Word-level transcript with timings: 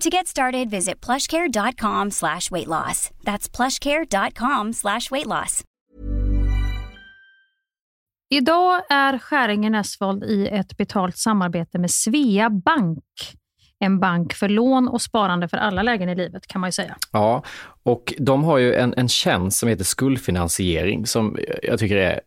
To 0.00 0.10
get 0.10 0.26
started, 0.26 0.70
visit 0.70 1.06
plushcare.com 1.06 2.10
slash 2.10 2.50
weight 2.50 2.66
loss. 2.66 3.10
That's 3.24 3.56
plushcare.com 3.56 4.72
slash 4.72 5.10
weight 5.10 5.26
loss. 5.26 5.62
Idag 8.30 8.82
är 8.90 9.18
Skäringen 9.18 9.74
Esvold 9.74 10.24
i 10.24 10.48
ett 10.48 10.76
betalt 10.76 11.16
samarbete 11.16 11.78
med 11.78 11.90
Svea 11.90 12.50
Bank. 12.50 13.04
En 13.78 14.00
bank 14.00 14.34
för 14.34 14.48
lån 14.48 14.88
och 14.88 15.02
sparande 15.02 15.48
för 15.48 15.56
alla 15.56 15.82
lägen 15.82 16.08
i 16.08 16.14
livet 16.14 16.46
kan 16.46 16.60
man 16.60 16.68
ju 16.68 16.72
säga. 16.72 16.96
Ja, 17.12 17.42
och 17.82 18.14
de 18.18 18.44
har 18.44 18.58
ju 18.58 18.74
en, 18.74 18.94
en 18.96 19.08
tjänst 19.08 19.58
som 19.58 19.68
heter 19.68 19.84
skuldfinansiering 19.84 21.06
som 21.06 21.38
jag 21.62 21.78
tycker 21.78 21.96
är 21.96 22.20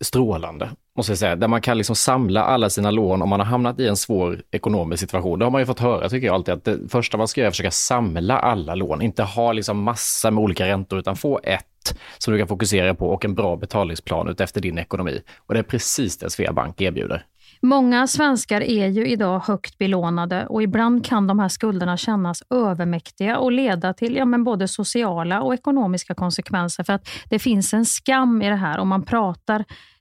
strålande, 0.00 0.70
måste 0.96 1.12
jag 1.12 1.18
säga. 1.18 1.36
Där 1.36 1.48
man 1.48 1.60
kan 1.60 1.76
liksom 1.76 1.96
samla 1.96 2.44
alla 2.44 2.70
sina 2.70 2.90
lån 2.90 3.22
om 3.22 3.28
man 3.28 3.40
har 3.40 3.46
hamnat 3.46 3.80
i 3.80 3.88
en 3.88 3.96
svår 3.96 4.42
ekonomisk 4.50 5.00
situation. 5.00 5.38
Det 5.38 5.44
har 5.44 5.50
man 5.50 5.60
ju 5.60 5.66
fått 5.66 5.80
höra, 5.80 6.08
tycker 6.08 6.26
jag 6.26 6.34
alltid, 6.34 6.54
att 6.54 6.64
det 6.64 6.78
första 6.88 7.16
man 7.16 7.28
ska 7.28 7.40
göra 7.40 7.46
är 7.46 7.48
att 7.48 7.54
försöka 7.54 7.70
samla 7.70 8.38
alla 8.38 8.74
lån. 8.74 9.02
Inte 9.02 9.22
ha 9.22 9.52
liksom 9.52 9.82
massa 9.82 10.30
med 10.30 10.42
olika 10.44 10.66
räntor, 10.66 10.98
utan 10.98 11.16
få 11.16 11.40
ett 11.42 11.66
som 12.18 12.32
du 12.32 12.38
kan 12.38 12.48
fokusera 12.48 12.94
på 12.94 13.06
och 13.06 13.24
en 13.24 13.34
bra 13.34 13.56
betalningsplan 13.56 14.28
utefter 14.28 14.60
din 14.60 14.78
ekonomi. 14.78 15.22
Och 15.46 15.54
det 15.54 15.60
är 15.60 15.64
precis 15.64 16.18
det 16.18 16.30
Sveabank 16.30 16.80
erbjuder. 16.80 17.24
Många 17.62 18.06
svenskar 18.06 18.60
är 18.60 18.86
ju 18.86 19.06
idag 19.06 19.42
högt 19.46 19.78
belånade 19.78 20.46
och 20.46 20.62
ibland 20.62 21.06
kan 21.06 21.26
de 21.26 21.38
här 21.38 21.48
skulderna 21.48 21.96
kännas 21.96 22.42
övermäktiga 22.50 23.38
och 23.38 23.52
leda 23.52 23.94
till 23.94 24.16
ja, 24.16 24.24
men 24.24 24.44
både 24.44 24.68
sociala 24.68 25.42
och 25.42 25.54
ekonomiska 25.54 26.14
konsekvenser. 26.14 26.84
För 26.84 26.92
att 26.92 27.08
det 27.30 27.38
finns 27.38 27.74
en 27.74 27.84
skam 27.84 28.42
i 28.42 28.48
det 28.48 28.56
här 28.56 28.78
och 28.80 28.86
man 28.86 29.02
pratar 29.02 29.64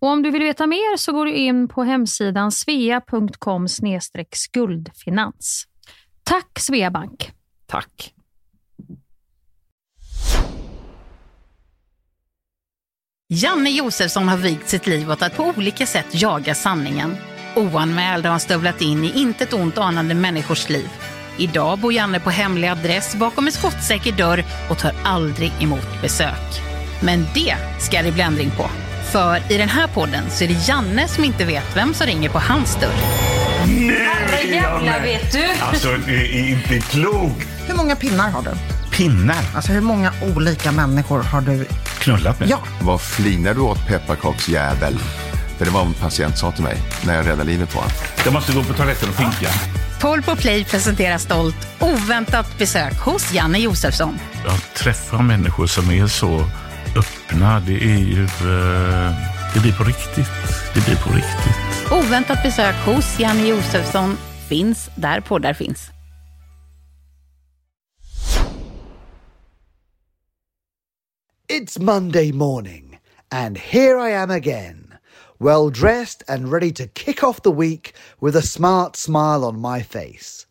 Och 0.00 0.08
om 0.08 0.22
du 0.22 0.30
vill 0.30 0.42
veta 0.42 0.66
mer 0.66 0.96
så 0.96 1.12
går 1.12 1.26
du 1.26 1.32
in 1.34 1.68
på 1.68 1.82
hemsidan 1.82 2.52
svea.com 2.52 3.68
skuldfinans. 4.32 5.64
Tack 6.24 6.58
Sveabank! 6.58 7.30
Tack! 7.66 8.14
Janne 13.30 13.70
Josefsson 13.70 14.28
har 14.28 14.36
vigt 14.36 14.68
sitt 14.68 14.86
liv 14.86 15.10
åt 15.10 15.22
att 15.22 15.36
på 15.36 15.52
olika 15.56 15.86
sätt 15.86 16.06
jaga 16.10 16.54
sanningen. 16.54 17.16
Oanmäld 17.56 18.24
har 18.24 18.30
han 18.30 18.40
stövlat 18.40 18.80
in 18.80 19.04
i 19.04 19.20
intet 19.20 19.52
ont 19.52 19.78
anande 19.78 20.14
människors 20.14 20.68
liv. 20.68 20.88
Idag 21.38 21.78
bor 21.78 21.92
Janne 21.92 22.20
på 22.20 22.30
hemlig 22.30 22.68
adress 22.68 23.14
bakom 23.14 23.46
en 23.46 23.52
skottsäker 23.52 24.12
dörr 24.12 24.44
och 24.70 24.78
tar 24.78 24.92
aldrig 25.04 25.52
emot 25.60 26.02
besök. 26.02 26.62
Men 27.02 27.24
det 27.34 27.56
ska 27.80 28.02
det 28.02 28.12
bli 28.12 28.22
ändring 28.22 28.50
på. 28.50 28.87
För 29.12 29.52
i 29.52 29.58
den 29.58 29.68
här 29.68 29.86
podden 29.86 30.30
så 30.30 30.44
är 30.44 30.48
det 30.48 30.68
Janne 30.68 31.08
som 31.08 31.24
inte 31.24 31.44
vet 31.44 31.76
vem 31.76 31.94
som 31.94 32.06
ringer 32.06 32.28
på 32.30 32.38
hans 32.38 32.76
dörr. 32.76 32.92
Herrejävlar 33.58 35.00
vet 35.00 35.32
du! 35.32 35.44
Alltså, 35.60 35.88
det 36.06 36.38
är 36.38 36.48
inte 36.48 36.80
klokt! 36.80 37.48
Hur 37.66 37.74
många 37.74 37.96
pinnar 37.96 38.30
har 38.30 38.42
du? 38.42 38.50
Pinnar? 38.96 39.44
Alltså 39.54 39.72
hur 39.72 39.80
många 39.80 40.12
olika 40.34 40.72
människor 40.72 41.22
har 41.22 41.40
du 41.40 41.66
Knullat 41.98 42.40
med? 42.40 42.48
Ja. 42.48 42.58
Vad 42.80 43.00
flinar 43.00 43.54
du 43.54 43.60
åt 43.60 43.86
pepparkaksjävel? 43.86 44.98
För 45.58 45.64
det 45.64 45.70
var 45.70 45.80
vad 45.80 45.88
en 45.88 45.94
patient 45.94 46.38
sa 46.38 46.52
till 46.52 46.64
mig 46.64 46.76
när 47.06 47.16
jag 47.16 47.26
räddade 47.26 47.44
livet 47.44 47.72
på 47.72 47.78
honom. 47.78 47.92
Jag 48.24 48.32
måste 48.32 48.52
gå 48.52 48.64
på 48.64 48.72
toaletten 48.72 49.08
och 49.08 49.16
pinka. 49.16 49.48
Paul 50.00 50.22
på 50.22 50.36
Play 50.36 50.64
presenterar 50.64 51.18
stolt 51.18 51.68
oväntat 51.80 52.58
besök 52.58 52.98
hos 52.98 53.32
Janne 53.32 53.58
Josefsson. 53.58 54.18
Jag 54.44 54.74
träffar 54.74 55.22
människor 55.22 55.66
som 55.66 55.90
är 55.90 56.06
så 56.06 56.44
öppna. 56.96 57.60
Det 57.60 57.72
är 57.72 57.98
ju... 57.98 58.24
Eh, 58.24 59.12
det 59.54 59.60
blir 59.60 59.72
på 59.72 59.84
riktigt. 59.84 60.30
Det 60.74 60.84
blir 60.84 60.96
på 60.96 61.10
riktigt. 61.10 61.92
Oväntat 61.92 62.42
besök 62.42 62.74
hos 62.74 63.20
Janne 63.20 63.46
Josefsson 63.48 64.16
finns 64.48 64.90
där 64.96 65.20
poddar 65.20 65.52
finns. 65.52 65.90
It's 71.48 71.78
Monday 71.80 72.32
morning, 72.32 72.98
and 73.30 73.56
here 73.58 73.98
I 73.98 74.10
am 74.10 74.30
again, 74.30 74.94
well 75.38 75.70
dressed 75.70 76.22
and 76.28 76.52
ready 76.52 76.72
to 76.72 76.86
kick 76.86 77.22
off 77.22 77.42
the 77.42 77.50
week 77.50 77.94
with 78.20 78.36
a 78.36 78.42
smart 78.42 78.96
smile 78.96 79.44
on 79.44 79.60
my 79.60 79.82
face. 79.82 80.46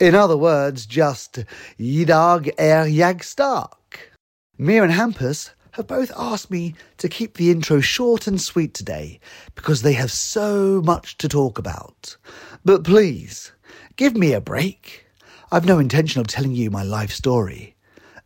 In 0.00 0.14
other 0.14 0.36
words, 0.36 0.86
just 0.86 1.38
Yidag 1.78 2.50
er 2.58 2.84
jag 2.84 3.24
stark. 3.24 4.12
Mir 4.58 4.82
and 4.82 4.92
Hampus 4.92 5.50
have 5.74 5.88
both 5.88 6.12
asked 6.16 6.52
me 6.52 6.72
to 6.98 7.08
keep 7.08 7.36
the 7.36 7.50
intro 7.50 7.80
short 7.80 8.28
and 8.28 8.40
sweet 8.40 8.74
today 8.74 9.18
because 9.56 9.82
they 9.82 9.94
have 9.94 10.12
so 10.12 10.80
much 10.84 11.18
to 11.18 11.28
talk 11.28 11.58
about. 11.58 12.16
But 12.64 12.84
please, 12.84 13.50
give 13.96 14.16
me 14.16 14.32
a 14.32 14.40
break. 14.40 15.04
I've 15.50 15.66
no 15.66 15.80
intention 15.80 16.20
of 16.20 16.28
telling 16.28 16.52
you 16.52 16.70
my 16.70 16.84
life 16.84 17.10
story, 17.10 17.74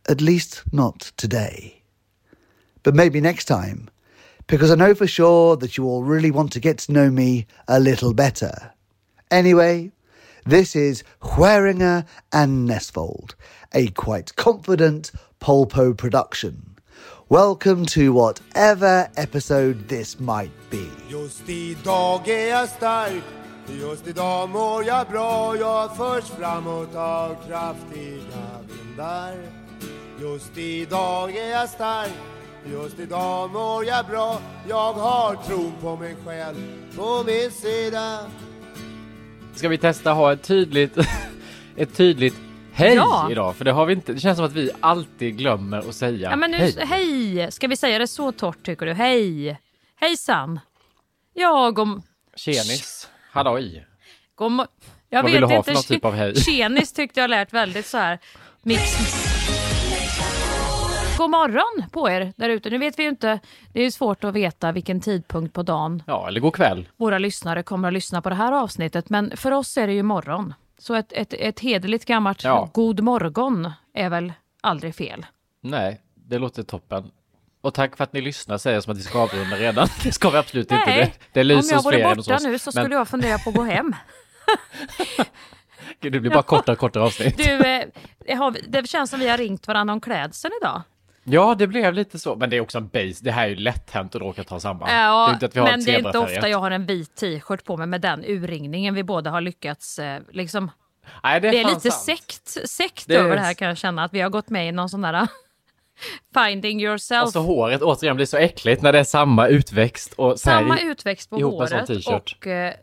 at 0.07 0.21
least 0.21 0.61
not 0.71 1.11
today. 1.17 1.81
But 2.83 2.93
maybe 2.93 3.19
next 3.19 3.45
time, 3.45 3.89
because 4.45 4.69
I 4.69 4.75
know 4.75 4.93
for 4.93 5.07
sure 5.07 5.57
that 5.57 5.75
you 5.75 5.85
all 5.85 6.03
really 6.03 6.29
want 6.29 6.51
to 6.53 6.59
get 6.59 6.77
to 6.79 6.91
know 6.91 7.09
me 7.09 7.47
a 7.67 7.79
little 7.79 8.13
better. 8.13 8.73
Anyway, 9.31 9.91
this 10.45 10.75
is 10.75 11.03
Hueringer 11.23 12.05
and 12.31 12.69
Nesfold, 12.69 13.33
a 13.73 13.87
quite 13.89 14.35
confident 14.35 15.11
Polpo 15.39 15.97
production. 15.97 16.75
Welcome 17.31 17.85
to 17.85 18.11
whatever 18.11 19.07
episode 19.15 19.87
this 19.87 20.19
might 20.19 20.49
be. 20.71 20.89
Just 21.09 21.49
idag 21.49 22.27
är 22.27 22.47
jag 22.47 22.69
stark. 22.69 23.23
Just 23.79 24.07
idag 24.07 24.49
mår 24.49 24.83
jag 24.83 25.07
bra. 25.07 25.57
Jag 25.57 25.97
förs 25.97 26.23
framåt 26.23 26.95
av 26.95 27.35
kraftiga 27.47 28.59
vindar. 28.67 29.35
Just 30.21 30.57
idag 30.57 31.35
är 31.35 31.49
jag 31.49 31.69
stark. 31.69 32.11
Just 32.71 32.99
idag 32.99 33.51
mår 33.51 33.85
jag 33.85 34.05
bra. 34.05 34.41
Jag 34.69 34.93
har 34.93 35.35
tron 35.35 35.73
på 35.81 35.95
mig 35.95 36.15
själv 36.25 36.55
på 36.95 37.23
min 37.25 37.51
sida. 37.51 38.19
Ska 39.55 39.69
vi 39.69 39.77
testa 39.77 40.11
ha 40.11 40.33
ett 40.33 40.43
tydligt, 40.43 40.97
ett 41.75 41.93
tydligt 41.93 42.35
hej 42.79 42.95
Ja. 42.95 43.27
idag? 43.31 43.55
För 43.55 43.65
det 43.65 43.71
har 43.71 43.85
vi 43.85 43.93
inte. 43.93 44.13
Det 44.13 44.19
känns 44.19 44.37
som 44.37 44.45
att 44.45 44.53
vi 44.53 44.71
alltid 44.79 45.37
glömmer 45.37 45.77
att 45.79 45.95
säga 45.95 46.29
Ja, 46.29 46.35
men 46.35 46.51
nu, 46.51 46.57
hej. 46.57 46.75
hej. 46.87 47.51
Ska 47.51 47.67
vi 47.67 47.75
säga 47.75 47.99
det 47.99 48.07
så 48.07 48.31
torrt 48.31 48.63
tycker 48.65 48.85
du? 48.85 48.93
Hej! 48.93 49.59
Hejsan! 49.95 50.59
Ja, 51.33 51.71
god, 51.71 52.01
Tjenis. 52.35 53.09
Halloj. 53.31 53.85
god 54.35 54.51
mo- 54.51 54.67
Jag 55.09 55.23
Vad 55.23 55.31
vet 55.31 55.35
vill 55.35 55.41
du 55.41 55.47
ha 55.47 55.55
inte. 55.57 55.65
för 55.65 55.73
någon 55.73 55.83
typ 55.83 56.05
av 56.05 56.13
hej? 56.13 56.35
Tjenis 56.41 56.93
tyckte 56.93 57.19
jag 57.19 57.29
lät 57.29 57.53
väldigt 57.53 57.85
så 57.85 57.97
här 57.97 58.19
mix. 58.61 58.81
God 61.17 61.29
morgon 61.29 61.89
på 61.91 62.09
er 62.09 62.33
där 62.37 62.49
ute. 62.49 62.69
Nu 62.69 62.77
vet 62.77 62.99
vi 62.99 63.03
ju 63.03 63.09
inte, 63.09 63.39
det 63.73 63.79
är 63.79 63.83
ju 63.83 63.91
svårt 63.91 64.23
att 64.23 64.33
veta 64.33 64.71
vilken 64.71 65.01
tidpunkt 65.01 65.53
på 65.53 65.63
dagen 65.63 66.03
Ja, 66.07 66.27
eller 66.27 66.39
god 66.39 66.53
kväll. 66.55 66.87
våra 66.97 67.17
lyssnare 67.19 67.63
kommer 67.63 67.87
att 67.87 67.93
lyssna 67.93 68.21
på 68.21 68.29
det 68.29 68.35
här 68.35 68.51
avsnittet. 68.51 69.09
Men 69.09 69.37
för 69.37 69.51
oss 69.51 69.77
är 69.77 69.87
det 69.87 69.93
ju 69.93 70.03
morgon. 70.03 70.53
Så 70.79 70.93
ett, 70.95 71.13
ett, 71.13 71.33
ett 71.33 71.59
hederligt 71.59 72.05
gammalt 72.05 72.43
Ja. 72.43 72.69
god 72.73 72.99
morgon 72.99 73.71
är 73.93 74.09
väl 74.09 74.33
aldrig 74.61 74.95
fel. 74.95 75.25
Nej, 75.61 76.01
det 76.15 76.37
låter 76.39 76.63
toppen. 76.63 77.11
Och 77.61 77.73
tack 77.73 77.97
för 77.97 78.03
att 78.03 78.13
ni 78.13 78.21
lyssnar 78.21 78.57
säger 78.57 78.75
jag 78.75 78.83
som 78.83 78.91
att 78.91 78.97
vi 78.97 79.03
ska 79.03 79.19
avrunda 79.19 79.55
redan. 79.55 79.87
Det 80.03 80.11
ska 80.11 80.29
vi 80.29 80.37
absolut 80.37 80.71
inte. 80.71 80.85
Det, 80.85 81.11
det 81.33 81.41
om 81.41 81.47
lyser 81.47 81.71
jag 81.73 81.77
hos 81.77 81.87
fler 81.87 81.97
vore 81.97 82.11
än 82.11 82.17
hos 82.17 82.27
borta 82.27 82.43
nu 82.43 82.59
så 82.59 82.71
Men 82.75 82.83
skulle 82.83 82.95
jag 82.95 83.07
fundera 83.07 83.37
på 83.37 83.49
att 83.49 83.55
gå 83.55 83.63
hem. 83.63 83.95
det 85.99 86.09
blir 86.09 86.29
bara 86.31 86.43
kortare 86.43 86.73
och 86.73 86.79
kortare 86.79 87.03
avsnitt. 87.03 87.37
Du, 87.37 87.65
eh, 88.25 88.37
har 88.37 88.55
det 88.67 88.87
känns 88.89 89.09
som 89.09 89.19
vi 89.19 89.29
har 89.29 89.37
ringt 89.37 89.67
varandra 89.67 89.93
om 89.93 90.01
klädseln 90.01 90.53
idag. 90.61 90.81
Ja, 91.31 91.55
det 91.55 91.67
blev 91.67 91.93
lite 91.93 92.19
så. 92.19 92.35
Men 92.35 92.49
det 92.49 92.57
är 92.57 92.61
också 92.61 92.77
en 92.77 92.87
base. 92.87 93.15
Det 93.23 93.31
här 93.31 93.43
är 93.45 93.49
ju 93.49 93.55
lätt 93.55 93.91
hänt 93.91 94.15
att 94.15 94.21
råka 94.21 94.43
ta 94.43 94.59
det 95.49 95.59
är 95.59 95.59
Ja, 95.59 95.61
har 95.61 95.71
men 95.71 95.83
det 95.85 95.91
är 95.95 95.97
inte 95.97 96.19
ofta 96.19 96.49
jag 96.49 96.57
har 96.59 96.71
en 96.71 96.85
vit 96.85 97.15
t-shirt 97.15 97.63
på 97.63 97.77
mig 97.77 97.87
med 97.87 98.01
den 98.01 98.23
urringningen 98.27 98.93
vi 98.95 99.03
båda 99.03 99.29
har 99.29 99.41
lyckats 99.41 99.99
eh, 99.99 100.21
liksom. 100.31 100.71
Nej, 101.23 101.41
det 101.41 101.47
är, 101.47 101.51
Det 101.51 101.59
är 101.59 101.65
lite 101.65 101.91
sant. 101.91 101.93
sekt, 102.03 102.69
sekt 102.69 103.07
Det 103.07 103.15
är- 103.15 103.19
över 103.19 103.35
det 103.35 103.41
här 103.41 103.53
kan 103.53 103.67
jag 103.67 103.77
känna. 103.77 104.03
Att 104.03 104.13
vi 104.13 104.21
har 104.21 104.29
gått 104.29 104.49
med 104.49 104.67
i 104.67 104.71
någon 104.71 104.89
sån 104.89 105.01
där 105.01 105.27
finding 106.33 106.81
yourself. 106.81 107.21
Alltså 107.21 107.39
håret 107.39 107.81
återigen 107.81 108.15
blir 108.15 108.25
så 108.25 108.37
äckligt 108.37 108.81
när 108.81 108.93
det 108.93 108.99
är 108.99 109.03
samma 109.03 109.47
utväxt 109.47 110.13
och 110.13 110.39
Samma 110.39 110.79
utväxt 110.79 111.29
på 111.29 111.35
håret 111.39 111.89
och 112.07 112.47
eh, 112.47 112.73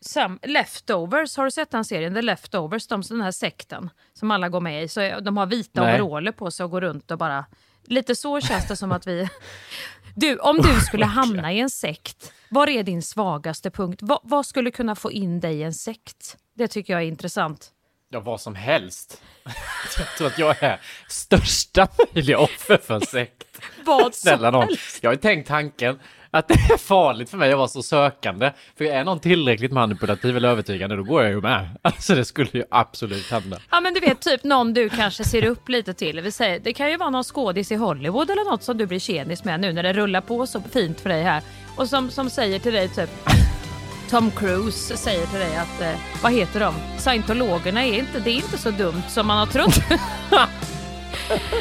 sam, 0.00 0.38
Leftovers, 0.42 1.36
har 1.36 1.44
du 1.44 1.50
sett 1.50 1.70
den 1.70 1.84
serien? 1.84 2.14
The 2.14 2.22
Leftovers, 2.22 2.86
de, 2.86 3.02
den 3.02 3.20
här 3.20 3.30
sekten 3.30 3.90
som 4.12 4.30
alla 4.30 4.48
går 4.48 4.60
med 4.60 4.82
i. 4.84 4.88
Så 4.88 5.00
är- 5.00 5.20
de 5.20 5.36
har 5.36 5.46
vita 5.46 5.82
Nej. 5.82 6.02
overaller 6.02 6.32
på 6.32 6.50
sig 6.50 6.64
och 6.64 6.70
går 6.70 6.80
runt 6.80 7.10
och 7.10 7.18
bara... 7.18 7.44
Lite 7.86 8.14
så 8.14 8.40
känns 8.40 8.68
det 8.68 8.76
som 8.76 8.92
att 8.92 9.06
vi... 9.06 9.28
Du, 10.16 10.36
om 10.38 10.56
du 10.56 10.80
skulle 10.86 11.04
hamna 11.04 11.52
i 11.52 11.60
en 11.60 11.70
sekt, 11.70 12.32
var 12.48 12.68
är 12.68 12.82
din 12.82 13.02
svagaste 13.02 13.70
punkt? 13.70 13.98
Vad, 14.02 14.20
vad 14.22 14.46
skulle 14.46 14.70
kunna 14.70 14.94
få 14.94 15.12
in 15.12 15.40
dig 15.40 15.54
i 15.56 15.62
en 15.62 15.74
sekt? 15.74 16.36
Det 16.54 16.68
tycker 16.68 16.92
jag 16.92 17.02
är 17.02 17.06
intressant. 17.06 17.70
Ja, 18.10 18.20
vad 18.20 18.40
som 18.40 18.54
helst. 18.54 19.22
Jag 19.98 20.06
tror 20.18 20.26
att 20.26 20.38
jag 20.38 20.62
är 20.62 20.80
största 21.08 21.88
möjliga 22.14 22.38
offer 22.38 22.76
för 22.76 22.94
en 22.94 23.00
sekt. 23.00 23.60
Vad 23.84 24.14
Snälla 24.14 24.50
som 24.52 24.60
någon. 24.60 24.68
helst. 24.68 24.98
Jag 25.02 25.10
har 25.10 25.16
tänkt 25.16 25.48
tanken 25.48 25.98
att 26.34 26.48
det 26.48 26.54
är 26.54 26.76
farligt 26.78 27.30
för 27.30 27.38
mig 27.38 27.52
att 27.52 27.58
vara 27.58 27.68
så 27.68 27.82
sökande. 27.82 28.52
För 28.78 28.84
är 28.84 29.04
någon 29.04 29.20
tillräckligt 29.20 29.72
manipulativ 29.72 30.36
eller 30.36 30.48
övertygande, 30.48 30.96
då 30.96 31.02
går 31.02 31.22
jag 31.22 31.32
ju 31.32 31.40
med. 31.40 31.68
Alltså 31.82 32.14
det 32.14 32.24
skulle 32.24 32.50
ju 32.52 32.64
absolut 32.70 33.30
hända. 33.30 33.58
Ja 33.70 33.80
men 33.80 33.94
du 33.94 34.00
vet 34.00 34.20
typ 34.20 34.44
någon 34.44 34.74
du 34.74 34.88
kanske 34.88 35.24
ser 35.24 35.44
upp 35.44 35.68
lite 35.68 35.94
till. 35.94 36.20
Vi 36.20 36.32
säger, 36.32 36.60
det 36.60 36.72
kan 36.72 36.90
ju 36.90 36.96
vara 36.96 37.10
någon 37.10 37.24
skådis 37.24 37.72
i 37.72 37.74
Hollywood 37.74 38.30
eller 38.30 38.50
något 38.50 38.62
som 38.62 38.78
du 38.78 38.86
blir 38.86 38.98
tjenis 38.98 39.44
med 39.44 39.60
nu 39.60 39.72
när 39.72 39.82
det 39.82 39.92
rullar 39.92 40.20
på 40.20 40.46
så 40.46 40.62
fint 40.72 41.00
för 41.00 41.10
dig 41.10 41.22
här. 41.22 41.42
Och 41.76 41.88
som, 41.88 42.10
som 42.10 42.30
säger 42.30 42.58
till 42.58 42.72
dig 42.72 42.88
typ 42.88 43.10
Tom 44.10 44.30
Cruise 44.30 44.96
säger 44.96 45.26
till 45.26 45.38
dig 45.38 45.56
att, 45.56 45.80
eh, 45.80 46.00
vad 46.22 46.32
heter 46.32 46.60
de? 46.60 46.74
Scientologerna 46.98 47.84
är 47.84 47.98
inte, 47.98 48.20
det 48.20 48.30
är 48.30 48.36
inte 48.36 48.58
så 48.58 48.70
dumt 48.70 49.02
som 49.08 49.26
man 49.26 49.38
har 49.38 49.46
trott. 49.46 49.80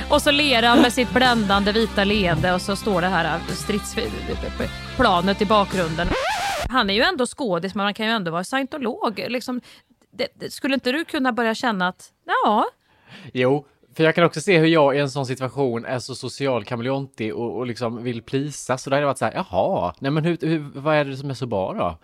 och 0.09 0.21
så 0.21 0.31
ler 0.31 0.63
han 0.63 0.81
med 0.81 0.93
sitt 0.93 1.13
bländande 1.13 1.71
vita 1.71 2.03
leende 2.03 2.53
och 2.53 2.61
så 2.61 2.75
står 2.75 3.01
det 3.01 3.07
här 3.07 3.39
stridsplanet 3.49 5.41
i 5.41 5.45
bakgrunden. 5.45 6.07
Han 6.69 6.89
är 6.89 6.93
ju 6.93 7.01
ändå 7.01 7.25
skådis 7.25 7.75
men 7.75 7.83
man 7.83 7.93
kan 7.93 8.05
ju 8.05 8.11
ändå 8.11 8.31
vara 8.31 8.43
scientolog. 8.43 9.25
Liksom, 9.27 9.61
det, 10.11 10.27
det, 10.35 10.53
skulle 10.53 10.73
inte 10.73 10.91
du 10.91 11.05
kunna 11.05 11.31
börja 11.31 11.55
känna 11.55 11.87
att, 11.87 12.09
ja, 12.25 12.65
Jo, 13.33 13.65
för 13.95 14.03
jag 14.03 14.15
kan 14.15 14.23
också 14.23 14.41
se 14.41 14.57
hur 14.57 14.67
jag 14.67 14.95
i 14.95 14.99
en 14.99 15.09
sån 15.09 15.25
situation 15.25 15.85
är 15.85 15.99
så 15.99 16.15
social 16.15 16.63
kameleontig 16.63 17.35
och, 17.35 17.57
och 17.57 17.67
liksom 17.67 18.03
vill 18.03 18.21
plisa. 18.21 18.77
Så 18.77 18.89
då 18.89 18.95
hade 18.95 19.01
det 19.01 19.07
varit 19.07 19.17
så 19.17 19.25
här, 19.25 19.33
jaha, 19.33 19.93
nej 19.99 20.11
men 20.11 20.25
hur, 20.25 20.37
hur, 20.41 20.71
vad 20.75 20.95
är 20.95 21.05
det 21.05 21.17
som 21.17 21.29
är 21.29 21.33
så 21.33 21.45
bra 21.45 21.73
då? 21.73 21.97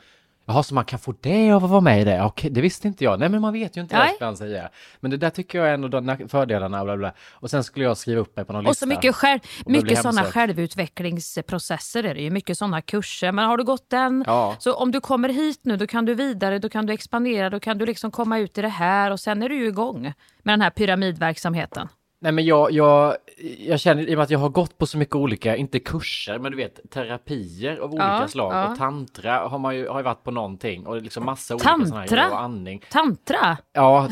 Jaha, 0.50 0.64
så 0.64 0.76
man 0.76 0.86
kan 0.86 1.00
få 1.00 1.14
det 1.22 1.52
av 1.52 1.64
att 1.64 1.70
vara 1.70 1.82
med 1.82 2.02
i 2.02 2.04
det? 2.04 2.24
Okej, 2.24 2.50
det 2.50 2.62
visste 2.62 2.88
inte 2.88 3.04
jag. 3.04 3.20
Nej, 3.20 3.30
men 3.30 3.42
man 3.42 3.54
vet 3.54 3.78
ju 3.78 3.82
inte 3.82 3.98
Nej. 3.98 4.18
vad 4.20 4.36
ska 4.38 4.46
säga. 4.46 4.70
Men 5.00 5.12
det 5.12 5.18
där 5.18 5.30
tycker 5.30 5.58
jag 5.60 5.68
är 5.70 5.74
en 5.74 5.84
av 5.84 5.90
de 5.90 6.28
fördelarna, 6.30 6.84
bla, 6.84 6.98
bla. 6.98 7.14
Och 7.32 7.50
sen 7.50 7.64
skulle 7.64 7.86
jag 7.86 7.98
skriva 7.98 8.22
upp 8.22 8.36
mig 8.36 8.46
på 8.46 8.54
någon 8.54 8.66
Och 8.66 8.70
lista. 8.72 8.86
så 8.86 8.90
mycket, 8.90 9.16
själv, 9.16 9.40
och 9.66 9.72
mycket 9.72 10.02
sådana 10.02 10.24
självutvecklingsprocesser 10.24 12.04
är 12.04 12.14
det 12.16 12.22
ju. 12.22 12.30
Mycket 12.30 12.58
sådana 12.58 12.82
kurser. 12.82 13.32
Men 13.32 13.46
har 13.46 13.58
du 13.58 13.64
gått 13.64 13.90
den, 13.90 14.24
Ja. 14.28 14.56
så 14.60 14.74
om 14.74 14.92
du 14.92 15.02
kommer 15.02 15.30
hit 15.30 15.60
nu 15.64 15.78
då 15.78 15.88
kan 15.88 16.06
du 16.06 16.16
vidare, 16.16 16.60
då 16.60 16.70
kan 16.70 16.86
du 16.86 16.94
expandera, 16.94 17.50
då 17.50 17.60
kan 17.60 17.78
du 17.78 17.86
liksom 17.86 18.12
komma 18.12 18.40
ut 18.40 18.58
i 18.58 18.62
det 18.62 18.68
här 18.70 19.12
och 19.12 19.20
sen 19.20 19.44
är 19.44 19.50
du 19.50 19.56
ju 19.56 19.68
igång 19.68 20.02
med 20.44 20.54
den 20.54 20.62
här 20.62 20.70
pyramidverksamheten. 20.70 21.88
Nej 22.22 22.32
men 22.32 22.46
jag, 22.46 22.72
jag, 22.72 23.16
jag 23.58 23.80
känner 23.80 24.02
i 24.10 24.14
och 24.14 24.18
med 24.18 24.24
att 24.24 24.30
jag 24.30 24.40
har 24.40 24.50
gått 24.50 24.78
på 24.78 24.86
så 24.86 24.98
mycket 24.98 25.16
olika, 25.16 25.56
inte 25.56 25.80
kurser, 25.80 26.40
men 26.40 26.52
du 26.52 26.58
vet 26.58 26.80
terapier 26.92 27.78
av 27.78 27.90
olika 27.92 28.06
Ja, 28.22 28.28
slag. 28.28 28.54
ja. 28.54 28.68
Och 28.72 28.78
tantra 28.78 29.38
har 29.48 29.60
man 29.60 29.76
ju, 29.76 29.88
har 29.88 30.00
ju 30.00 30.04
varit 30.04 30.24
på 30.24 30.32
någonting 30.32 30.88
och 30.88 31.02
liksom 31.02 31.26
massa 31.26 31.54
olika 31.56 31.70
sådana 31.70 32.06
här 32.10 32.32
och 32.32 32.42
andning. 32.42 32.82
Tantra? 32.92 33.58
Ja, 33.74 34.10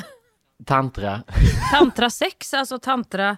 tantra. 0.65 1.21
Tantra 1.71 2.09
sex, 2.09 2.53
alltså 2.53 2.79
tantra... 2.79 3.29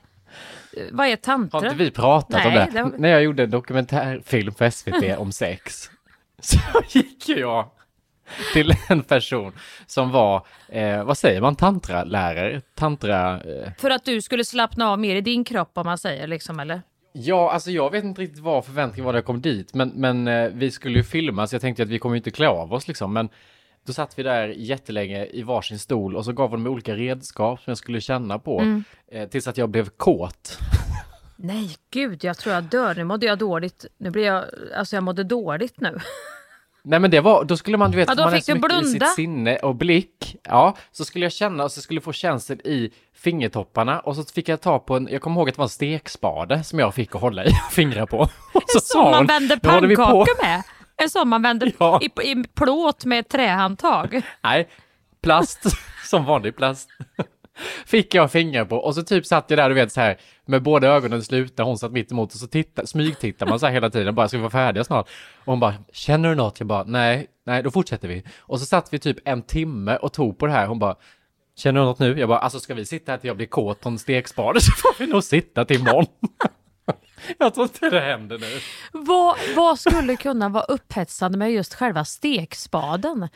eh, 0.77 0.83
Vad 0.91 1.07
är 1.07 1.15
tantra? 1.15 1.59
Har 1.59 1.65
inte 1.65 1.77
vi 1.77 1.91
pratat 1.91 2.45
om 2.45 2.51
Nej, 2.53 2.65
det? 2.71 2.77
det 2.77 2.83
var- 2.83 2.97
När 2.97 3.09
jag 3.09 3.23
gjorde 3.23 3.43
en 3.43 3.49
dokumentärfilm 3.49 4.53
för 4.53 4.69
SVT 4.69 5.17
om 5.17 5.31
sex 5.31 5.89
så 6.41 6.57
gick 6.89 7.29
ju 7.29 7.39
jag 7.39 7.69
till 8.53 8.73
en 8.89 9.03
person 9.03 9.53
som 9.87 10.11
var, 10.11 10.45
eh, 10.67 11.03
vad 11.03 11.17
säger 11.17 11.41
man, 11.41 11.55
tantralärare? 11.55 12.61
Tantra... 12.75 13.41
Eh, 13.41 13.71
För 13.77 13.89
att 13.89 14.05
du 14.05 14.21
skulle 14.21 14.45
slappna 14.45 14.89
av 14.89 14.99
mer 14.99 15.15
i 15.15 15.21
din 15.21 15.43
kropp 15.43 15.71
om 15.73 15.85
man 15.85 15.97
säger 15.97 16.27
liksom, 16.27 16.59
eller? 16.59 16.81
Ja, 17.13 17.51
alltså 17.51 17.71
jag 17.71 17.91
vet 17.91 18.03
inte 18.03 18.21
riktigt 18.21 18.39
vad 18.43 18.65
förväntningen 18.65 19.05
var 19.05 19.13
när 19.13 19.17
jag 19.17 19.25
kom 19.25 19.41
dit, 19.41 19.73
men, 19.73 19.89
men 19.89 20.27
eh, 20.27 20.49
vi 20.53 20.71
skulle 20.71 20.97
ju 20.97 21.03
filma 21.03 21.47
så 21.47 21.55
jag 21.55 21.61
tänkte 21.61 21.83
att 21.83 21.89
vi 21.89 21.99
kommer 21.99 22.15
ju 22.15 22.17
inte 22.17 22.31
klä 22.31 22.47
av 22.47 22.73
oss 22.73 22.87
liksom, 22.87 23.13
men 23.13 23.29
då 23.85 23.93
satt 23.93 24.19
vi 24.19 24.23
där 24.23 24.47
jättelänge 24.47 25.25
i 25.25 25.41
varsin 25.43 25.79
stol 25.79 26.15
och 26.15 26.25
så 26.25 26.31
gav 26.31 26.49
hon 26.49 26.63
mig 26.63 26.69
olika 26.69 26.95
redskap 26.95 27.59
som 27.59 27.71
jag 27.71 27.77
skulle 27.77 28.01
känna 28.01 28.39
på, 28.39 28.59
Mm. 28.59 28.83
eh, 29.11 29.29
tills 29.29 29.47
att 29.47 29.57
jag 29.57 29.69
blev 29.69 29.89
kåt. 29.89 30.57
Nej, 31.35 31.75
gud, 31.91 32.23
jag 32.23 32.37
tror 32.37 32.55
jag 32.55 32.63
dör. 32.63 32.95
Nu 32.95 33.03
mådde 33.03 33.25
jag 33.25 33.37
dåligt. 33.37 33.85
Nu 33.97 34.09
blir 34.09 34.25
jag... 34.25 34.43
Alltså 34.77 34.95
jag 34.95 35.03
mådde 35.03 35.23
dåligt 35.23 35.79
nu. 35.79 35.97
Nej 36.83 36.99
men 36.99 37.11
det 37.11 37.19
var, 37.21 37.43
då 37.43 37.57
skulle 37.57 37.77
man 37.77 37.91
du 37.91 37.97
vet, 37.97 38.09
Ja, 38.09 38.15
man 38.15 38.33
är 38.33 38.39
så 38.39 38.55
mycket 38.55 38.55
i 38.55 38.59
blunda. 38.67 39.05
sitt 39.05 39.15
sinne 39.15 39.55
och 39.57 39.75
blick. 39.75 40.35
Ja, 40.43 40.75
så 40.91 41.05
skulle 41.05 41.25
jag 41.25 41.31
känna 41.31 41.63
och 41.63 41.71
så 41.71 41.81
skulle 41.81 41.97
jag 41.97 42.03
få 42.03 42.13
känsel 42.13 42.59
i 42.61 42.91
fingertopparna 43.15 43.99
och 43.99 44.15
så 44.15 44.23
fick 44.23 44.49
jag 44.49 44.61
ta 44.61 44.79
på 44.79 44.95
en, 44.95 45.07
jag 45.11 45.21
kommer 45.21 45.35
ihåg 45.41 45.49
att 45.49 45.55
det 45.55 45.59
var 45.59 45.65
en 45.65 45.69
stekspade 45.69 46.63
som 46.63 46.79
jag 46.79 46.93
fick 46.95 47.15
att 47.15 47.21
hålla 47.21 47.45
i 47.45 47.47
och 47.67 47.71
fingra 47.73 48.05
på. 48.07 48.17
Och 48.53 48.63
så 48.67 48.79
Som 48.79 49.11
man 49.11 49.25
vänder 49.25 49.57
pannkakor 49.57 50.41
med. 50.43 50.63
En 50.97 51.09
sån 51.09 51.27
man 51.29 51.41
vänder 51.41 51.71
Ja. 51.79 51.99
i, 52.01 52.31
i 52.31 52.43
plåt 52.55 53.05
med 53.05 53.19
ett 53.19 53.29
trähandtag. 53.29 54.21
Nej, 54.43 54.69
plast, 55.23 55.63
som 56.05 56.25
vanlig 56.25 56.55
plast. 56.55 56.89
Fick 57.85 58.13
jag 58.13 58.31
fingrar 58.31 58.65
på 58.65 58.77
och 58.77 58.95
så 58.95 59.03
typ 59.03 59.25
satt 59.25 59.45
jag 59.47 59.59
där 59.59 59.69
du 59.69 59.75
vet 59.75 59.91
så 59.91 60.01
här 60.01 60.17
med 60.45 60.63
båda 60.63 60.87
ögonen 60.87 61.23
slutna, 61.23 61.63
hon 61.63 61.77
satt 61.77 61.91
mitt 61.91 62.11
emot 62.11 62.33
och 62.33 62.39
så 62.39 62.47
titta, 62.47 62.85
smygtittar 62.85 63.45
man 63.45 63.59
så 63.59 63.65
här 63.65 63.73
hela 63.73 63.89
tiden, 63.89 64.15
bara 64.15 64.27
ska 64.27 64.37
vi 64.37 64.41
vara 64.41 64.51
färdiga 64.51 64.83
snart? 64.83 65.09
Och 65.39 65.45
hon 65.45 65.59
bara, 65.59 65.73
känner 65.93 66.29
du 66.29 66.35
något? 66.35 66.59
Jag 66.59 66.67
bara, 66.67 66.83
nej, 66.83 67.27
nej, 67.45 67.63
då 67.63 67.71
fortsätter 67.71 68.07
vi. 68.07 68.23
Och 68.39 68.59
så 68.59 68.65
satt 68.65 68.93
vi 68.93 68.99
typ 68.99 69.17
en 69.25 69.41
timme 69.41 69.95
och 69.95 70.13
tog 70.13 70.37
på 70.37 70.45
det 70.45 70.51
här, 70.51 70.67
hon 70.67 70.79
bara, 70.79 70.95
känner 71.57 71.79
du 71.79 71.85
något 71.85 71.99
nu? 71.99 72.19
Jag 72.19 72.29
bara, 72.29 72.39
alltså 72.39 72.59
ska 72.59 72.73
vi 72.73 72.85
sitta 72.85 73.11
här 73.11 73.19
till 73.19 73.27
jag 73.27 73.37
blir 73.37 73.47
kåt 73.47 73.81
på 73.81 73.89
en 73.89 73.99
stekspade 73.99 74.61
så 74.61 74.71
får 74.71 74.95
vi 74.99 75.07
nog 75.07 75.23
sitta 75.23 75.65
till 75.65 75.79
imorgon. 75.79 76.05
jag 77.37 77.53
tror 77.53 77.63
inte 77.63 77.89
det 77.89 77.99
händer 77.99 78.37
nu. 78.37 78.59
Vad, 78.91 79.37
vad 79.55 79.79
skulle 79.79 80.15
kunna 80.15 80.49
vara 80.49 80.63
upphetsande 80.63 81.37
med 81.37 81.51
just 81.51 81.73
själva 81.73 82.05
stekspaden? 82.05 83.29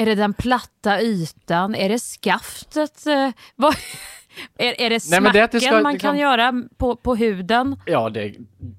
Är 0.00 0.06
det 0.06 0.14
den 0.14 0.34
platta 0.34 1.00
ytan? 1.00 1.74
Är 1.74 1.88
det 1.88 1.98
skaftet? 1.98 3.06
Eh, 3.06 3.30
Vad, 3.56 3.74
är, 4.58 4.80
är 4.80 4.90
det 4.90 4.90
Nej, 4.90 5.00
smacken 5.00 5.22
men 5.22 5.32
det 5.32 5.52
det 5.52 5.60
ska- 5.60 5.80
man 5.80 5.92
kan 5.92 5.98
kan- 6.00 6.18
göra 6.18 6.52
på, 6.78 6.96
på 6.96 7.16
huden? 7.16 7.80
Ja, 7.86 8.10
det, 8.10 8.34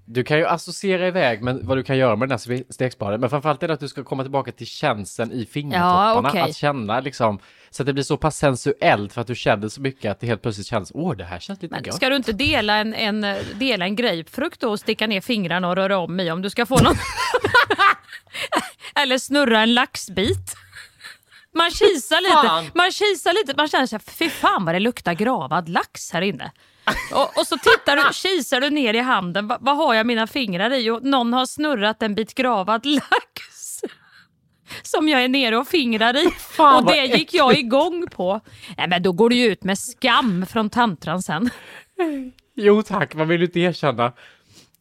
du 0.05 0.23
kan 0.23 0.37
ju 0.37 0.45
associera 0.45 1.07
iväg 1.07 1.41
med 1.43 1.59
vad 1.63 1.77
du 1.77 1.83
kan 1.83 1.97
göra 1.97 2.15
med 2.15 2.29
den 2.29 2.37
här 2.47 2.73
stekspaden, 2.73 3.19
men 3.19 3.29
framförallt 3.29 3.63
är 3.63 3.67
det 3.67 3.73
att 3.73 3.79
du 3.79 3.87
ska 3.87 4.03
komma 4.03 4.23
tillbaka 4.23 4.51
till 4.51 4.67
känslan 4.67 5.31
i 5.31 5.45
fingertopparna. 5.45 6.29
okej. 6.29 6.41
Att 6.41 6.55
känna 6.55 6.99
liksom, 6.99 7.39
så 7.69 7.83
att 7.83 7.87
det 7.87 7.93
blir 7.93 8.03
så 8.03 8.17
pass 8.17 8.37
sensuellt 8.37 9.13
för 9.13 9.21
att 9.21 9.27
du 9.27 9.35
känner 9.35 9.67
så 9.69 9.81
mycket 9.81 10.11
att 10.11 10.19
det 10.19 10.27
helt 10.27 10.41
plötsligt 10.41 10.67
känns, 10.67 10.91
åh, 10.95 11.15
det 11.17 11.23
här 11.23 11.39
känns 11.39 11.61
lite 11.61 11.73
Men 11.75 11.83
gott. 11.83 11.93
ska 11.95 12.09
du 12.09 12.15
inte 12.15 12.33
dela 12.33 12.77
en, 12.77 12.93
en, 12.93 13.25
dela 13.59 13.85
en 13.85 13.95
grapefrukt 13.95 14.59
då 14.61 14.69
och 14.69 14.79
sticka 14.79 15.07
ner 15.07 15.21
fingrarna 15.21 15.69
och 15.69 15.75
röra 15.75 15.97
om 15.97 16.19
i 16.19 16.31
om 16.31 16.41
du 16.41 16.49
ska 16.49 16.65
få 16.65 16.77
någon... 16.83 16.95
Eller 18.95 19.17
snurra 19.17 19.61
en 19.61 19.73
laxbit? 19.73 20.55
Man 21.53 21.71
kisar 21.71 22.31
Fan. 22.43 22.63
lite, 22.63 22.77
man 22.77 22.91
kisar 22.91 23.33
lite, 23.33 23.53
man 23.57 23.67
känner 23.67 23.85
sig 23.85 23.99
fy 23.99 24.29
fan 24.29 24.65
vad 24.65 24.75
det 24.75 24.79
luktar 24.79 25.13
gravad 25.13 25.69
lax 25.69 26.11
här 26.11 26.21
inne. 26.21 26.51
Och, 27.13 27.37
och 27.37 27.47
så 27.47 27.57
tittar 27.57 27.95
du, 27.95 28.03
kisar 28.13 28.61
du 28.61 28.69
ner 28.69 28.93
i 28.93 28.99
handen, 28.99 29.47
Va, 29.47 29.57
vad 29.61 29.77
har 29.77 29.93
jag 29.93 30.05
mina 30.05 30.27
fingrar 30.27 30.73
i? 30.73 30.89
Och 30.89 31.03
någon 31.03 31.33
har 31.33 31.45
snurrat 31.45 32.03
en 32.03 32.15
bit 32.15 32.33
gravad 32.35 32.85
lax. 32.85 33.81
Som 34.83 35.09
jag 35.09 35.23
är 35.23 35.27
nere 35.27 35.57
och 35.57 35.67
fingrar 35.67 36.17
i. 36.17 36.25
och 36.27 36.33
vad 36.57 36.85
det 36.85 37.05
gick 37.05 37.33
jag 37.33 37.57
igång 37.59 38.07
på. 38.07 38.41
Nej 38.77 38.87
men 38.87 39.03
då 39.03 39.11
går 39.11 39.29
du 39.29 39.35
ju 39.35 39.45
ut 39.45 39.63
med 39.63 39.79
skam 39.79 40.45
från 40.45 40.69
tantran 40.69 41.21
sen. 41.21 41.49
Jo 42.55 42.83
tack, 42.83 43.15
man 43.15 43.27
vill 43.27 43.41
ju 43.41 43.45
inte 43.47 43.59
erkänna. 43.59 44.13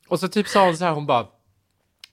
Och 0.09 0.21
så 0.21 0.29
typ 0.29 0.49
sa 0.49 0.65
hon 0.65 0.77
så 0.77 0.85
här, 0.85 0.93
hon 0.93 1.07
bara, 1.07 1.27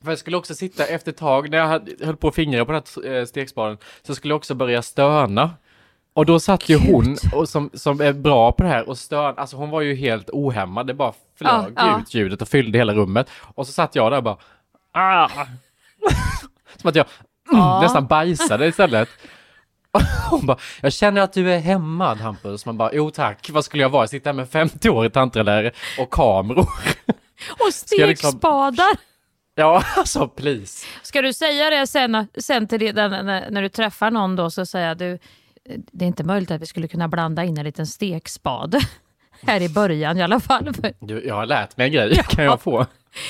för 0.04 0.12
jag 0.12 0.20
skulle 0.20 0.38
också 0.38 0.56
sitta 0.56 0.86
efter 0.86 1.12
ett 1.12 1.18
tag, 1.18 1.50
när 1.50 1.58
jag 1.58 1.68
hade- 1.68 2.06
höll 2.06 2.16
på 2.18 2.28
att 2.28 2.36
fingra 2.36 2.66
på 2.66 2.72
den 2.72 2.82
här 3.04 3.12
eh, 3.20 3.26
stekspaden, 3.26 3.78
så 4.04 4.16
skulle 4.16 4.32
jag 4.32 4.38
också 4.38 4.56
börja 4.56 4.82
stöna. 4.82 5.52
Och 6.14 6.26
då 6.26 6.40
satt 6.40 6.70
ju 6.70 6.78
hon, 6.78 7.18
och 7.34 7.50
som, 7.50 7.70
som 7.74 8.02
är 8.02 8.14
bra 8.14 8.52
på 8.52 8.64
det 8.64 8.70
här, 8.70 8.90
och 8.90 8.98
stön, 8.98 9.34
alltså 9.38 9.58
hon 9.58 9.70
var 9.70 9.82
ju 9.82 9.96
helt 9.96 10.30
ohämmad, 10.30 10.88
det 10.88 10.94
bara 10.94 11.14
flög 11.38 11.74
ja. 11.76 12.00
ut 12.02 12.14
ljudet 12.14 12.42
och 12.42 12.48
fyllde 12.48 12.78
hela 12.78 12.94
rummet. 12.94 13.30
Och 13.56 13.68
så 13.68 13.74
satt 13.74 13.96
jag 13.96 14.12
där 14.12 14.18
och 14.18 14.24
bara, 14.24 14.38
ah. 14.92 15.30
Som 16.78 16.90
att 16.90 16.96
jag 16.96 17.06
Ja. 17.52 17.80
nästan 17.82 18.08
bajsade 18.08 18.68
istället. 18.68 19.10
Hon 20.30 20.46
bara, 20.46 20.58
jag 20.82 20.94
känner 20.94 21.22
att 21.22 21.34
du 21.34 21.54
är 21.54 21.60
hämmad 21.60 22.18
Hampus. 22.18 22.66
Man 22.66 22.78
bara, 22.78 22.90
jo 22.94 23.12
tack, 23.12 23.50
vad 23.54 23.66
skulle 23.66 23.84
jag 23.84 23.90
vara? 23.90 24.08
Sitta 24.08 24.30
här 24.30 24.34
med 24.34 24.48
50-årig 24.48 25.14
tantralärare 25.14 25.72
och 26.00 26.10
kameror. 26.12 26.60
Och 26.60 26.68
liksom- 27.68 27.72
stekspadar. 28.32 28.98
Ja, 29.60 29.84
alltså 29.98 30.28
please. 30.28 30.86
Ska 31.04 31.22
du 31.22 31.34
säga 31.34 31.70
det 31.70 31.88
sen, 31.88 32.28
sen 32.38 32.68
till 32.68 32.96
den, 32.96 33.12
när, 33.26 33.50
när 33.50 33.62
du 33.62 33.70
träffar 33.70 34.12
någon 34.12 34.36
då 34.36 34.50
så 34.52 34.66
säger 34.66 34.96
du 34.96 35.20
det 35.92 36.06
är 36.06 36.08
inte 36.08 36.24
möjligt 36.24 36.52
att 36.52 36.62
vi 36.62 36.66
skulle 36.66 36.88
kunna 36.88 37.08
blanda 37.08 37.44
in 37.44 37.58
en 37.58 37.66
liten 37.66 37.88
stekspade. 37.88 38.80
Här 39.48 39.62
i 39.62 39.70
början 39.70 40.18
i 40.18 40.24
alla 40.24 40.40
fall. 40.40 40.74
Du, 41.00 41.26
jag 41.28 41.36
har 41.36 41.46
lärt 41.46 41.78
mig 41.78 41.88
en 41.88 41.94
grej, 41.94 42.24
kan 42.30 42.46
jag 42.46 42.62
få? 42.62 42.86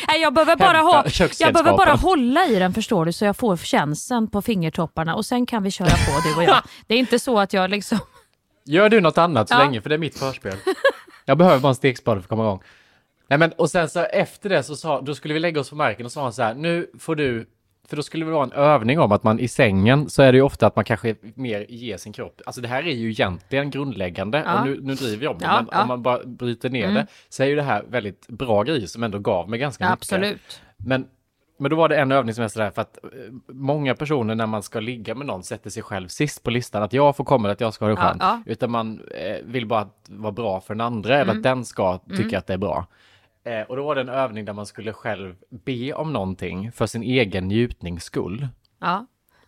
Nej, 0.08 0.22
jag 0.22 0.34
behöver 0.34 0.56
bara, 0.56 0.78
ha, 0.78 1.06
jag 1.40 1.54
behöver 1.54 1.78
bara 1.78 1.94
hålla 1.94 2.46
i 2.46 2.60
den 2.60 2.74
förstår 2.74 3.06
du 3.06 3.14
så 3.14 3.26
jag 3.26 3.38
får 3.38 3.58
känslan 3.58 4.28
på 4.28 4.42
fingertopparna 4.42 5.16
och 5.16 5.26
sen 5.26 5.46
kan 5.46 5.64
vi 5.64 5.72
köra 5.72 5.90
på 5.90 6.22
du 6.24 6.36
och 6.36 6.44
jag. 6.44 6.64
Det 6.88 6.96
är 6.96 7.00
inte 7.00 7.20
så 7.20 7.40
att 7.40 7.54
jag 7.54 7.70
liksom... 7.70 8.00
Gör 8.66 8.90
du 8.90 9.02
något 9.02 9.18
annat 9.18 9.50
så 9.50 9.56
Ja. 9.56 9.60
länge, 9.60 9.82
för 9.82 9.90
det 9.90 9.96
är 9.96 10.00
mitt 10.00 10.20
förspel. 10.20 10.56
Jag 11.26 11.38
behöver 11.38 11.60
bara 11.60 11.70
en 11.70 11.76
stekspade 11.76 12.22
för 12.22 12.26
att 12.26 12.30
komma 12.30 12.44
igång. 12.44 12.62
Nej 13.30 13.40
men, 13.40 13.52
och 13.52 13.70
sen 13.70 13.90
så 13.90 14.00
efter 14.00 14.50
det 14.50 14.64
så 14.64 14.76
sa, 14.76 15.02
då 15.02 15.16
skulle 15.16 15.34
vi 15.34 15.40
lägga 15.40 15.60
oss 15.62 15.70
på 15.70 15.76
marken 15.76 16.06
och 16.06 16.12
sa 16.12 16.24
han 16.24 16.34
så 16.34 16.44
här, 16.44 16.54
nu 16.54 16.92
får 17.00 17.16
du, 17.16 17.46
för 17.90 17.96
då 17.96 18.02
skulle 18.04 18.26
det 18.26 18.32
vara 18.32 18.44
en 18.44 18.52
övning 18.52 19.00
om 19.00 19.12
att 19.12 19.24
man 19.24 19.40
i 19.40 19.48
sängen 19.48 20.10
så 20.10 20.22
är 20.24 20.32
det 20.32 20.36
ju 20.38 20.42
ofta 20.42 20.68
att 20.68 20.76
man 20.76 20.86
kanske 20.86 21.16
mer 21.36 21.66
ger 21.70 21.98
sin 21.98 22.14
kropp, 22.14 22.42
alltså 22.46 22.62
det 22.62 22.68
här 22.68 22.84
är 22.88 22.94
ju 22.94 23.10
egentligen 23.10 23.70
grundläggande, 23.70 24.44
Ja. 24.46 24.60
och 24.60 24.68
nu, 24.68 24.80
nu 24.82 24.94
driver 24.96 25.24
jag 25.24 25.32
om 25.34 25.38
det, 25.40 25.46
Ja, 25.46 25.56
men 25.62 25.70
ja. 25.72 25.82
om 25.82 25.88
man 25.88 26.02
bara 26.04 26.20
bryter 26.26 26.70
ner 26.70 26.84
Mm. 26.84 26.96
det 26.96 27.08
så 27.30 27.44
är 27.44 27.48
ju 27.48 27.56
det 27.56 27.62
här 27.64 27.84
väldigt 27.90 28.28
bra 28.28 28.64
grejer 28.64 28.88
som 28.88 29.04
ändå 29.04 29.20
gav 29.20 29.50
mig 29.50 29.60
ganska 29.60 29.84
Ja, 29.84 29.90
mycket. 29.90 30.02
absolut. 30.04 30.62
Men, 30.78 31.08
men 31.60 31.70
då 31.72 31.76
var 31.78 31.90
det 31.90 31.98
en 31.98 32.12
övning 32.12 32.34
som 32.36 32.44
är 32.44 32.48
sådär 32.48 32.72
för 32.72 32.82
att 32.82 32.98
eh, 33.04 33.10
många 33.54 33.96
personer 33.96 34.36
när 34.36 34.46
man 34.46 34.64
ska 34.64 34.80
ligga 34.80 35.16
med 35.16 35.28
någon 35.28 35.44
sätter 35.44 35.70
sig 35.70 35.84
själv 35.84 36.08
sist 36.08 36.44
på 36.44 36.50
listan 36.52 36.84
att 36.84 36.94
jag 36.94 37.16
får 37.16 37.24
komma 37.24 37.52
att 37.52 37.62
jag 37.62 37.74
ska 37.74 37.86
ha 37.86 37.90
det 37.90 38.02
Ja, 38.02 38.08
skönt. 38.10 38.22
ja. 38.22 38.42
Utan 38.46 38.72
man 38.72 39.02
eh, 39.16 39.36
vill 39.46 39.66
bara 39.68 39.80
att 39.80 40.06
vara 40.10 40.32
bra 40.32 40.62
för 40.62 40.74
den 40.76 40.82
andra 40.82 41.14
eller 41.16 41.24
Mm. 41.32 41.38
att 41.38 41.44
den 41.44 41.66
ska 41.66 41.98
tycka 41.98 42.22
Mm. 42.24 42.38
att 42.38 42.48
det 42.48 42.54
är 42.54 42.58
bra. 42.58 42.88
Eh, 43.48 43.62
och 43.62 43.76
då 43.76 43.84
var 43.86 43.96
det 43.96 44.02
en 44.02 44.10
övning 44.10 44.46
där 44.46 44.54
man 44.54 44.66
skulle 44.66 44.94
själv 44.94 45.36
be 45.50 45.94
om 45.94 46.14
någonting 46.14 46.72
för 46.72 46.86
sin 46.88 47.04
egen 47.04 47.48
njutnings 47.48 48.04
skull. 48.04 48.48
Ja. 48.80 49.06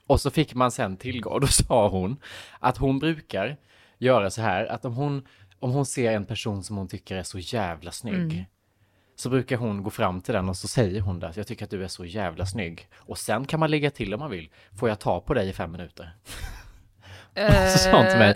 Och 0.07 0.21
så 0.21 0.31
fick 0.31 0.53
man 0.55 0.71
sen 0.71 0.97
tillgå, 0.97 1.29
och 1.29 1.41
då 1.41 1.47
sa 1.47 1.87
hon 1.89 2.17
att 2.59 2.77
hon 2.77 2.99
brukar 2.99 3.57
göra 3.97 4.29
så 4.29 4.41
här 4.41 4.65
att 4.65 4.85
om 4.85 4.93
hon, 4.95 5.27
om 5.59 5.71
hon 5.71 5.85
ser 5.85 6.11
en 6.11 6.25
person 6.25 6.63
som 6.63 6.77
hon 6.77 6.87
tycker 6.87 7.15
är 7.17 7.23
så 7.23 7.39
jävla 7.39 7.91
snygg 7.91 8.15
Mm. 8.33 8.45
så 9.15 9.29
brukar 9.29 9.57
hon 9.57 9.83
gå 9.83 9.89
fram 9.89 10.21
till 10.21 10.33
den 10.33 10.49
och 10.49 10.57
så 10.57 10.67
säger 10.67 11.01
hon 11.01 11.19
det, 11.19 11.31
jag 11.35 11.47
tycker 11.47 11.65
att 11.65 11.71
du 11.71 11.83
är 11.83 11.87
så 11.87 12.05
jävla 12.05 12.45
snygg. 12.45 12.87
Och 12.95 13.17
sen 13.17 13.45
kan 13.45 13.59
man 13.59 13.71
lägga 13.71 13.91
till 13.91 14.13
om 14.13 14.19
man 14.19 14.29
vill, 14.31 14.49
får 14.79 14.89
jag 14.89 14.99
ta 14.99 15.19
på 15.19 15.33
dig 15.33 15.49
i 15.49 15.53
fem 15.53 15.71
minuter? 15.71 16.15
Och 17.47 17.69
så 17.71 17.77
sa 17.77 17.97
hon 17.97 18.07
till 18.09 18.17
mig, 18.19 18.35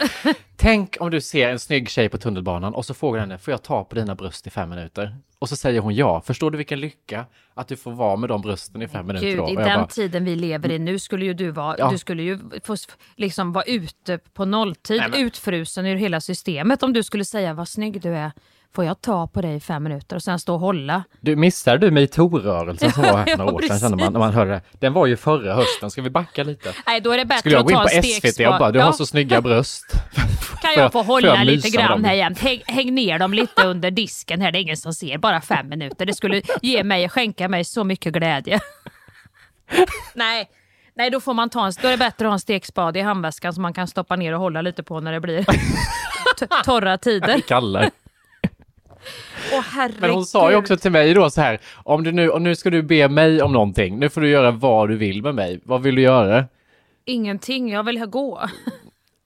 tänk 0.55 0.97
om 0.99 1.11
du 1.11 1.21
ser 1.21 1.49
en 1.49 1.59
snygg 1.59 1.89
tjej 1.89 2.09
på 2.09 2.17
tunnelbanan 2.17 2.73
och 2.73 2.85
så 2.85 2.93
frågar 2.93 3.19
henne, 3.19 3.37
får 3.37 3.51
jag 3.51 3.63
ta 3.63 3.83
på 3.83 3.95
dina 3.95 4.15
bröst 4.15 4.47
i 4.47 4.49
fem 4.49 4.69
minuter? 4.69 5.15
Och 5.39 5.49
så 5.49 5.55
säger 5.55 5.79
hon 5.81 5.95
ja, 5.95 6.21
förstår 6.21 6.51
du 6.51 6.57
vilken 6.57 6.79
lycka 6.79 7.25
att 7.53 7.67
du 7.67 7.75
får 7.75 7.91
vara 7.91 8.15
med 8.15 8.29
de 8.29 8.41
brösten 8.41 8.81
i 8.81 8.87
fem 8.87 9.07
minuter 9.07 9.27
Gud, 9.27 9.37
då? 9.37 9.49
i 9.49 9.55
den 9.55 9.65
bara, 9.79 9.87
tiden 9.87 10.25
vi 10.25 10.35
lever 10.35 10.71
i 10.71 10.79
nu 10.79 10.99
skulle 10.99 11.25
ju 11.25 11.33
du 11.33 11.51
vara, 11.51 11.75
Ja. 11.79 11.89
du 11.91 11.97
skulle 11.97 12.23
ju 12.23 12.39
få 12.63 12.75
liksom 13.15 13.53
vara 13.53 13.63
ute 13.65 14.17
på 14.17 14.45
nolltid, 14.45 14.97
Nej, 14.99 15.09
men- 15.09 15.19
utfrusen 15.19 15.85
ur 15.85 15.95
hela 15.95 16.21
systemet 16.21 16.83
om 16.83 16.93
du 16.93 17.03
skulle 17.03 17.25
säga 17.25 17.53
vad 17.53 17.67
snygg 17.67 18.01
du 18.01 18.09
är. 18.15 18.31
Får 18.75 18.85
jag 18.85 19.01
ta 19.01 19.27
på 19.27 19.41
dig 19.41 19.55
i 19.55 19.59
fem 19.59 19.83
minuter 19.83 20.15
och 20.15 20.23
sen 20.23 20.39
stå 20.39 20.53
och 20.53 20.59
hålla? 20.59 21.03
Du, 21.21 21.35
missade 21.35 21.77
du 21.77 21.91
metoo-rörelsen 21.91 22.91
som 22.91 23.03
var 23.03 23.17
här 23.17 23.25
för 23.27 23.37
några 23.37 23.51
Ja, 23.51 23.55
år 23.55 23.61
sedan, 23.61 23.79
kände 23.79 23.97
man, 23.97 24.13
när 24.13 24.19
man 24.19 24.33
hörde 24.33 24.51
det? 24.51 24.61
Den 24.79 24.93
var 24.93 25.05
ju 25.05 25.17
förra 25.17 25.55
hösten, 25.55 25.91
ska 25.91 26.01
vi 26.01 26.09
backa 26.09 26.43
lite? 26.43 26.73
Nej, 26.85 27.01
då 27.01 27.11
är 27.11 27.17
det 27.17 27.25
bättre 27.25 27.39
Skulle 27.39 27.55
jag 27.55 27.65
gå 27.65 27.71
in 27.71 27.77
på 27.77 27.87
SVT 28.21 28.39
och 28.47 28.59
bara, 28.59 28.71
du 28.71 28.79
Ja. 28.79 28.85
har 28.85 28.91
så 28.91 29.05
snygga 29.05 29.41
bröst. 29.41 29.85
Kan 30.61 30.73
jag 30.77 30.91
få 30.91 31.01
hålla 31.03 31.27
jag 31.27 31.45
lite 31.45 31.69
grann 31.69 32.05
här 32.05 32.13
jämt? 32.13 32.39
Häng, 32.39 32.61
häng 32.65 32.95
ner 32.95 33.19
dem 33.19 33.33
lite 33.33 33.63
under 33.67 33.91
disken 33.91 34.41
här, 34.41 34.51
det 34.51 34.57
är 34.59 34.61
ingen 34.61 34.77
som 34.77 34.93
ser. 34.93 35.17
Bara 35.17 35.41
fem 35.41 35.69
minuter. 35.69 36.05
Det 36.05 36.13
skulle 36.13 36.41
ge 36.61 36.83
mig, 36.83 37.09
skänka 37.09 37.49
mig 37.49 37.63
så 37.65 37.83
mycket 37.83 38.13
glädje. 38.13 38.59
Nej. 40.13 40.49
Nej, 40.95 41.09
då 41.09 41.19
får 41.19 41.33
man 41.33 41.49
ta 41.49 41.65
en, 41.65 41.73
då 41.81 41.87
är 41.87 41.91
det 41.91 41.97
bättre 41.97 42.25
att 42.25 42.29
ha 42.29 42.33
en 42.33 42.39
stekspade 42.39 42.99
i 42.99 43.01
handväskan 43.01 43.53
som 43.53 43.61
man 43.61 43.73
kan 43.73 43.87
stoppa 43.87 44.15
ner 44.15 44.33
och 44.33 44.39
hålla 44.39 44.61
lite 44.61 44.83
på 44.83 44.99
när 44.99 45.11
det 45.11 45.19
blir 45.19 45.45
torra 46.65 46.97
tider. 46.97 47.39
Kallar. 47.41 47.89
Herregud. 49.51 50.01
Men 50.01 50.09
hon 50.09 50.25
sa 50.25 50.51
ju 50.51 50.55
också 50.55 50.77
till 50.77 50.91
mig 50.91 51.13
då 51.13 51.29
så 51.29 51.41
här, 51.41 51.59
om 51.83 52.03
du 52.03 52.11
nu, 52.11 52.29
och 52.29 52.41
nu 52.41 52.55
ska 52.55 52.69
du 52.69 52.81
be 52.81 53.09
mig 53.09 53.41
om 53.41 53.51
någonting, 53.53 53.99
nu 53.99 54.09
får 54.09 54.21
du 54.21 54.29
göra 54.29 54.51
vad 54.51 54.89
du 54.89 54.95
vill 54.95 55.23
med 55.23 55.35
mig. 55.35 55.59
Vad 55.63 55.81
vill 55.81 55.95
du 55.95 56.01
göra? 56.01 56.45
Ingenting, 57.05 57.71
jag 57.71 57.83
vill 57.83 58.05
gå. 58.05 58.41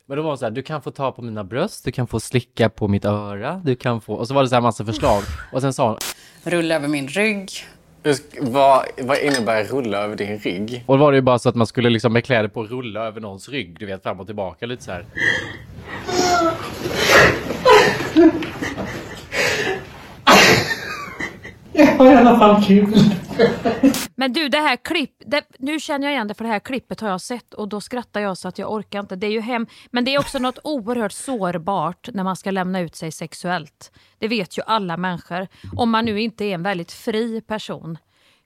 Men 0.06 0.18
då 0.18 0.24
var 0.24 0.30
hon 0.30 0.38
så 0.38 0.46
här, 0.46 0.52
du 0.52 0.62
kan 0.64 0.82
få 0.82 0.92
ta 0.92 1.12
på 1.12 1.22
mina 1.22 1.44
bröst, 1.44 1.86
du 1.86 1.92
kan 1.92 2.08
få 2.08 2.20
slicka 2.20 2.70
på 2.70 2.88
mitt 2.88 3.06
öra, 3.06 3.62
du 3.66 3.76
kan 3.76 4.02
få... 4.02 4.14
Och 4.14 4.28
så 4.28 4.34
var 4.34 4.44
det 4.44 4.50
så 4.50 4.56
här 4.56 4.62
massa 4.62 4.86
förslag. 4.86 5.24
Och 5.52 5.62
sen 5.62 5.74
sa 5.74 5.88
hon... 5.88 5.98
Rulla 6.44 6.76
över 6.76 6.88
min 6.88 7.08
rygg. 7.08 7.52
Vad, 8.40 8.86
vad 9.02 9.18
innebär 9.18 9.64
rulla 9.64 9.98
över 9.98 10.16
din 10.16 10.38
rygg? 10.40 10.84
Och 10.86 10.98
då 10.98 11.04
var 11.04 11.12
det 11.12 11.16
ju 11.16 11.22
bara 11.22 11.40
så 11.40 11.50
att 11.50 11.56
man 11.56 11.68
skulle 11.68 11.90
liksom 11.90 12.14
med 12.14 12.26
kläder 12.26 12.50
på 12.50 12.64
rulla 12.64 13.08
över 13.08 13.22
någons 13.22 13.50
rygg, 13.50 13.80
du 13.80 13.86
vet, 13.86 14.04
fram 14.04 14.20
och 14.20 14.26
tillbaka 14.26 14.66
lite 14.66 14.84
så 14.84 14.92
här. 14.92 15.06
Jag 21.78 21.98
har 21.98 22.12
i 22.12 22.16
alla 22.16 22.40
fall 22.40 22.64
kul. 22.64 22.94
Men 24.16 24.34
du, 24.34 24.50
det 24.50 24.58
här 24.58 24.76
klipp, 24.76 25.12
det, 25.26 25.44
nu 25.60 25.80
känner 25.80 26.08
jag 26.08 26.14
igen 26.14 26.28
det 26.28 26.34
för 26.34 26.44
det 26.44 26.50
här 26.50 26.60
klippet 26.60 27.02
har 27.02 27.10
jag 27.10 27.22
sett 27.22 27.54
och 27.54 27.70
då 27.70 27.82
skrattar 27.82 28.22
jag 28.22 28.38
så 28.38 28.48
att 28.48 28.58
jag 28.58 28.72
orkar 28.72 29.00
inte. 29.00 29.16
Det 29.16 29.28
är 29.28 29.32
ju 29.32 29.42
hem, 29.42 29.68
men 29.92 30.06
det 30.06 30.16
är 30.16 30.20
också 30.20 30.40
något 30.40 30.60
oerhört 30.64 31.12
sårbart 31.12 32.10
när 32.14 32.24
man 32.24 32.36
ska 32.36 32.52
lämna 32.52 32.80
ut 32.80 32.96
sig 32.96 33.12
sexuellt. 33.12 33.92
Det 34.18 34.28
vet 34.28 34.58
ju 34.58 34.62
alla 34.66 34.98
människor. 34.98 35.48
Om 35.76 35.90
man 35.90 36.06
nu 36.06 36.22
inte 36.22 36.46
är 36.46 36.54
en 36.54 36.64
väldigt 36.64 36.92
fri 36.92 37.42
person. 37.42 37.98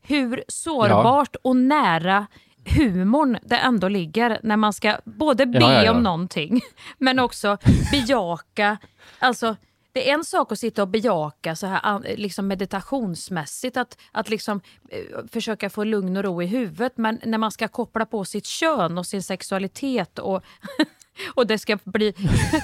Hur 0.01 0.43
sårbart 0.47 1.35
och 1.41 1.55
nära 1.55 2.27
humorn 2.65 3.37
det 3.43 3.57
ändå 3.57 3.87
ligger 3.87 4.39
när 4.43 4.57
man 4.57 4.73
ska 4.73 4.97
både 5.03 5.45
be 5.45 5.59
Ja, 5.59 5.73
ja, 5.73 5.83
ja. 5.83 5.91
om 5.91 6.03
någonting 6.03 6.61
men 6.97 7.19
också 7.19 7.57
bejaka. 7.91 8.77
Alltså, 9.19 9.55
det 9.91 10.09
är 10.09 10.13
en 10.13 10.25
sak 10.25 10.51
att 10.51 10.59
sitta 10.59 10.81
och 10.81 10.87
bejaka 10.87 11.55
så 11.55 11.67
här 11.67 12.15
liksom 12.17 12.47
meditationsmässigt, 12.47 13.77
att, 13.77 13.97
att 14.11 14.29
liksom, 14.29 14.61
eh, 14.89 15.25
försöka 15.31 15.69
få 15.69 15.83
lugn 15.83 16.17
och 16.17 16.23
ro 16.23 16.41
i 16.41 16.45
huvudet, 16.45 16.97
men 16.97 17.19
när 17.25 17.37
man 17.37 17.51
ska 17.51 17.67
koppla 17.67 18.05
på 18.05 18.25
sitt 18.25 18.45
kön 18.45 18.97
och 18.97 19.05
sin 19.05 19.23
sexualitet 19.23 20.19
och, 20.19 20.43
och 21.33 21.47
det 21.47 21.57
ska 21.57 21.77
bli 21.83 22.13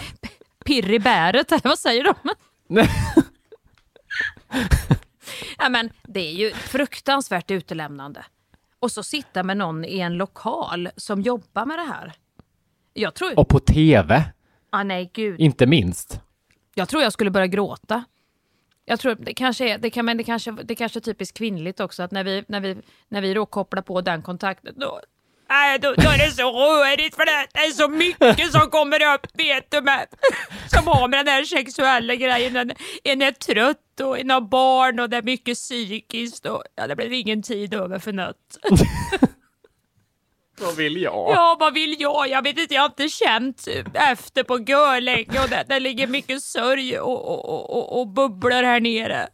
pirr 0.65 0.91
i 0.93 1.00
bäret, 1.00 1.51
eller 1.51 1.69
vad 1.69 1.79
säger 1.79 2.03
de? 2.03 2.13
ja, 5.57 5.69
men 5.69 5.89
det 6.03 6.19
är 6.19 6.34
ju 6.34 6.51
fruktansvärt 6.53 7.51
utelämnande. 7.51 8.25
Och 8.79 8.91
så 8.91 9.03
sitta 9.03 9.43
med 9.43 9.57
någon 9.57 9.86
i 9.86 10.00
en 10.00 10.17
lokal 10.17 10.89
som 10.96 11.22
jobbar 11.22 11.65
med 11.65 11.79
det 11.79 11.84
här. 11.86 12.13
Jag 12.93 13.13
tror... 13.13 13.39
Och 13.39 13.48
på 13.48 13.60
TV, 13.60 14.24
Ah, 14.69 14.84
nej, 14.84 15.12
gud. 15.13 15.39
inte 15.39 15.65
minst. 15.65 16.22
Jag 16.77 16.89
tror 16.89 17.03
jag 17.03 17.13
skulle 17.13 17.31
börja 17.31 17.48
gråta. 17.48 18.03
Jag 18.86 19.00
tror 19.00 19.15
det 19.15 19.34
kanske 19.34 19.69
är, 19.69 19.77
det 19.77 19.89
kan, 19.89 20.05
men 20.05 20.17
det 20.17 20.24
kanske, 20.24 20.51
det 20.51 20.75
kanske 20.75 21.00
är 21.00 21.01
typiskt 21.01 21.38
kvinnligt 21.38 21.79
också 21.79 22.03
att 22.03 22.12
när 22.12 22.24
vi, 22.24 22.43
när 22.48 22.60
vi, 22.60 22.77
när 23.10 23.22
vi 23.22 23.34
då 23.34 23.46
kopplar 23.46 23.81
på 23.81 24.01
den 24.01 24.22
kontakten 24.22 24.74
då, 24.77 25.00
nej, 25.50 25.79
då, 25.79 25.93
då 25.93 26.10
är 26.10 26.17
det 26.17 26.31
så 26.31 26.51
rörigt 26.51 27.15
för 27.15 27.25
det, 27.25 27.48
det 27.53 27.60
är 27.60 27.72
så 27.72 27.88
mycket 27.88 28.51
som 28.51 28.69
kommer 28.69 29.13
upp 29.13 29.27
vet 29.34 29.72
du 29.72 29.81
med, 29.81 30.07
som 30.67 30.88
har 30.88 31.07
med 31.07 31.25
den 31.25 31.34
här 31.34 31.43
sexuella 31.43 32.15
grejen. 32.15 32.55
En, 32.55 32.72
en 33.03 33.22
är 33.22 33.31
trött 33.31 34.00
och 34.01 34.19
en 34.19 34.29
har 34.29 34.41
barn 34.41 35.00
och 35.00 35.10
det 35.10 35.17
är 35.17 35.22
mycket 35.22 35.57
psykiskt 35.57 36.46
och 36.46 36.63
ja, 36.75 36.88
det 36.88 36.96
blir 36.96 37.13
ingen 37.13 37.43
tid 37.43 37.74
över 37.74 38.00
för 38.00 38.13
något. 38.13 38.57
Vad 40.61 40.75
vill 40.75 41.01
jag? 41.01 41.13
Ja, 41.35 41.57
vad 41.59 41.73
vill 41.73 41.95
jag? 41.99 42.29
Jag 42.29 42.41
vet 42.43 42.57
inte, 42.59 42.73
jag 42.73 42.81
har 42.81 42.85
inte 42.89 43.09
känt 43.09 43.67
efter 43.93 44.43
på 44.43 44.59
görlänge 44.59 45.43
och 45.43 45.49
det, 45.49 45.65
det 45.67 45.79
ligger 45.79 46.07
mycket 46.07 46.41
sörj 46.43 46.99
och, 46.99 47.27
och, 47.27 47.69
och, 47.77 47.99
och, 47.99 48.07
bubblor 48.07 48.63
här 48.63 48.79
nere. 48.79 49.27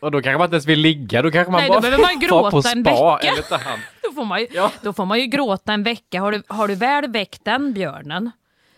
Och 0.00 0.10
då 0.10 0.22
kanske 0.22 0.38
man 0.38 0.44
inte 0.44 0.54
ens 0.54 0.66
vill 0.66 0.80
ligga, 0.80 1.22
då 1.22 1.30
kanske 1.30 1.50
man 1.52 1.60
Nej, 1.60 1.68
bara 1.68 1.74
då 1.76 1.80
behöver 1.80 2.02
man 2.02 2.28
vara 2.30 2.50
på 2.50 2.56
gråta 2.56 2.70
en 2.70 2.84
spa 2.84 3.16
vecka. 3.16 3.32
eller 3.32 3.42
ta 3.42 3.56
hand. 3.56 3.82
Då 4.02 4.12
får 4.12 4.24
man 4.24 4.40
ju, 4.40 4.46
Ja. 4.52 4.72
då 4.82 4.92
får 4.92 5.04
man 5.04 5.20
ju 5.20 5.26
gråta 5.26 5.72
en 5.72 5.82
vecka. 5.82 6.20
Har 6.20 6.32
du, 6.32 6.42
har 6.48 6.68
du 6.68 6.74
väl 6.74 7.10
väckt 7.10 7.44
den 7.44 7.72
björnen 7.72 8.30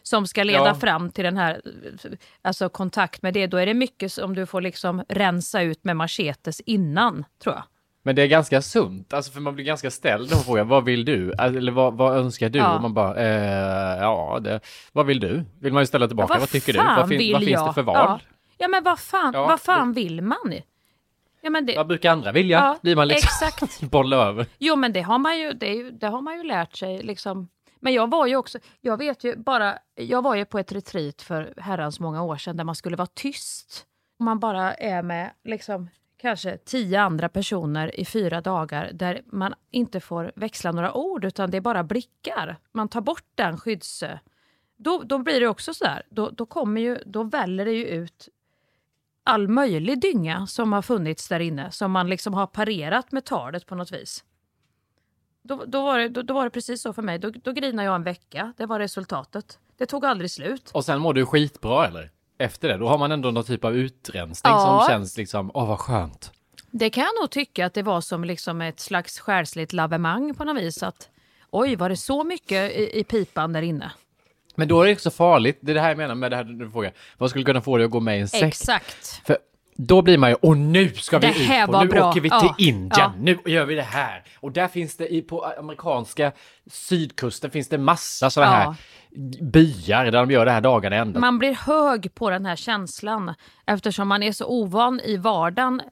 som 0.02 0.26
ska 0.26 0.42
leda 0.44 0.66
Ja. 0.66 0.74
fram 0.74 1.10
till 1.10 1.24
den 1.24 1.36
här 1.36 1.60
alltså 2.42 2.68
kontakt 2.68 3.22
med 3.22 3.34
det, 3.34 3.46
då 3.46 3.56
är 3.56 3.66
det 3.66 3.74
mycket 3.74 4.12
som 4.12 4.34
du 4.34 4.46
får 4.46 4.60
liksom 4.60 5.02
rensa 5.08 5.62
ut 5.62 5.84
med 5.84 5.96
machetes 5.96 6.60
innan, 6.60 7.24
tror 7.42 7.54
jag. 7.54 7.64
Men 8.02 8.16
det 8.16 8.22
är 8.22 8.26
ganska 8.26 8.62
sunt, 8.62 9.12
alltså 9.12 9.32
för 9.32 9.40
man 9.40 9.54
blir 9.54 9.64
ganska 9.64 9.90
ställd 9.90 10.32
och 10.32 10.44
frågar 10.44 10.64
vad 10.64 10.84
vill 10.84 11.04
du? 11.04 11.32
Eller 11.32 11.72
vad, 11.72 11.94
vad 11.94 12.16
önskar 12.16 12.48
du? 12.48 12.58
Ja. 12.58 12.74
Och 12.76 12.82
man 12.82 12.94
bara, 12.94 13.16
eh, 13.16 14.00
ja, 14.00 14.38
det, 14.40 14.60
vad 14.92 15.06
vill 15.06 15.20
du? 15.20 15.44
Vill 15.60 15.72
man 15.72 15.82
ju 15.82 15.86
ställa 15.86 16.06
tillbaka, 16.06 16.34
Ja, 16.34 16.40
vad, 16.40 16.48
tycker 16.48 16.72
du? 16.72 16.78
Vad, 16.78 17.08
fin, 17.08 17.32
vad 17.32 17.44
finns 17.44 17.64
det 17.66 17.72
för 17.72 17.82
val? 17.82 17.96
Ja. 17.96 18.20
Ja 18.58 18.68
men 18.68 18.84
vad 18.84 18.98
fan, 18.98 19.32
vad 19.32 19.60
fan 19.60 19.92
vill 19.92 20.22
man? 20.22 20.54
Ja, 21.40 21.50
men 21.50 21.66
det, 21.66 21.76
Vad 21.76 21.86
brukar 21.86 22.12
andra 22.12 22.32
vilja? 22.32 22.58
Ja, 22.58 22.78
Blir 22.82 22.96
man 22.96 23.08
liksom 23.08 23.46
exakt. 23.48 23.80
bolla 23.90 24.16
över. 24.16 24.46
Jo 24.58 24.76
men 24.76 24.92
det 24.92 25.00
har 25.00 25.18
man 25.18 25.38
ju, 25.38 25.52
det, 25.52 25.74
ju, 25.74 25.90
det 25.90 26.06
har 26.06 26.20
man 26.20 26.36
ju 26.36 26.42
lärt 26.42 26.76
sig 26.76 27.02
liksom. 27.02 27.48
Men 27.80 27.92
jag 27.94 28.10
var 28.10 28.26
ju 28.26 28.36
också, 28.36 28.58
jag 28.80 28.96
vet 28.96 29.24
ju 29.24 29.36
bara, 29.36 29.78
jag 29.94 30.22
var 30.22 30.34
ju 30.34 30.44
på 30.44 30.58
ett 30.58 30.72
retreat 30.72 31.22
för 31.22 31.54
herrans 31.56 32.00
många 32.00 32.22
år 32.22 32.36
sedan 32.36 32.56
där 32.56 32.64
man 32.64 32.74
skulle 32.74 32.96
vara 32.96 33.08
tyst. 33.14 33.84
Man 34.18 34.38
bara 34.38 34.74
är 34.74 35.02
med 35.02 35.30
liksom 35.44 35.88
kanske 36.18 36.58
tio 36.58 37.00
andra 37.00 37.28
personer 37.28 38.00
i 38.00 38.04
fyra 38.04 38.40
dagar 38.40 38.90
där 38.92 39.22
man 39.26 39.54
inte 39.70 40.00
får 40.00 40.32
växla 40.36 40.72
några 40.72 40.92
ord 40.92 41.24
utan 41.24 41.50
det 41.50 41.56
är 41.56 41.60
bara 41.60 41.84
blickar. 41.84 42.56
Man 42.72 42.88
tar 42.88 43.00
bort 43.00 43.24
den 43.34 43.58
skydds... 43.58 44.04
Då, 44.76 45.02
då 45.02 45.18
blir 45.18 45.40
det 45.40 45.48
också 45.48 45.74
så 45.74 45.84
där, 45.84 46.02
då, 46.10 46.30
då, 46.30 46.46
kommer 46.46 46.80
ju, 46.80 46.98
då 47.06 47.22
väller 47.22 47.64
det 47.64 47.72
ju 47.72 47.86
ut 47.86 48.28
all 49.24 49.48
möjlig 49.48 50.00
dynga 50.00 50.46
som 50.46 50.72
har 50.72 50.82
funnits 50.82 51.28
där 51.28 51.40
inne 51.40 51.70
som 51.70 51.92
man 51.92 52.08
liksom 52.08 52.34
har 52.34 52.46
parerat 52.46 53.12
med 53.12 53.24
talet 53.24 53.66
på 53.66 53.74
något 53.74 53.92
vis. 53.92 54.24
Då, 55.42 55.64
då, 55.66 55.82
var, 55.82 55.98
det, 55.98 56.08
då, 56.08 56.22
då 56.22 56.34
var 56.34 56.44
det 56.44 56.50
precis 56.50 56.82
så 56.82 56.92
för 56.92 57.02
mig. 57.02 57.18
Då, 57.18 57.30
då 57.30 57.52
grinade 57.52 57.86
jag 57.86 57.94
en 57.94 58.02
vecka. 58.02 58.52
Det 58.56 58.66
var 58.66 58.78
resultatet. 58.78 59.58
Det 59.76 59.86
tog 59.86 60.04
aldrig 60.04 60.30
slut. 60.30 60.70
Och 60.74 60.84
sen 60.84 61.00
mår 61.00 61.14
du 61.14 61.26
skitbra 61.26 61.86
eller? 61.86 62.10
Efter 62.38 62.68
det, 62.68 62.76
då 62.76 62.88
har 62.88 62.98
man 62.98 63.12
ändå 63.12 63.30
någon 63.30 63.44
typ 63.44 63.64
av 63.64 63.76
utrensning 63.76 64.52
Ja. 64.52 64.84
som 64.86 64.92
känns 64.94 65.16
liksom, 65.16 65.50
åh 65.54 65.68
vad 65.68 65.78
skönt. 65.78 66.32
Det 66.70 66.90
kan 66.90 67.04
jag 67.04 67.22
nog 67.22 67.30
tycka 67.30 67.66
att 67.66 67.74
det 67.74 67.82
var 67.82 68.00
som 68.00 68.24
liksom 68.24 68.60
ett 68.60 68.80
slags 68.80 69.20
själsligt 69.20 69.72
lavemang 69.72 70.34
på 70.34 70.44
något 70.44 70.62
vis. 70.62 70.82
Att, 70.82 71.08
oj, 71.50 71.76
var 71.76 71.88
det 71.88 71.96
så 71.96 72.24
mycket 72.24 72.72
i, 72.72 73.00
i 73.00 73.04
pipan 73.04 73.52
där 73.52 73.62
inne? 73.62 73.92
Men 74.54 74.68
då 74.68 74.80
är 74.80 74.84
det 74.84 74.90
inte 74.90 75.02
så 75.02 75.10
farligt, 75.10 75.58
det 75.60 75.72
är 75.72 75.74
det 75.74 75.80
här 75.80 75.88
jag 75.88 75.98
menar 75.98 76.14
med 76.14 76.30
det 76.32 76.36
här 76.36 76.44
du 76.44 76.70
frågar. 76.70 76.92
Vad 77.18 77.30
skulle 77.30 77.44
kunna 77.44 77.60
få 77.60 77.76
dig 77.76 77.84
att 77.84 77.90
gå 77.90 78.00
med 78.00 78.18
i 78.18 78.20
en 78.20 78.28
sekt? 78.28 78.44
Exakt. 78.44 79.20
För 79.26 79.38
då 79.80 80.02
blir 80.02 80.18
man 80.18 80.30
ju, 80.30 80.36
och 80.42 80.56
nu 80.56 80.88
ska 80.88 81.18
vi 81.18 81.26
Det 81.26 81.32
här 81.32 81.64
ut 81.68 81.74
och 81.74 81.82
nu 81.82 81.88
bra. 81.90 82.10
åker 82.10 82.20
vi 82.20 82.28
till 82.30 82.38
Ja. 82.42 82.54
Indien, 82.58 82.90
Ja. 82.98 83.12
nu 83.18 83.38
gör 83.46 83.64
vi 83.64 83.74
det 83.74 83.82
här. 83.82 84.24
Och 84.40 84.52
där 84.52 84.68
finns 84.68 84.96
det, 84.96 85.08
i, 85.14 85.22
på 85.22 85.44
amerikanska 85.44 86.32
sydkusten 86.66 87.50
finns 87.50 87.68
det 87.68 87.78
massa 87.78 88.30
sådana 88.30 88.52
Ja. 88.52 88.58
här 88.58 88.74
byar 89.42 90.04
där 90.04 90.12
de 90.12 90.30
gör 90.30 90.44
det 90.44 90.50
här 90.50 90.60
dagarna 90.60 90.96
ända. 90.96 91.20
Man 91.20 91.38
blir 91.38 91.52
hög 91.54 92.14
på 92.14 92.30
den 92.30 92.46
här 92.46 92.56
känslan 92.56 93.34
eftersom 93.66 94.08
man 94.08 94.22
är 94.22 94.32
så 94.32 94.46
ovan 94.46 95.00
i 95.00 95.16
vardagen. 95.16 95.82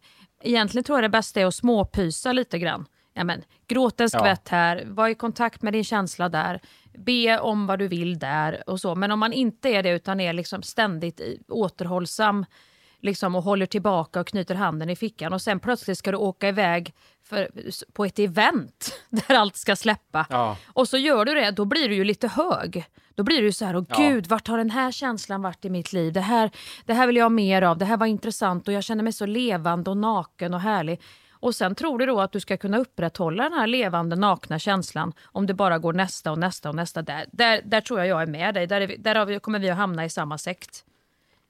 Egentligen 0.42 0.84
tror 0.84 0.98
jag 0.98 1.04
det 1.04 1.08
bästa 1.08 1.40
är 1.40 1.46
att 1.46 1.54
småpysa 1.54 2.32
lite 2.32 2.58
grann. 2.58 2.86
Ja, 3.14 3.24
men, 3.24 3.42
gråt 3.68 4.00
en 4.00 4.10
skvätt 4.10 4.48
här, 4.48 4.82
var 4.86 5.08
i 5.08 5.14
kontakt 5.14 5.62
med 5.62 5.72
din 5.72 5.84
känsla 5.84 6.28
där, 6.28 6.60
be 6.98 7.38
om 7.38 7.66
vad 7.66 7.78
du 7.78 7.88
vill 7.88 8.18
där 8.18 8.62
och 8.66 8.80
så. 8.80 8.94
Men 8.94 9.10
om 9.10 9.18
man 9.18 9.32
inte 9.32 9.68
är 9.68 9.82
det 9.82 9.90
utan 9.90 10.20
är 10.20 10.32
liksom 10.32 10.62
ständigt 10.62 11.20
återhållsam 11.48 12.46
liksom, 13.00 13.34
och 13.34 13.42
håller 13.42 13.66
tillbaka 13.66 14.20
och 14.20 14.26
knyter 14.26 14.54
handen 14.54 14.90
i 14.90 14.96
fickan 14.96 15.32
och 15.32 15.42
sen 15.42 15.60
plötsligt 15.60 15.98
ska 15.98 16.10
du 16.10 16.16
åka 16.16 16.48
iväg 16.48 16.94
för, 17.24 17.50
på 17.92 18.04
ett 18.04 18.18
event 18.18 19.00
där 19.10 19.34
allt 19.34 19.56
ska 19.56 19.76
släppa. 19.76 20.26
Ja. 20.30 20.56
Och 20.66 20.88
så 20.88 20.96
gör 20.98 21.24
du 21.24 21.34
det, 21.34 21.50
då 21.50 21.64
blir 21.64 21.88
du 21.88 21.94
ju 21.94 22.04
lite 22.04 22.28
hög. 22.28 22.84
Då 23.14 23.22
blir 23.22 23.42
du 23.42 23.52
så 23.52 23.64
här, 23.64 23.76
åh 23.76 23.84
Ja. 23.88 23.96
gud, 23.96 24.26
vart 24.26 24.48
har 24.48 24.58
den 24.58 24.70
här 24.70 24.90
känslan 24.92 25.42
varit 25.42 25.64
i 25.64 25.70
mitt 25.70 25.92
liv? 25.92 26.12
Det 26.12 26.20
här, 26.20 26.50
det 26.84 26.94
här 26.94 27.06
vill 27.06 27.16
jag 27.16 27.24
ha 27.24 27.28
mer 27.28 27.62
av, 27.62 27.78
det 27.78 27.84
här 27.84 27.96
var 27.96 28.06
intressant 28.06 28.68
och 28.68 28.74
jag 28.74 28.84
känner 28.84 29.04
mig 29.04 29.12
så 29.12 29.26
levande 29.26 29.90
och 29.90 29.96
naken 29.96 30.54
och 30.54 30.60
härlig. 30.60 31.00
Och 31.30 31.54
sen 31.54 31.74
tror 31.74 31.98
du 31.98 32.06
då 32.06 32.20
att 32.20 32.32
du 32.32 32.40
ska 32.40 32.56
kunna 32.56 32.78
upprätthålla 32.78 33.42
den 33.42 33.52
här 33.52 33.66
levande, 33.66 34.16
nakna 34.16 34.58
känslan 34.58 35.12
om 35.24 35.46
det 35.46 35.54
bara 35.54 35.78
går 35.78 35.92
nästa 35.92 36.32
och 36.32 36.38
nästa 36.38 36.68
och 36.68 36.74
nästa. 36.74 37.02
Där, 37.02 37.26
där, 37.32 37.60
där 37.64 37.80
tror 37.80 37.98
jag 37.98 38.08
jag 38.08 38.22
är 38.22 38.26
med 38.26 38.54
dig. 38.54 38.66
Där, 38.66 38.80
är 38.80 38.86
vi, 38.86 38.96
där 38.96 39.24
vi, 39.26 39.40
kommer 39.40 39.58
vi 39.58 39.70
att 39.70 39.76
hamna 39.76 40.04
i 40.04 40.10
samma 40.10 40.38
sekt. 40.38 40.84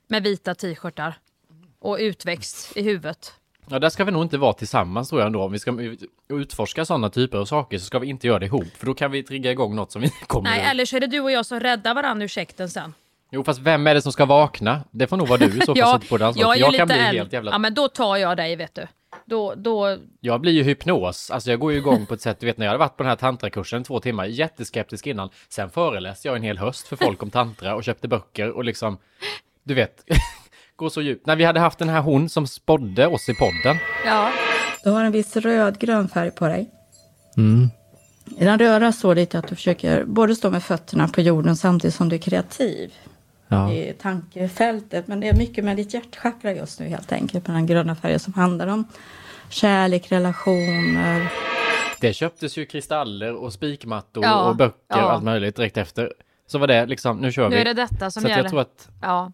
Med 0.09 0.23
vita 0.23 0.55
t-shirtar 0.55 1.19
och 1.79 1.97
utväxt 2.01 2.77
i 2.77 2.83
huvudet. 2.83 3.33
Ja, 3.69 3.79
där 3.79 3.89
ska 3.89 4.05
vi 4.05 4.13
nog 4.13 4.23
inte 4.23 4.39
vara 4.39 4.53
tillsammans 4.53 5.09
tror 5.09 5.21
jag 5.21 5.27
ändå. 5.27 5.43
Om 5.43 5.53
vi 5.53 5.59
ska 5.59 5.97
utforska 6.29 6.85
sådana 6.85 7.11
typer 7.11 7.39
av 7.39 7.45
saker 7.45 7.79
så 7.79 7.85
ska 7.85 7.99
vi 7.99 8.07
inte 8.07 8.27
göra 8.27 8.39
det 8.39 8.47
ihop. 8.47 8.67
För 8.77 8.87
då 8.87 8.95
kan 8.95 9.11
vi 9.11 9.23
trigga 9.23 9.51
igång 9.51 9.75
något 9.77 9.93
som 9.93 10.03
vi 10.03 10.09
kommer 10.27 10.51
Nej, 10.51 10.61
ur. 10.61 10.71
eller 10.71 10.85
så 10.85 10.97
är 10.97 11.01
det 11.01 11.07
du 11.07 11.21
och 11.21 11.31
jag 11.31 11.47
som 11.47 11.61
räddar 11.61 11.95
varandra 11.95 12.25
ur 12.25 12.29
sekten 12.29 12.71
sen. 12.71 12.95
Jo, 13.31 13.45
fast 13.45 13.61
vem 13.61 13.87
är 13.87 13.95
det 13.95 14.03
som 14.03 14.13
ska 14.13 14.25
vakna? 14.25 14.85
Det 14.91 15.07
får 15.07 15.17
nog 15.17 15.29
vara 15.29 15.39
du 15.39 15.47
i 15.47 15.61
så 15.67 15.75
fall 15.75 16.01
som 16.01 16.19
på 16.19 16.25
ansvaret. 16.25 16.37
jag 16.37 16.59
jag 16.59 16.75
kan 16.75 16.87
bli 16.89 16.97
äldre. 16.97 17.19
helt 17.19 17.33
jävla... 17.33 17.51
Ja, 17.51 17.59
men 17.59 17.75
då 17.75 17.89
tar 17.89 18.17
jag 18.17 18.37
dig, 18.37 18.57
vet 18.57 18.75
du. 18.75 18.87
Då, 19.25 19.55
då, 19.57 19.99
Jag 20.21 20.41
blir 20.41 20.53
ju 20.53 20.63
hypnos, 20.63 21.31
alltså 21.31 21.51
jag 21.51 21.61
går 21.61 21.73
ju 21.73 21.79
igång 21.79 22.07
på 22.07 22.15
ett 22.15 22.21
sätt, 22.21 22.41
du 22.41 22.47
vet 22.47 22.59
när 22.59 22.67
jag 22.67 22.71
hade 22.71 22.79
varit 22.79 22.97
på 22.97 23.03
den 23.03 23.09
här 23.11 23.17
tantrakursen 23.17 23.85
två 23.85 24.01
timmar, 24.01 24.25
jätteskeptisk 24.25 25.07
innan, 25.07 25.31
sen 25.49 25.71
föreläste 25.71 26.29
jag 26.29 26.37
en 26.37 26.43
hel 26.43 26.59
höst 26.59 26.89
för 26.89 26.97
folk 26.97 27.23
om 27.23 27.31
tantra 27.31 27.75
och 27.75 27.85
köpte 27.85 28.09
böcker 28.09 28.51
och 28.51 28.65
liksom, 28.65 28.99
du 29.63 29.75
vet, 29.75 30.05
går 30.77 30.89
så 30.89 31.03
djupt. 31.03 31.27
När 31.27 31.37
vi 31.37 31.45
hade 31.45 31.61
haft 31.61 31.79
den 31.79 31.89
här 31.89 32.01
hon 32.01 32.29
som 32.29 32.47
spådde 32.47 33.07
oss 33.07 33.29
i 33.29 33.35
podden. 33.35 33.77
ja. 34.07 34.31
Du 34.85 34.91
har 34.91 35.05
en 35.05 35.13
viss 35.13 35.37
rödgrön 35.37 36.09
färg 36.09 36.31
på 36.31 36.47
dig. 36.49 36.71
Mm. 37.37 37.69
I 38.39 38.45
den 38.45 38.59
röda 38.59 38.93
står 38.93 39.15
det 39.15 39.35
att 39.35 39.49
du 39.49 39.55
försöker 39.55 40.05
både 40.05 40.35
stå 40.37 40.51
med 40.51 40.63
fötterna 40.63 41.09
på 41.09 41.21
jorden 41.21 41.57
samtidigt 41.57 41.95
som 41.95 42.09
du 42.09 42.17
är 42.17 42.21
kreativ 42.21 42.93
Ja. 43.49 43.73
i 43.73 43.93
tankefältet. 44.03 45.07
Men 45.09 45.21
det 45.21 45.29
är 45.29 45.37
mycket 45.37 45.65
med 45.65 45.77
ditt 45.77 45.95
hjärtchakra 45.95 46.53
just 46.53 46.81
nu 46.81 46.87
helt 46.89 47.13
enkelt 47.13 47.47
med 47.47 47.57
den 47.57 47.67
gröna 47.67 47.95
färgen 47.97 48.19
som 48.21 48.35
handlar 48.35 48.67
om 48.67 48.85
kärlek, 49.49 50.13
relationer. 50.13 51.33
Det 52.01 52.13
köptes 52.13 52.57
ju 52.59 52.67
kristaller 52.67 53.35
och 53.35 53.53
spikmattor 53.53 54.25
Ja, 54.25 54.49
och 54.49 54.57
böcker 54.57 54.77
ja. 54.89 55.05
och 55.05 55.13
allt 55.13 55.25
möjligt 55.25 55.57
direkt 55.57 55.77
efter. 55.77 56.13
Så 56.47 56.59
var 56.59 56.67
det 56.67 56.87
liksom, 56.87 57.17
nu 57.19 57.33
kör 57.33 57.49
Nu 57.49 57.55
vi. 57.57 57.61
är 57.61 57.65
det 57.65 57.75
detta 57.75 58.11
som 58.11 58.23
så 58.23 58.29
gäller. 58.29 58.43
jag 58.43 58.51
tror 58.51 58.61
att 58.61 58.89
Ja, 59.03 59.33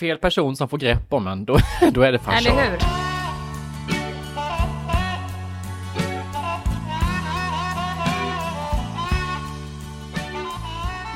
fel 0.00 0.18
person 0.18 0.56
som 0.56 0.68
får 0.68 0.78
grepp 0.78 1.12
om 1.12 1.26
en, 1.26 1.44
då, 1.44 1.58
då 1.92 2.02
är 2.02 2.12
det 2.12 2.18
fan 2.18 2.34
eller 2.34 2.70
hur? 2.70 2.78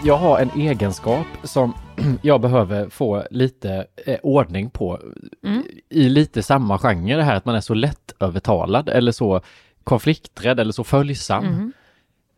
Jag 0.04 0.16
har 0.16 0.38
en 0.38 0.50
egenskap 0.60 1.26
som 1.44 1.74
jag 2.22 2.40
behöver 2.40 2.88
få 2.88 3.24
lite 3.30 3.86
eh, 4.06 4.18
ordning 4.22 4.70
på 4.70 5.00
Mm. 5.42 5.62
i 5.88 6.08
lite 6.08 6.42
samma 6.42 6.78
genre 6.78 7.16
det 7.16 7.22
här 7.22 7.34
att 7.34 7.44
man 7.44 7.54
är 7.54 7.60
så 7.60 7.74
lättövertalad 7.74 8.88
eller 8.88 9.12
så 9.12 9.40
konflikträdd 9.84 10.60
eller 10.60 10.72
så 10.72 10.84
följsam. 10.84 11.44
Mm. 11.44 11.72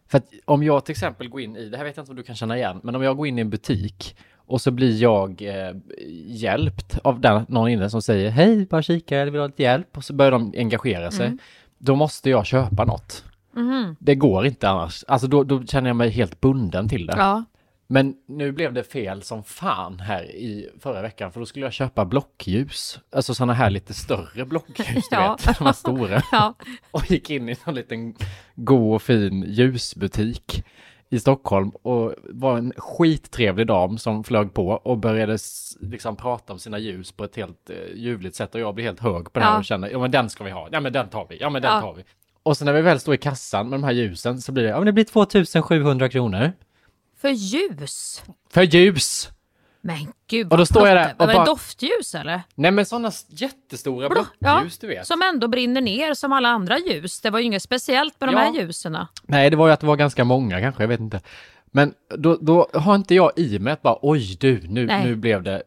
För 0.09 0.19
att 0.19 0.25
om 0.45 0.63
jag 0.63 0.85
till 0.85 0.93
exempel 0.93 1.29
går 1.29 1.41
in 1.41 1.57
i, 1.57 1.69
det 1.69 1.77
här 1.77 1.85
vet 1.85 1.97
jag 1.97 2.03
inte 2.03 2.11
om 2.13 2.17
du 2.17 2.23
kan 2.23 2.37
känna 2.37 2.57
igen, 2.57 2.81
men 2.83 2.95
om 2.95 3.03
jag 3.03 3.17
går 3.17 3.27
in 3.27 3.39
i 3.39 3.41
en 3.41 3.51
butik 3.51 4.17
och 4.51 4.61
så 4.61 4.71
blir 4.71 5.03
jag 5.03 5.43
eh, 5.43 5.75
hjälpt 6.27 6.99
av 7.05 7.21
den, 7.21 7.47
någon 7.49 7.69
inne 7.69 7.91
som 7.91 8.03
säger 8.03 8.31
hej, 8.31 8.67
bara 8.67 8.83
kika, 8.83 9.17
jag 9.17 9.27
vill 9.31 9.41
ha 9.41 9.47
lite 9.47 9.63
hjälp 9.63 9.97
och 9.97 10.05
så 10.05 10.13
börjar 10.13 10.33
de 10.33 10.55
engagera 10.57 11.11
sig. 11.11 11.27
Mm. 11.27 11.39
Då 11.79 11.97
måste 11.97 12.31
jag 12.31 12.47
köpa 12.47 12.85
något. 12.85 13.25
Mhm. 13.57 13.97
Det 14.01 14.15
går 14.15 14.47
inte 14.47 14.69
annars. 14.69 15.05
Alltså 15.09 15.27
då, 15.27 15.45
då 15.45 15.65
känner 15.67 15.89
jag 15.89 15.97
mig 15.97 16.11
helt 16.11 16.41
bunden 16.41 16.89
till 16.89 17.07
det. 17.07 17.15
Ja. 17.17 17.45
Men 17.87 18.15
nu 18.29 18.53
blev 18.53 18.73
det 18.73 18.85
fel 18.85 19.23
som 19.23 19.45
fan 19.45 20.01
här 20.01 20.23
i 20.25 20.69
förra 20.81 21.03
veckan 21.03 21.33
för 21.33 21.41
då 21.41 21.47
skulle 21.47 21.67
jag 21.67 21.73
köpa 21.73 22.05
blockljus. 22.05 22.99
Alltså 23.13 23.35
sådana 23.35 23.53
här 23.53 23.71
lite 23.71 23.95
större 23.95 24.45
blockljus, 24.45 25.09
du 25.11 25.17
Ja. 25.17 25.37
vet. 25.47 25.59
De 25.59 25.65
här 25.65 25.73
stora. 25.73 26.23
Ja. 26.33 26.55
Och 26.91 27.11
gick 27.11 27.31
in 27.31 27.49
i 27.49 27.57
en 27.65 27.75
liten 27.75 28.15
god 28.55 28.95
och 28.95 29.03
fin 29.03 29.45
ljusbutik 29.49 30.65
i 31.13 31.21
Stockholm 31.21 31.71
och 31.71 32.15
var 32.29 32.59
en 32.59 32.73
skittrevlig 32.77 33.67
dam 33.67 33.99
som 33.99 34.25
flög 34.25 34.55
på 34.55 34.69
och 34.69 34.99
började 34.99 35.39
liksom 35.81 36.17
prata 36.17 36.53
om 36.53 36.59
sina 36.59 36.79
ljus 36.79 37.13
på 37.13 37.25
ett 37.25 37.37
helt 37.37 37.71
eh, 37.71 37.77
ljuvligt 37.95 38.37
sätt 38.37 38.55
och 38.55 38.61
jag 38.61 38.75
blev 38.75 38.87
helt 38.87 39.01
hög 39.01 39.33
på 39.33 39.39
det 39.41 39.45
här 39.45 39.53
Ja. 39.53 39.59
och 39.59 39.65
kände, 39.65 39.91
ja 39.91 39.99
men 39.99 40.11
den 40.11 40.31
ska 40.31 40.45
vi 40.45 40.51
ha, 40.51 40.69
ja 40.73 40.81
men 40.81 40.93
den 40.93 41.09
tar 41.09 41.27
vi, 41.31 41.39
ja 41.41 41.51
men 41.51 41.63
den 41.63 41.73
Ja. 41.75 41.81
tar 41.81 41.95
vi. 41.95 42.05
Och 42.43 42.57
så 42.57 42.65
när 42.65 42.73
vi 42.73 42.83
väl 42.83 43.01
står 43.01 43.15
i 43.15 43.19
kassan 43.19 43.69
med 43.69 43.79
de 43.81 43.85
här 43.85 43.93
ljusen 43.93 44.41
så 44.41 44.53
blir 44.53 44.63
det, 44.65 44.69
ja 44.71 44.77
men 44.77 44.87
det 44.87 44.93
blir 44.93 45.05
2700 45.05 46.09
kronor. 46.09 46.53
För 47.17 47.29
ljus. 47.29 48.23
För 48.51 48.63
ljus! 48.63 49.29
Men 49.83 50.13
gud 50.31 50.47
Och 50.47 50.51
då 50.51 50.57
vad 50.57 50.69
står 50.69 50.89
jag 50.89 50.97
där 50.97 51.13
och 51.19 51.27
Var 51.27 51.35
bara- 51.35 51.45
det 51.45 51.51
doftljus 51.51 52.15
eller? 52.15 52.43
Nej 52.55 52.71
men 52.71 52.87
sådana 52.87 53.11
jättestora 53.29 54.09
blockljus 54.09 54.79
du 54.79 54.87
vet. 54.87 55.07
Som 55.07 55.23
ändå 55.23 55.49
brinner 55.49 55.81
ner 55.81 56.15
som 56.15 56.33
alla 56.33 56.49
andra 56.49 56.79
ljus. 56.79 57.21
Det 57.21 57.31
var 57.31 57.39
ju 57.39 57.45
inget 57.45 57.63
speciellt 57.63 58.21
med 58.21 58.29
de 58.29 58.33
Ja. 58.33 58.39
här 58.41 58.53
ljusen. 58.55 58.99
Nej, 59.23 59.51
det 59.51 59.57
var 59.57 59.67
ju 59.67 59.73
att 59.73 59.81
det 59.81 59.87
var 59.87 59.97
ganska 59.97 60.25
många 60.25 60.61
kanske, 60.61 60.83
jag 60.83 60.89
vet 60.89 61.01
inte. 61.01 61.21
Men 61.73 61.95
då, 62.19 62.39
då 62.41 62.69
har 62.75 62.95
inte 62.95 63.15
jag 63.15 63.33
i 63.37 63.59
mig 63.59 63.73
att 63.73 63.83
bara 63.83 63.99
oj 64.03 64.37
du, 64.41 64.61
nu, 64.69 64.87
Nej. 64.87 65.05
nu 65.05 65.17
blev 65.17 65.43
det 65.43 65.63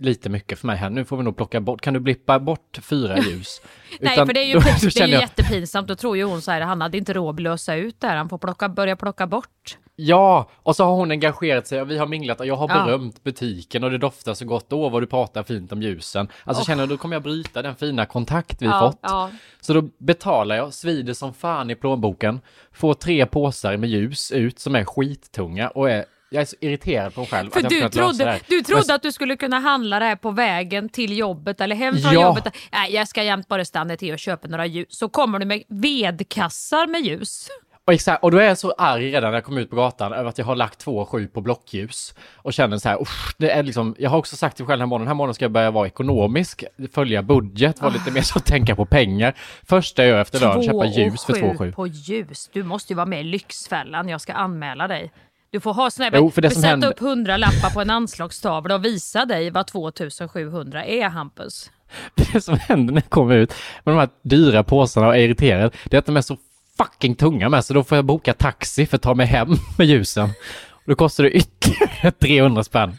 lite 0.00 0.28
mycket 0.28 0.58
för 0.58 0.66
mig 0.66 0.76
här. 0.76 0.90
Nu 0.90 1.04
får 1.04 1.16
vi 1.16 1.22
nog 1.22 1.36
plocka 1.36 1.60
bort, 1.60 1.80
kan 1.80 1.94
du 1.94 2.00
blippa 2.00 2.38
bort 2.38 2.78
fyra 2.82 3.18
ljus? 3.30 3.60
Nej, 4.00 4.12
Utan 4.14 4.26
för 4.26 4.34
det 4.34 4.40
är 4.40 4.44
ju, 4.46 4.54
då- 4.54 4.60
då 4.82 4.88
det 4.94 5.00
är 5.00 5.06
ju 5.06 5.12
jag- 5.12 5.20
jättepinsamt. 5.22 5.88
Då 5.88 5.94
tror 5.94 6.16
ju 6.16 6.24
hon 6.24 6.42
så 6.42 6.50
här, 6.50 6.60
han 6.60 6.80
hade 6.80 6.98
inte 6.98 7.12
råd 7.12 7.34
att 7.34 7.40
lösa 7.40 7.74
ut 7.74 8.00
det 8.00 8.06
här. 8.06 8.16
Han 8.16 8.28
får 8.28 8.38
plocka, 8.38 8.68
börja 8.68 8.96
plocka 8.96 9.26
bort. 9.26 9.78
Ja, 10.04 10.50
och 10.54 10.76
så 10.76 10.84
har 10.84 10.92
hon 10.92 11.10
engagerat 11.10 11.66
sig 11.66 11.80
och 11.80 11.90
vi 11.90 11.98
har 11.98 12.06
minglat 12.06 12.40
och 12.40 12.46
jag 12.46 12.56
har 12.56 12.68
Ja. 12.68 12.84
berömt 12.84 13.22
butiken 13.24 13.84
och 13.84 13.90
det 13.90 13.98
doftar 13.98 14.34
så 14.34 14.44
gott. 14.44 14.72
Åh, 14.72 14.90
vad 14.92 15.02
du 15.02 15.06
pratar 15.06 15.42
fint 15.42 15.72
om 15.72 15.82
ljusen. 15.82 16.28
Alltså 16.44 16.62
Åh. 16.62 16.66
känner 16.66 16.82
jag, 16.82 16.88
då 16.88 16.96
kommer 16.96 17.16
jag 17.16 17.22
bryta 17.22 17.62
den 17.62 17.76
fina 17.76 18.06
kontakt 18.06 18.62
vi 18.62 18.66
Ja, 18.66 18.80
fått. 18.80 18.98
ja. 19.02 19.30
Så 19.60 19.72
då 19.74 19.82
betalar 19.98 20.56
jag, 20.56 20.74
svider 20.74 21.14
som 21.14 21.34
fan 21.34 21.70
i 21.70 21.74
plånboken, 21.74 22.40
får 22.72 22.94
tre 22.94 23.26
påsar 23.26 23.76
med 23.76 23.90
ljus 23.90 24.32
ut 24.32 24.58
som 24.58 24.74
är 24.74 24.84
skittunga 24.84 25.68
och 25.68 25.90
är, 25.90 26.04
jag 26.30 26.40
är 26.40 26.44
så 26.46 26.56
irriterad 26.60 27.14
på 27.14 27.20
mig 27.20 27.28
själv 27.28 27.50
För 27.50 27.60
du 27.62 27.68
trodde, 27.88 28.40
du 28.48 28.62
trodde 28.62 28.84
Men- 28.88 28.94
att 28.96 29.02
du 29.02 29.12
skulle 29.12 29.36
kunna 29.36 29.58
handla 29.58 29.98
det 29.98 30.04
här 30.04 30.16
på 30.16 30.30
vägen 30.30 30.88
till 30.88 31.18
jobbet 31.18 31.60
eller 31.60 31.76
hem 31.76 31.94
från 31.96 32.12
Ja. 32.12 32.22
jobbet. 32.22 32.54
Nej, 32.72 32.94
jag 32.94 33.08
ska 33.08 33.22
jämt 33.22 33.48
bara 33.48 33.64
stanna 33.64 33.96
till 33.96 34.12
och 34.12 34.18
köpa 34.18 34.48
några 34.48 34.66
ljus. 34.66 34.86
Så 34.90 35.08
kommer 35.08 35.38
du 35.38 35.46
med 35.46 35.62
vedkassar 35.68 36.86
med 36.86 37.00
ljus. 37.00 37.48
Och, 37.86 37.92
exakt, 37.92 38.22
och 38.24 38.30
då 38.30 38.38
är 38.38 38.44
jag 38.44 38.58
så 38.58 38.72
arg 38.78 39.10
redan 39.12 39.30
när 39.30 39.36
jag 39.36 39.44
kommer 39.44 39.60
ut 39.60 39.70
på 39.70 39.76
gatan 39.76 40.12
över 40.12 40.28
att 40.28 40.38
jag 40.38 40.44
har 40.46 40.56
lagt 40.56 40.78
två 40.78 40.98
och 40.98 41.08
sju 41.08 41.26
på 41.26 41.40
blockljus. 41.40 42.14
Och 42.36 42.52
känner 42.52 42.78
så 42.78 42.88
här, 42.88 43.02
"Usch, 43.02 43.34
det 43.38 43.50
är 43.50 43.62
liksom, 43.62 43.94
jag 43.98 44.10
har 44.10 44.18
också 44.18 44.36
sagt 44.36 44.56
till 44.56 44.64
mig 44.64 44.68
själv 44.68 44.78
den 44.78 44.80
här 44.80 44.86
morgonen, 44.88 45.04
den 45.04 45.08
här 45.08 45.14
morgonen 45.14 45.34
ska 45.34 45.44
jag 45.44 45.52
börja 45.52 45.70
vara 45.70 45.86
ekonomisk, 45.86 46.64
följa 46.92 47.22
budget, 47.22 47.80
vara 47.80 47.92
lite 47.92 48.10
mer 48.10 48.22
så 48.22 48.40
tänka 48.40 48.76
på 48.76 48.86
pengar. 48.86 49.34
Första 49.68 50.02
jag 50.02 50.08
gör 50.10 50.20
efter 50.20 50.40
dagen, 50.40 50.62
köpa 50.62 50.86
ljus 50.86 51.24
för 51.24 51.32
två 51.40 51.46
och 51.46 51.58
sju. 51.58 51.72
på 51.72 51.86
ljus. 51.86 52.50
Du 52.52 52.62
måste 52.62 52.92
ju 52.92 52.96
vara 52.96 53.06
med 53.06 53.20
i 53.20 53.24
Lyxfällan. 53.24 54.08
Jag 54.08 54.20
ska 54.20 54.32
anmäla 54.32 54.88
dig. 54.88 55.12
Du 55.50 55.60
får 55.60 55.74
ha 55.74 55.90
såna 55.90 56.04
här, 56.08 56.12
Jo, 56.16 56.30
för 56.30 56.42
det 56.42 56.50
som 56.50 56.62
sätta 56.62 56.70
händer- 56.70 56.88
upp 56.88 57.00
100 57.00 57.36
lappar 57.36 57.70
på 57.74 57.80
en 57.80 57.90
anslagstavla 57.90 58.74
och 58.74 58.84
visa 58.84 59.24
dig 59.24 59.50
vad 59.50 59.66
2700 59.66 60.84
är, 60.84 61.08
Hampus. 61.08 61.70
Det 62.32 62.40
som 62.40 62.58
händer 62.58 62.94
när 62.94 63.00
jag 63.02 63.10
kommer 63.10 63.34
ut 63.36 63.54
med 63.84 63.94
de 63.94 63.98
här 63.98 64.08
dyra 64.22 64.64
påsarna 64.64 65.06
och 65.08 65.16
är 65.16 65.20
irriterad, 65.20 65.74
det 65.84 65.96
är 65.96 65.98
att 65.98 66.06
de 66.06 66.16
är 66.16 66.20
så 66.20 66.36
fucking 66.84 67.14
tunga 67.14 67.48
med, 67.48 67.64
så 67.64 67.74
då 67.74 67.84
får 67.84 67.96
jag 67.98 68.04
boka 68.04 68.34
taxi 68.34 68.86
för 68.86 68.96
att 68.96 69.02
ta 69.02 69.14
mig 69.14 69.26
hem 69.26 69.48
med 69.78 69.86
ljusen. 69.86 70.28
Och 70.70 70.82
då 70.86 70.94
kostar 70.94 71.24
det 71.24 71.30
ytterligare 71.30 72.10
300 72.20 72.64
spänn. 72.64 72.98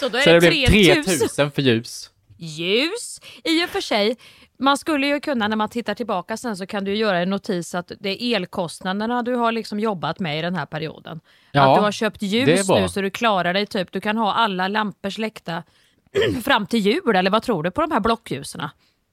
Så 0.00 0.08
då 0.08 0.18
är 0.18 0.22
Så 0.22 0.30
det 0.30 0.40
det 0.40 0.48
blev 0.50 0.66
3000. 0.66 1.04
3000 1.04 1.50
för 1.50 1.62
ljus. 1.62 2.10
ljus. 2.38 3.20
I 3.44 3.64
och 3.64 3.68
för 3.68 3.80
sig, 3.80 4.16
man 4.58 4.78
skulle 4.78 5.06
ju 5.06 5.20
kunna 5.20 5.48
när 5.48 5.56
man 5.56 5.68
tittar 5.68 5.94
tillbaka 5.94 6.36
sen 6.36 6.56
så 6.56 6.66
kan 6.66 6.84
du 6.84 6.90
ju 6.90 6.96
göra 6.96 7.18
en 7.18 7.30
notis 7.30 7.74
att 7.74 7.92
det 8.00 8.22
är 8.22 8.36
elkostnaderna 8.36 9.22
du 9.22 9.34
har 9.34 9.52
liksom 9.52 9.80
jobbat 9.80 10.18
med 10.20 10.38
i 10.38 10.42
den 10.42 10.54
här 10.54 10.66
perioden. 10.66 11.20
Ja, 11.52 11.70
att 11.72 11.78
du 11.78 11.82
har 11.82 11.92
köpt 11.92 12.22
ljus 12.22 12.68
nu 12.68 12.88
så 12.88 13.00
du 13.00 13.10
klarar 13.10 13.54
dig 13.54 13.66
typ, 13.66 13.92
du 13.92 14.00
kan 14.00 14.16
ha 14.16 14.32
alla 14.32 14.68
lampor 14.68 15.10
släckta 15.10 15.62
fram 16.44 16.66
till 16.66 16.80
jul 16.80 17.16
eller 17.16 17.30
vad 17.30 17.42
tror 17.42 17.62
du 17.62 17.70
på 17.70 17.80
de 17.80 17.90
här 17.90 18.00
blockljusen? 18.00 18.62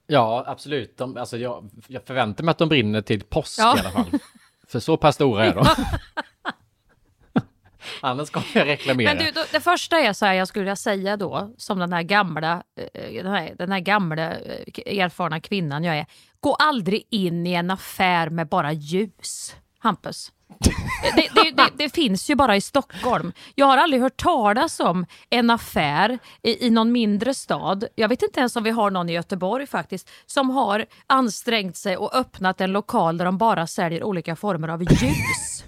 Ja, 0.06 0.44
absolut. 0.46 0.96
De, 0.98 1.16
alltså 1.16 1.36
jag, 1.36 1.70
jag 1.88 2.02
förväntar 2.06 2.44
mig 2.44 2.50
att 2.50 2.58
de 2.58 2.68
brinner 2.68 3.00
till 3.00 3.24
påsk 3.24 3.58
Ja. 3.60 3.76
i 3.76 3.80
alla 3.80 3.90
fall. 3.90 4.18
För 4.68 4.80
så 4.80 4.96
pass 4.96 5.14
stora 5.14 5.44
är 5.46 5.54
de. 5.54 5.66
Annars 8.00 8.30
kommer 8.30 8.46
jag 8.54 8.66
reklamera. 8.66 9.14
Men 9.14 9.24
du, 9.24 9.32
det 9.52 9.60
första 9.60 9.98
är 9.98 10.12
så 10.12 10.26
här, 10.26 10.32
jag 10.34 10.48
skulle 10.48 10.62
vilja 10.62 10.76
säga 10.76 11.16
då, 11.16 11.54
som 11.58 11.78
den 11.78 11.92
här 11.92 12.02
gamla, 12.02 12.62
eh, 12.94 13.22
den 13.22 13.32
här, 13.32 13.54
den 13.58 13.72
här 13.72 13.80
gamla 13.80 14.32
eh, 14.32 14.98
erfarna 15.04 15.40
kvinnan 15.40 15.84
jag 15.84 15.96
är. 15.98 16.06
Gå 16.40 16.54
aldrig 16.54 17.06
in 17.10 17.46
i 17.46 17.52
en 17.52 17.70
affär 17.70 18.30
med 18.30 18.48
bara 18.48 18.72
ljus, 18.72 19.56
Hampus. 19.78 20.32
Det, 21.16 21.28
det, 21.34 21.50
det, 21.50 21.70
det 21.76 21.94
finns 21.94 22.30
ju 22.30 22.34
bara 22.34 22.56
i 22.56 22.60
Stockholm. 22.60 23.32
Jag 23.54 23.66
har 23.66 23.76
aldrig 23.76 24.02
hört 24.02 24.16
talas 24.16 24.80
om 24.80 25.06
en 25.30 25.50
affär 25.50 26.18
i, 26.42 26.66
i 26.66 26.70
någon 26.70 26.92
mindre 26.92 27.34
stad, 27.34 27.84
jag 27.94 28.08
vet 28.08 28.22
inte 28.22 28.40
ens 28.40 28.56
om 28.56 28.62
vi 28.62 28.70
har 28.70 28.90
någon 28.90 29.08
i 29.08 29.12
Göteborg 29.12 29.66
faktiskt, 29.66 30.10
som 30.26 30.50
har 30.50 30.86
ansträngt 31.06 31.76
sig 31.76 31.96
och 31.96 32.14
öppnat 32.14 32.60
en 32.60 32.72
lokal 32.72 33.18
där 33.18 33.24
de 33.24 33.38
bara 33.38 33.66
säljer 33.66 34.04
olika 34.04 34.36
former 34.36 34.68
av 34.68 34.82
ljus. 34.82 35.64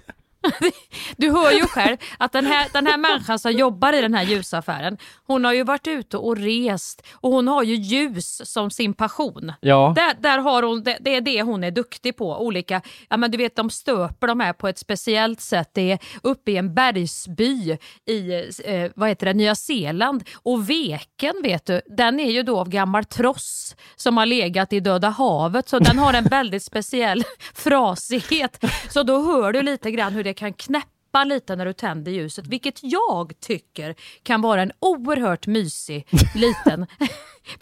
Du 1.17 1.31
hör 1.31 1.51
ju 1.51 1.67
själv 1.67 1.97
att 2.17 2.31
den 2.31 2.45
här, 2.45 2.67
den 2.73 2.87
här 2.87 2.97
människan 2.97 3.39
som 3.39 3.51
jobbar 3.51 3.93
i 3.93 4.01
den 4.01 4.13
här 4.13 4.23
ljusaffären, 4.23 4.97
hon 5.25 5.45
har 5.45 5.53
ju 5.53 5.63
varit 5.63 5.87
ute 5.87 6.17
och 6.17 6.37
rest 6.37 7.07
och 7.13 7.31
hon 7.31 7.47
har 7.47 7.63
ju 7.63 7.75
ljus 7.75 8.41
som 8.51 8.71
sin 8.71 8.93
passion. 8.93 9.53
Ja. 9.61 9.93
Där, 9.95 10.13
där 10.19 10.37
har 10.37 10.63
hon, 10.63 10.83
det, 10.83 10.97
det 11.01 11.15
är 11.15 11.21
det 11.21 11.41
hon 11.41 11.63
är 11.63 11.71
duktig 11.71 12.17
på. 12.17 12.37
Olika, 12.37 12.81
ja 13.09 13.17
men 13.17 13.31
du 13.31 13.37
vet 13.37 13.55
de 13.55 13.69
stöper 13.69 14.27
de 14.27 14.39
här 14.39 14.53
på 14.53 14.67
ett 14.67 14.77
speciellt 14.77 15.41
sätt. 15.41 15.69
Det 15.73 15.91
är 15.91 15.99
uppe 16.23 16.51
i 16.51 16.57
en 16.57 16.73
bergsby 16.73 17.77
i 18.05 18.33
eh, 18.65 18.91
vad 18.95 19.09
heter 19.09 19.25
det, 19.25 19.33
Nya 19.33 19.55
Zeeland. 19.55 20.23
Och 20.35 20.69
veken 20.69 21.33
vet 21.43 21.65
du, 21.65 21.81
den 21.85 22.19
är 22.19 22.31
ju 22.31 22.43
då 22.43 22.59
av 22.59 22.69
gammal 22.69 23.05
tross 23.05 23.75
som 23.95 24.17
har 24.17 24.25
legat 24.25 24.73
i 24.73 24.79
Döda 24.79 25.09
havet. 25.09 25.69
Så 25.69 25.79
den 25.79 25.99
har 25.99 26.13
en 26.13 26.23
väldigt 26.23 26.63
speciell 26.63 27.23
frasighet. 27.53 28.63
Så 28.89 29.03
då 29.03 29.23
hör 29.23 29.53
du 29.53 29.61
lite 29.61 29.91
grann 29.91 30.13
hur 30.13 30.23
det 30.23 30.33
kan 30.37 30.53
knäppa 30.53 31.23
lite 31.25 31.55
när 31.55 31.65
du 31.65 31.73
tänder 31.73 32.11
ljuset, 32.11 32.47
vilket 32.47 32.79
jag 32.83 33.33
tycker 33.39 33.95
kan 34.23 34.41
vara 34.41 34.61
en 34.61 34.71
oerhört 34.79 35.47
mysig 35.47 36.07
liten... 36.35 36.87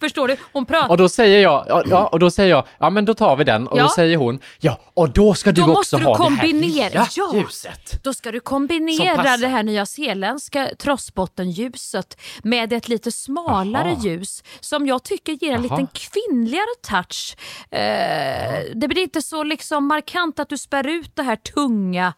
Förstår 0.00 0.28
du? 0.28 0.36
Hon 0.52 0.66
pratar... 0.66 0.88
Och 0.90 0.96
då 0.96 1.08
säger 1.08 1.42
jag, 1.42 1.84
ja, 1.86 2.06
och 2.06 2.18
då 2.18 2.30
säger 2.30 2.50
jag, 2.50 2.64
ja 2.78 2.90
men 2.90 3.04
då 3.04 3.14
tar 3.14 3.36
vi 3.36 3.44
den. 3.44 3.68
Och 3.68 3.78
Ja. 3.78 3.82
då 3.82 3.88
säger 3.88 4.16
hon, 4.16 4.40
ja, 4.60 4.80
och 4.94 5.10
då 5.10 5.34
ska 5.34 5.52
du 5.52 5.62
Då 5.62 5.72
också 5.78 5.96
du 5.98 6.04
ha 6.04 6.16
det 6.16 6.22
här 6.24 6.28
kombinera- 6.30 6.88
lilla 6.88 7.08
ja. 7.16 7.30
ljuset. 7.34 8.04
Då 8.04 8.14
ska 8.14 8.32
du 8.32 8.40
kombinera 8.40 9.36
det 9.36 9.48
här 9.48 9.62
nya 9.62 9.86
zeeländska 9.86 10.70
trossbottenljuset 10.78 12.20
med 12.42 12.72
ett 12.72 12.88
lite 12.88 13.12
smalare 13.12 13.88
Jaha. 13.88 14.00
ljus 14.04 14.42
som 14.60 14.86
jag 14.86 15.02
tycker 15.02 15.32
ger 15.32 15.52
en 15.52 15.64
Jaha. 15.64 15.76
liten 15.78 15.86
kvinnligare 15.92 16.74
touch. 16.88 17.36
Eh, 17.70 18.64
det 18.74 18.88
blir 18.88 19.02
inte 19.02 19.22
så 19.22 19.42
liksom 19.42 19.86
markant 19.86 20.38
att 20.40 20.48
du 20.48 20.58
spär 20.58 20.86
ut 20.86 21.16
det 21.16 21.22
här 21.22 21.36
tunga 21.36 22.14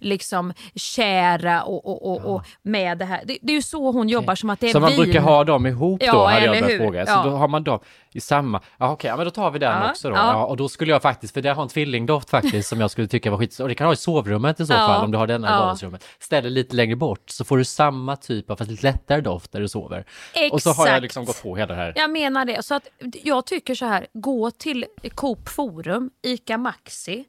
liksom 0.00 0.52
kära 0.74 1.62
och, 1.62 1.86
och, 1.86 2.10
och, 2.12 2.34
och 2.34 2.42
med 2.62 2.98
det 2.98 3.04
här. 3.04 3.22
Det, 3.26 3.38
det 3.42 3.52
är 3.52 3.56
ju 3.56 3.62
så 3.62 3.90
hon 3.90 4.08
jobbar 4.08 4.34
som 4.34 4.50
att 4.50 4.60
det 4.60 4.68
är 4.68 4.72
Så 4.72 4.80
man 4.80 4.90
vin. 4.90 5.00
brukar 5.00 5.20
ha 5.20 5.44
dem 5.44 5.66
ihop 5.66 6.00
då, 6.00 6.06
Ja, 6.06 6.26
hade 6.28 6.46
jag 6.46 6.64
börjat 6.64 6.80
fråga. 6.80 7.06
Så 7.06 7.12
Ja. 7.12 7.22
då 7.24 7.30
har 7.30 7.48
man 7.48 7.64
dem 7.64 7.78
i 8.12 8.20
samma, 8.20 8.60
ja 8.78 8.92
okej, 8.92 9.08
ja, 9.08 9.16
men 9.16 9.24
då 9.24 9.30
tar 9.30 9.50
vi 9.50 9.58
den 9.58 9.82
Ja, 9.82 9.90
också 9.90 10.08
då. 10.10 10.16
ja. 10.16 10.32
Ja. 10.32 10.44
och 10.44 10.56
då 10.56 10.68
skulle 10.68 10.92
jag 10.92 11.02
faktiskt, 11.02 11.34
för 11.34 11.42
det 11.42 11.48
har 11.52 11.62
en 11.62 11.68
tvillingdoft 11.68 12.30
faktiskt 12.30 12.68
som 12.68 12.80
jag 12.80 12.90
skulle 12.90 13.06
tycka 13.06 13.30
var 13.30 13.38
skit, 13.38 13.58
och 13.60 13.68
det 13.68 13.74
kan 13.74 13.84
du 13.84 13.88
ha 13.88 13.92
i 13.92 13.96
sovrummet 13.96 14.60
i 14.60 14.66
så 14.66 14.72
Ja, 14.72 14.78
fall 14.78 15.04
om 15.04 15.10
du 15.10 15.18
har 15.18 15.26
denna 15.26 15.48
i 15.48 15.50
ja. 15.50 15.58
vardagsrummet. 15.60 16.04
Ställ 16.18 16.44
det 16.44 16.50
lite 16.50 16.76
längre 16.76 16.96
bort 16.96 17.30
så 17.30 17.44
får 17.44 17.58
du 17.58 17.64
samma 17.64 18.16
typ 18.16 18.50
av, 18.50 18.56
fast 18.56 18.70
lite 18.70 18.86
lättare 18.86 19.20
doft 19.20 19.52
där 19.52 19.60
du 19.60 19.68
sover. 19.68 20.04
Och 20.52 20.62
så 20.62 20.70
har 20.70 20.86
jag 20.86 20.92
Exakt. 20.92 21.02
liksom 21.02 21.24
gått 21.24 21.42
på 21.42 21.56
hela 21.56 21.74
det 21.74 21.80
här. 21.80 21.92
Jag 21.96 22.10
menar 22.10 22.44
det. 22.44 22.62
Så 22.64 22.74
att 22.74 22.88
jag 23.24 23.46
tycker 23.46 23.74
så 23.74 23.84
här, 23.86 24.06
gå 24.12 24.50
till 24.50 24.84
Coop 25.14 25.48
Forum, 25.48 26.10
ICA 26.22 26.58
Maxi, 26.58 27.24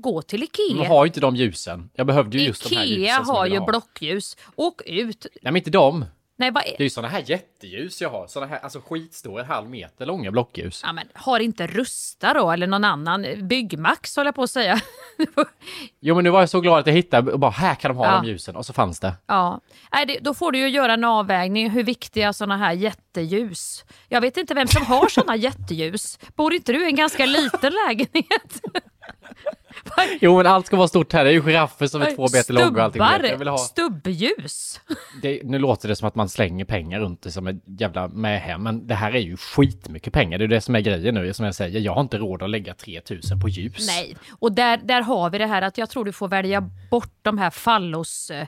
gå 0.00 0.22
till 0.22 0.42
Ikea. 0.42 0.76
Man 0.76 0.86
har 0.86 1.04
ju 1.04 1.08
inte 1.08 1.20
de 1.20 1.36
ljusen. 1.36 1.90
Jag 1.94 2.06
behövde 2.06 2.38
ju 2.38 2.44
just 2.46 2.68
de 2.70 2.76
här 2.76 2.84
Ikea 2.84 2.96
ljusen 2.98 3.24
som 3.26 3.34
har 3.34 3.46
ju 3.46 3.58
ha. 3.58 3.66
blockljus. 3.66 4.36
Åk 4.56 4.82
ut. 4.86 5.26
Nej 5.32 5.52
men 5.52 5.56
inte 5.56 5.70
de. 5.70 6.04
Nej, 6.38 6.50
vad 6.50 6.62
Det 6.64 6.70
är 6.70 6.74
är... 6.80 6.82
ju 6.82 6.90
såna 6.90 7.08
här 7.08 7.22
jätteljus 7.26 8.00
jag 8.02 8.10
har. 8.10 8.26
Såna 8.26 8.46
här, 8.46 8.58
alltså 8.58 8.80
skitstora, 8.88 9.42
en 9.42 9.48
halv 9.48 9.70
meter 9.70 10.06
långa 10.06 10.30
blockljus. 10.30 10.80
Ja, 10.86 10.92
men, 10.92 11.06
har 11.14 11.40
inte 11.40 11.66
Rusta 11.66 12.34
då 12.34 12.50
eller 12.50 12.66
någon 12.66 12.84
annan 12.84 13.26
Byggmax 13.48 14.16
håller 14.16 14.28
jag 14.28 14.34
på 14.34 14.42
att 14.42 14.50
säga. 14.50 14.80
Jo 16.00 16.14
men 16.14 16.24
nu 16.24 16.30
var 16.30 16.40
jag 16.40 16.50
så 16.50 16.60
glad 16.60 16.78
att 16.78 16.86
jag 16.86 16.94
hittade 16.94 17.32
och 17.32 17.38
bara 17.38 17.50
här 17.50 17.74
kan 17.74 17.90
de 17.90 17.96
ha 17.98 18.06
Ja. 18.06 18.20
de 18.22 18.28
ljusen 18.28 18.56
och 18.56 18.66
så 18.66 18.72
fanns 18.72 19.00
det. 19.00 19.14
ja. 19.26 19.60
Nej, 19.92 20.06
det, 20.06 20.18
då 20.20 20.34
får 20.34 20.52
du 20.52 20.58
ju 20.58 20.68
göra 20.68 20.94
en 20.94 21.04
avvägning 21.04 21.70
hur 21.70 21.82
viktiga 21.84 22.32
såna 22.32 22.56
här 22.56 22.72
jätteljus. 22.72 23.84
Jag 24.08 24.20
vet 24.20 24.36
inte 24.36 24.54
vem 24.54 24.68
som 24.68 24.86
har 24.86 25.08
såna 25.08 25.36
jätteljus. 25.46 26.18
Bor 26.36 26.54
inte 26.54 26.72
du 26.72 26.82
i 26.84 26.86
en 26.86 26.96
ganska 26.96 27.26
liten 27.26 27.72
lägenhet? 27.86 28.60
Jo 30.20 30.36
men 30.36 30.46
allt 30.46 30.66
ska 30.66 30.76
vara 30.76 30.88
stort 30.88 31.12
här, 31.12 31.24
det 31.24 31.30
är 31.30 31.34
ju 31.34 31.42
giraffer 31.42 31.86
som 31.86 32.02
är 32.02 32.14
två 32.14 32.22
meter 32.22 32.52
långa 32.54 32.66
och 32.70 32.78
allting. 32.84 33.02
Jag 33.30 33.38
vill 33.38 33.48
ha... 33.48 33.58
stubbljus. 33.58 34.80
det, 35.22 35.40
nu 35.44 35.58
låter 35.58 35.88
det 35.88 35.96
som 35.96 36.08
att 36.08 36.14
man 36.14 36.28
slänger 36.28 36.64
pengar 36.64 37.00
runt 37.00 37.22
det 37.22 37.30
som 37.30 37.46
ett 37.46 37.56
jävla 37.66 38.08
mähem, 38.08 38.62
men 38.62 38.86
det 38.86 38.94
här 38.94 39.12
är 39.14 39.20
ju 39.20 39.36
skitmycket 39.36 40.12
pengar. 40.12 40.38
Det 40.38 40.44
är 40.44 40.48
det 40.48 40.60
som 40.60 40.74
är 40.74 40.80
grejen 40.80 41.14
nu, 41.14 41.32
som 41.34 41.44
jag 41.44 41.54
säger. 41.54 41.80
Jag 41.80 41.94
har 41.94 42.00
inte 42.00 42.18
råd 42.18 42.42
att 42.42 42.50
lägga 42.50 42.74
3000 42.74 43.40
på 43.40 43.48
ljus. 43.48 43.86
Nej, 43.86 44.16
och 44.38 44.52
där, 44.52 44.76
där 44.84 45.00
har 45.02 45.30
vi 45.30 45.38
det 45.38 45.46
här 45.46 45.62
att 45.62 45.78
jag 45.78 45.90
tror 45.90 46.04
du 46.04 46.12
får 46.12 46.28
välja 46.28 46.60
bort 46.90 47.12
de 47.22 47.38
här 47.38 47.50
fallos, 47.50 48.30
eh, 48.30 48.46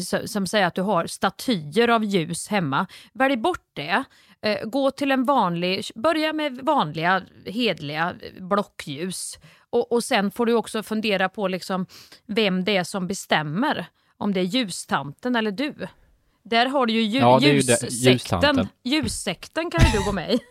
som- 0.00 0.28
som 0.28 0.46
säger 0.46 0.66
att 0.66 0.74
du 0.74 0.82
har 0.82 1.06
statyer 1.06 1.88
av 1.88 2.04
ljus 2.04 2.48
hemma. 2.48 2.86
Välj 3.12 3.36
bort 3.36 3.60
det. 3.74 4.04
Eh, 4.44 4.64
Gå 4.64 4.90
till 4.90 5.10
en 5.10 5.24
vanlig, 5.24 5.84
börja 5.94 6.32
med 6.32 6.58
vanliga 6.62 7.22
hedliga 7.46 8.14
blockljus. 8.40 9.38
Och, 9.70 9.92
och 9.92 10.04
sen 10.04 10.30
får 10.30 10.46
du 10.46 10.54
också 10.54 10.82
fundera 10.82 11.28
på 11.28 11.48
liksom 11.48 11.86
vem 12.26 12.64
det 12.64 12.76
är 12.76 12.84
som 12.84 13.06
bestämmer. 13.06 13.86
Om 14.16 14.32
det 14.32 14.40
är 14.40 14.44
ljustanten 14.44 15.36
eller 15.36 15.50
du. 15.50 15.74
Där 16.42 16.66
har 16.66 16.86
du 16.86 16.92
ju 16.92 17.18
Ja, 17.18 17.40
ju 17.40 17.46
det- 17.48 17.54
ljussekten. 17.54 18.68
Ljussekten 18.84 19.70
kan 19.70 19.86
ju 19.92 19.98
du 19.98 20.04
gå 20.04 20.12
med 20.12 20.32
i. 20.34 20.38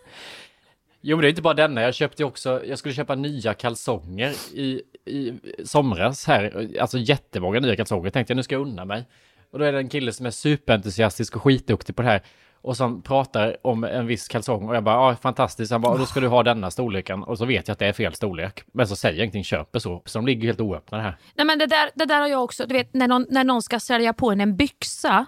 Jo 1.05 1.17
men 1.17 1.21
det 1.21 1.27
är 1.27 1.29
inte 1.29 1.41
bara 1.41 1.53
denna, 1.53 1.81
jag 1.81 1.93
köpte 1.93 2.23
också, 2.23 2.65
jag 2.65 2.79
skulle 2.79 2.93
köpa 2.93 3.15
nya 3.15 3.53
kalsonger 3.53 4.33
i, 4.53 4.81
i 5.05 5.33
somras 5.65 6.27
här, 6.27 6.69
alltså 6.81 6.97
jättemånga 6.97 7.59
nya 7.59 7.75
kalsonger, 7.75 8.09
tänkte 8.09 8.31
jag 8.31 8.35
nu 8.35 8.43
ska 8.43 8.55
jag 8.55 8.61
unna 8.61 8.85
mig. 8.85 9.05
Och 9.51 9.59
då 9.59 9.65
är 9.65 9.71
det 9.71 9.77
en 9.79 9.89
kille 9.89 10.13
som 10.13 10.25
är 10.25 10.31
superentusiastisk 10.31 11.35
och 11.35 11.41
skitduktig 11.43 11.95
på 11.95 12.01
det 12.01 12.07
här 12.07 12.21
och 12.63 12.77
som 12.77 13.01
pratar 13.01 13.57
om 13.67 13.83
en 13.83 14.07
viss 14.07 14.27
kalsong 14.27 14.69
och 14.69 14.75
jag 14.75 14.83
bara, 14.83 14.95
ja 14.95 15.15
fantastiskt, 15.21 15.71
han 15.71 15.81
bara, 15.81 15.97
då 15.97 16.05
ska 16.05 16.19
du 16.19 16.27
ha 16.27 16.43
denna 16.43 16.71
storleken 16.71 17.23
och 17.23 17.37
så 17.37 17.45
vet 17.45 17.67
jag 17.67 17.73
att 17.73 17.79
det 17.79 17.85
är 17.85 17.93
fel 17.93 18.13
storlek. 18.13 18.63
Men 18.73 18.87
så 18.87 18.95
säger 18.95 19.15
jag 19.15 19.23
ingenting, 19.23 19.43
köper 19.43 19.79
så, 19.79 20.01
så 20.05 20.17
de 20.17 20.25
ligger 20.25 20.45
helt 20.47 20.61
oöppnade 20.61 21.03
här. 21.03 21.17
Nej 21.35 21.45
men 21.45 21.59
det 21.59 21.65
där, 21.65 21.89
det 21.95 22.05
där 22.05 22.21
har 22.21 22.27
jag 22.27 22.43
också, 22.43 22.65
du 22.65 22.73
vet 22.73 22.93
när 22.93 23.07
någon, 23.07 23.25
när 23.29 23.43
någon 23.43 23.61
ska 23.61 23.79
sälja 23.79 24.13
på 24.13 24.31
en 24.31 24.41
en 24.41 24.55
byxa 24.57 25.25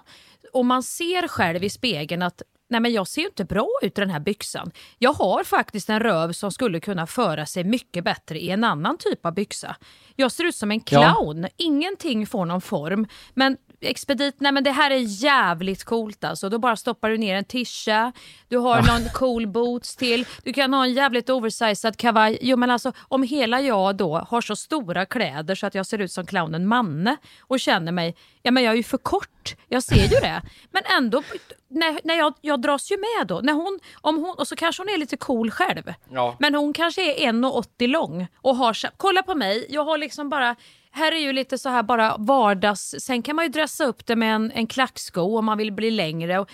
och 0.54 0.66
man 0.66 0.84
ser 0.84 1.28
själv 1.28 1.64
i 1.64 1.70
spegeln 1.70 2.22
att 2.22 2.42
nej 2.70 2.80
men 2.80 2.94
jag 2.94 3.08
ser 3.08 3.22
ju 3.22 3.28
inte 3.28 3.46
bra 3.46 3.70
ut 3.82 3.98
i 3.98 4.02
den 4.02 4.10
här 4.10 4.20
byxan. 4.20 4.72
Jag 5.00 5.14
har 5.14 5.44
faktiskt 5.44 5.90
en 5.90 6.00
röv 6.00 6.32
som 6.32 6.52
skulle 6.52 6.80
kunna 6.80 7.08
föra 7.08 7.46
sig 7.46 7.64
mycket 7.64 8.04
bättre 8.04 8.40
i 8.40 8.50
en 8.50 8.64
annan 8.64 8.98
typ 8.98 9.26
av 9.26 9.34
byxa. 9.34 9.76
Jag 10.16 10.32
ser 10.32 10.44
ut 10.44 10.56
som 10.56 10.72
en 10.72 10.82
Ja. 10.90 11.14
clown, 11.16 11.48
ingenting 11.58 12.28
får 12.28 12.46
någon 12.46 12.62
form. 12.62 13.08
Men 13.34 13.58
Expedit, 13.82 14.36
nej 14.40 14.52
men 14.52 14.64
det 14.64 14.72
här 14.72 14.92
är 14.92 15.24
jävligt 15.24 15.84
coolt 15.84 16.24
alltså. 16.24 16.50
Då 16.50 16.60
bara 16.60 16.76
stoppar 16.76 17.10
du 17.10 17.18
ner 17.18 17.36
en 17.36 17.46
tisha, 17.46 18.12
du 18.48 18.58
har 18.58 18.82
någon 18.82 19.10
cool 19.14 19.48
boots 19.48 19.96
till, 19.96 20.26
du 20.44 20.54
kan 20.54 20.74
ha 20.74 20.84
en 20.84 20.94
jävligt 20.94 21.30
oversized 21.30 21.98
kavaj. 21.98 22.38
Jo 22.42 22.58
men 22.58 22.72
alltså 22.72 22.92
om 23.08 23.24
hela 23.24 23.62
jag 23.62 23.96
då 23.96 24.18
har 24.18 24.42
så 24.42 24.56
stora 24.56 25.06
kläder 25.06 25.56
så 25.56 25.68
att 25.68 25.76
jag 25.76 25.86
ser 25.86 26.00
ut 26.00 26.12
som 26.12 26.26
clownen 26.26 26.68
Manne 26.68 27.18
och 27.40 27.60
känner 27.60 27.92
mig, 27.92 28.16
ja 28.42 28.52
men 28.52 28.64
jag 28.64 28.72
är 28.72 28.78
ju 28.78 28.84
för 28.84 28.98
kort, 28.98 29.56
jag 29.68 29.84
ser 29.84 29.96
ju 29.96 30.08
det. 30.08 30.42
Men 30.72 30.84
ändå, 30.98 31.24
när, 31.68 32.00
när 32.04 32.16
jag, 32.16 32.34
jag 32.42 32.62
dras 32.62 32.92
ju 32.92 32.98
med 32.98 33.28
då. 33.28 33.40
När 33.44 33.54
hon, 33.54 33.80
om 34.02 34.16
hon, 34.18 34.36
och 34.38 34.48
så 34.48 34.56
kanske 34.56 34.82
hon 34.82 34.90
är 34.90 34.98
lite 34.98 35.18
cool 35.18 35.52
själv. 35.52 35.94
Ja. 36.10 36.36
Men 36.40 36.56
hon 36.56 36.74
kanske 36.74 37.28
är 37.28 37.32
1,80 37.32 37.88
lång 37.88 38.28
och 38.38 38.56
har, 38.56 38.78
kolla 38.98 39.24
på 39.24 39.36
mig, 39.36 39.66
jag 39.70 39.86
har 39.86 39.98
liksom 39.98 40.30
bara 40.30 40.56
här 40.96 41.12
är 41.12 41.20
ju 41.20 41.34
lite 41.34 41.58
så 41.58 41.70
här 41.70 41.84
bara 41.84 42.16
vardags, 42.18 42.96
sen 43.00 43.22
kan 43.22 43.36
man 43.36 43.46
ju 43.46 43.50
dressa 43.52 43.86
upp 43.86 44.06
det 44.06 44.16
med 44.16 44.36
en, 44.36 44.52
en 44.52 44.68
klacksko 44.68 45.38
om 45.38 45.46
man 45.46 45.58
vill 45.58 45.72
bli 45.72 45.92
längre. 45.92 46.40
Och 46.40 46.52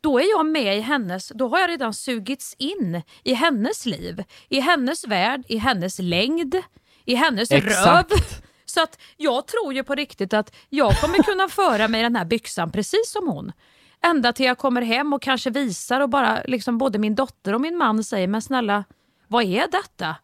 då 0.00 0.18
är 0.18 0.30
jag 0.30 0.46
med 0.46 0.78
i 0.78 0.80
hennes, 0.80 1.28
då 1.34 1.48
har 1.48 1.58
jag 1.58 1.70
redan 1.70 1.94
sugits 1.94 2.54
in 2.58 3.02
i 3.24 3.34
hennes 3.34 3.86
liv, 3.86 4.24
i 4.48 4.60
hennes 4.60 5.06
värld, 5.06 5.42
i 5.48 5.56
hennes 5.56 5.98
längd, 5.98 6.54
i 7.04 7.14
hennes 7.14 7.50
Exakt. 7.50 8.12
röv. 8.12 8.18
Så 8.64 8.82
att 8.82 9.00
jag 9.16 9.46
tror 9.46 9.74
ju 9.74 9.84
på 9.84 9.94
riktigt 9.94 10.34
att 10.34 10.54
jag 10.68 11.00
kommer 11.00 11.22
kunna 11.22 11.48
föra 11.48 11.88
mig 11.88 12.02
den 12.02 12.16
här 12.16 12.24
byxan 12.24 12.70
precis 12.70 13.12
som 13.12 13.28
hon. 13.28 13.52
Ända 14.04 14.32
till 14.32 14.46
jag 14.46 14.58
kommer 14.58 14.82
hem 14.82 15.12
och 15.12 15.22
kanske 15.22 15.50
visar 15.50 16.00
och 16.00 16.08
bara 16.08 16.42
liksom 16.44 16.78
både 16.78 16.98
min 16.98 17.14
dotter 17.14 17.52
och 17.54 17.60
min 17.60 17.76
man 17.76 18.04
säger 18.04 18.28
men 18.28 18.42
snälla, 18.42 18.84
vad 19.28 19.44
är 19.44 19.68
detta? 19.72 20.16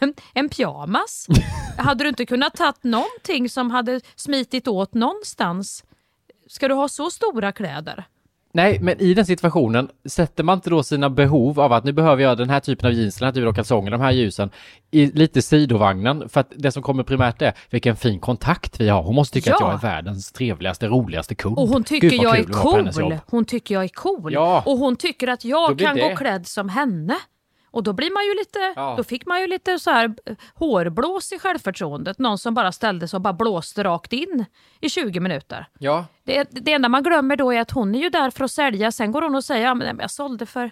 En, 0.00 0.14
en 0.34 0.48
pyjamas? 0.48 1.26
Hade 1.78 2.04
du 2.04 2.08
inte 2.08 2.26
kunnat 2.26 2.54
tagit 2.56 2.84
någonting 2.84 3.48
som 3.48 3.70
hade 3.70 4.00
smitit 4.16 4.68
åt 4.68 4.94
någonstans? 4.94 5.84
Ska 6.48 6.68
du 6.68 6.74
ha 6.74 6.88
så 6.88 7.10
stora 7.10 7.52
kläder? 7.52 8.04
Nej, 8.56 8.78
men 8.80 9.00
i 9.00 9.14
den 9.14 9.26
situationen, 9.26 9.88
sätter 10.04 10.44
man 10.44 10.58
inte 10.58 10.70
då 10.70 10.82
sina 10.82 11.10
behov 11.10 11.60
av 11.60 11.72
att 11.72 11.84
nu 11.84 11.92
behöver 11.92 12.22
jag 12.22 12.38
den 12.38 12.50
här 12.50 12.60
typen 12.60 12.86
av 12.86 12.92
jeans, 12.92 13.16
den 13.18 13.26
här 13.26 13.32
typen 13.32 13.48
av 13.48 13.52
kalsonger, 13.54 13.90
de 13.90 14.00
här 14.00 14.12
ljusen, 14.12 14.50
i 14.90 15.06
lite 15.06 15.42
sidovagnen? 15.42 16.28
För 16.28 16.40
att 16.40 16.52
det 16.56 16.72
som 16.72 16.82
kommer 16.82 17.02
primärt 17.02 17.42
är 17.42 17.52
vilken 17.70 17.96
fin 17.96 18.20
kontakt 18.20 18.80
vi 18.80 18.88
har. 18.88 19.02
Hon 19.02 19.14
måste 19.14 19.34
tycka 19.34 19.54
att 19.54 19.60
Ja. 19.60 19.66
jag 19.66 19.74
är 19.74 19.78
världens 19.82 20.32
trevligaste, 20.32 20.86
roligaste 20.88 21.34
kund. 21.34 21.58
Och 21.58 21.68
hon 21.68 21.84
tycker 21.84 22.22
jag 22.22 22.38
är 22.38 22.40
att 22.40 22.52
cool. 22.52 23.18
Hon 23.26 23.44
tycker 23.44 23.74
jag 23.74 23.84
är 23.84 23.88
cool. 23.88 24.32
Ja. 24.32 24.62
Och 24.66 24.78
hon 24.78 24.96
tycker 24.96 25.28
att 25.28 25.44
jag 25.44 25.78
kan 25.78 25.96
det- 25.96 26.08
gå 26.10 26.16
klädd 26.16 26.46
som 26.46 26.68
henne. 26.68 27.16
Och 27.74 27.82
då 27.82 27.92
blir 27.92 28.10
man 28.10 28.24
ju 28.24 28.34
lite, 28.34 28.72
Ja. 28.76 28.94
då 28.96 29.04
fick 29.04 29.26
man 29.26 29.40
ju 29.40 29.46
lite 29.46 29.78
så 29.78 29.90
här 29.90 30.14
eh, 30.26 30.36
hårblås 30.54 31.32
i 31.32 31.38
självförtroendet. 31.38 32.18
Någon 32.18 32.38
som 32.38 32.54
bara 32.54 32.72
ställde 32.72 33.08
sig 33.08 33.16
och 33.16 33.20
bara 33.20 33.32
blåste 33.32 33.84
rakt 33.84 34.12
in 34.12 34.44
i 34.80 34.88
20 34.88 35.20
minuter. 35.20 35.66
Ja, 35.78 36.06
Det, 36.24 36.48
det 36.50 36.72
enda 36.72 36.88
man 36.88 37.02
glömmer 37.02 37.36
då 37.36 37.52
är 37.52 37.60
att 37.60 37.70
hon 37.70 37.94
är 37.94 37.98
ju 37.98 38.10
där 38.10 38.30
för 38.30 38.44
att 38.44 38.50
sälja. 38.50 38.92
Sen 38.92 39.12
går 39.12 39.22
hon 39.22 39.34
och 39.34 39.44
säger 39.44 39.70
att 39.70 39.76
men 39.76 39.98
jag 40.00 40.10
sålde 40.10 40.46
för 40.46 40.70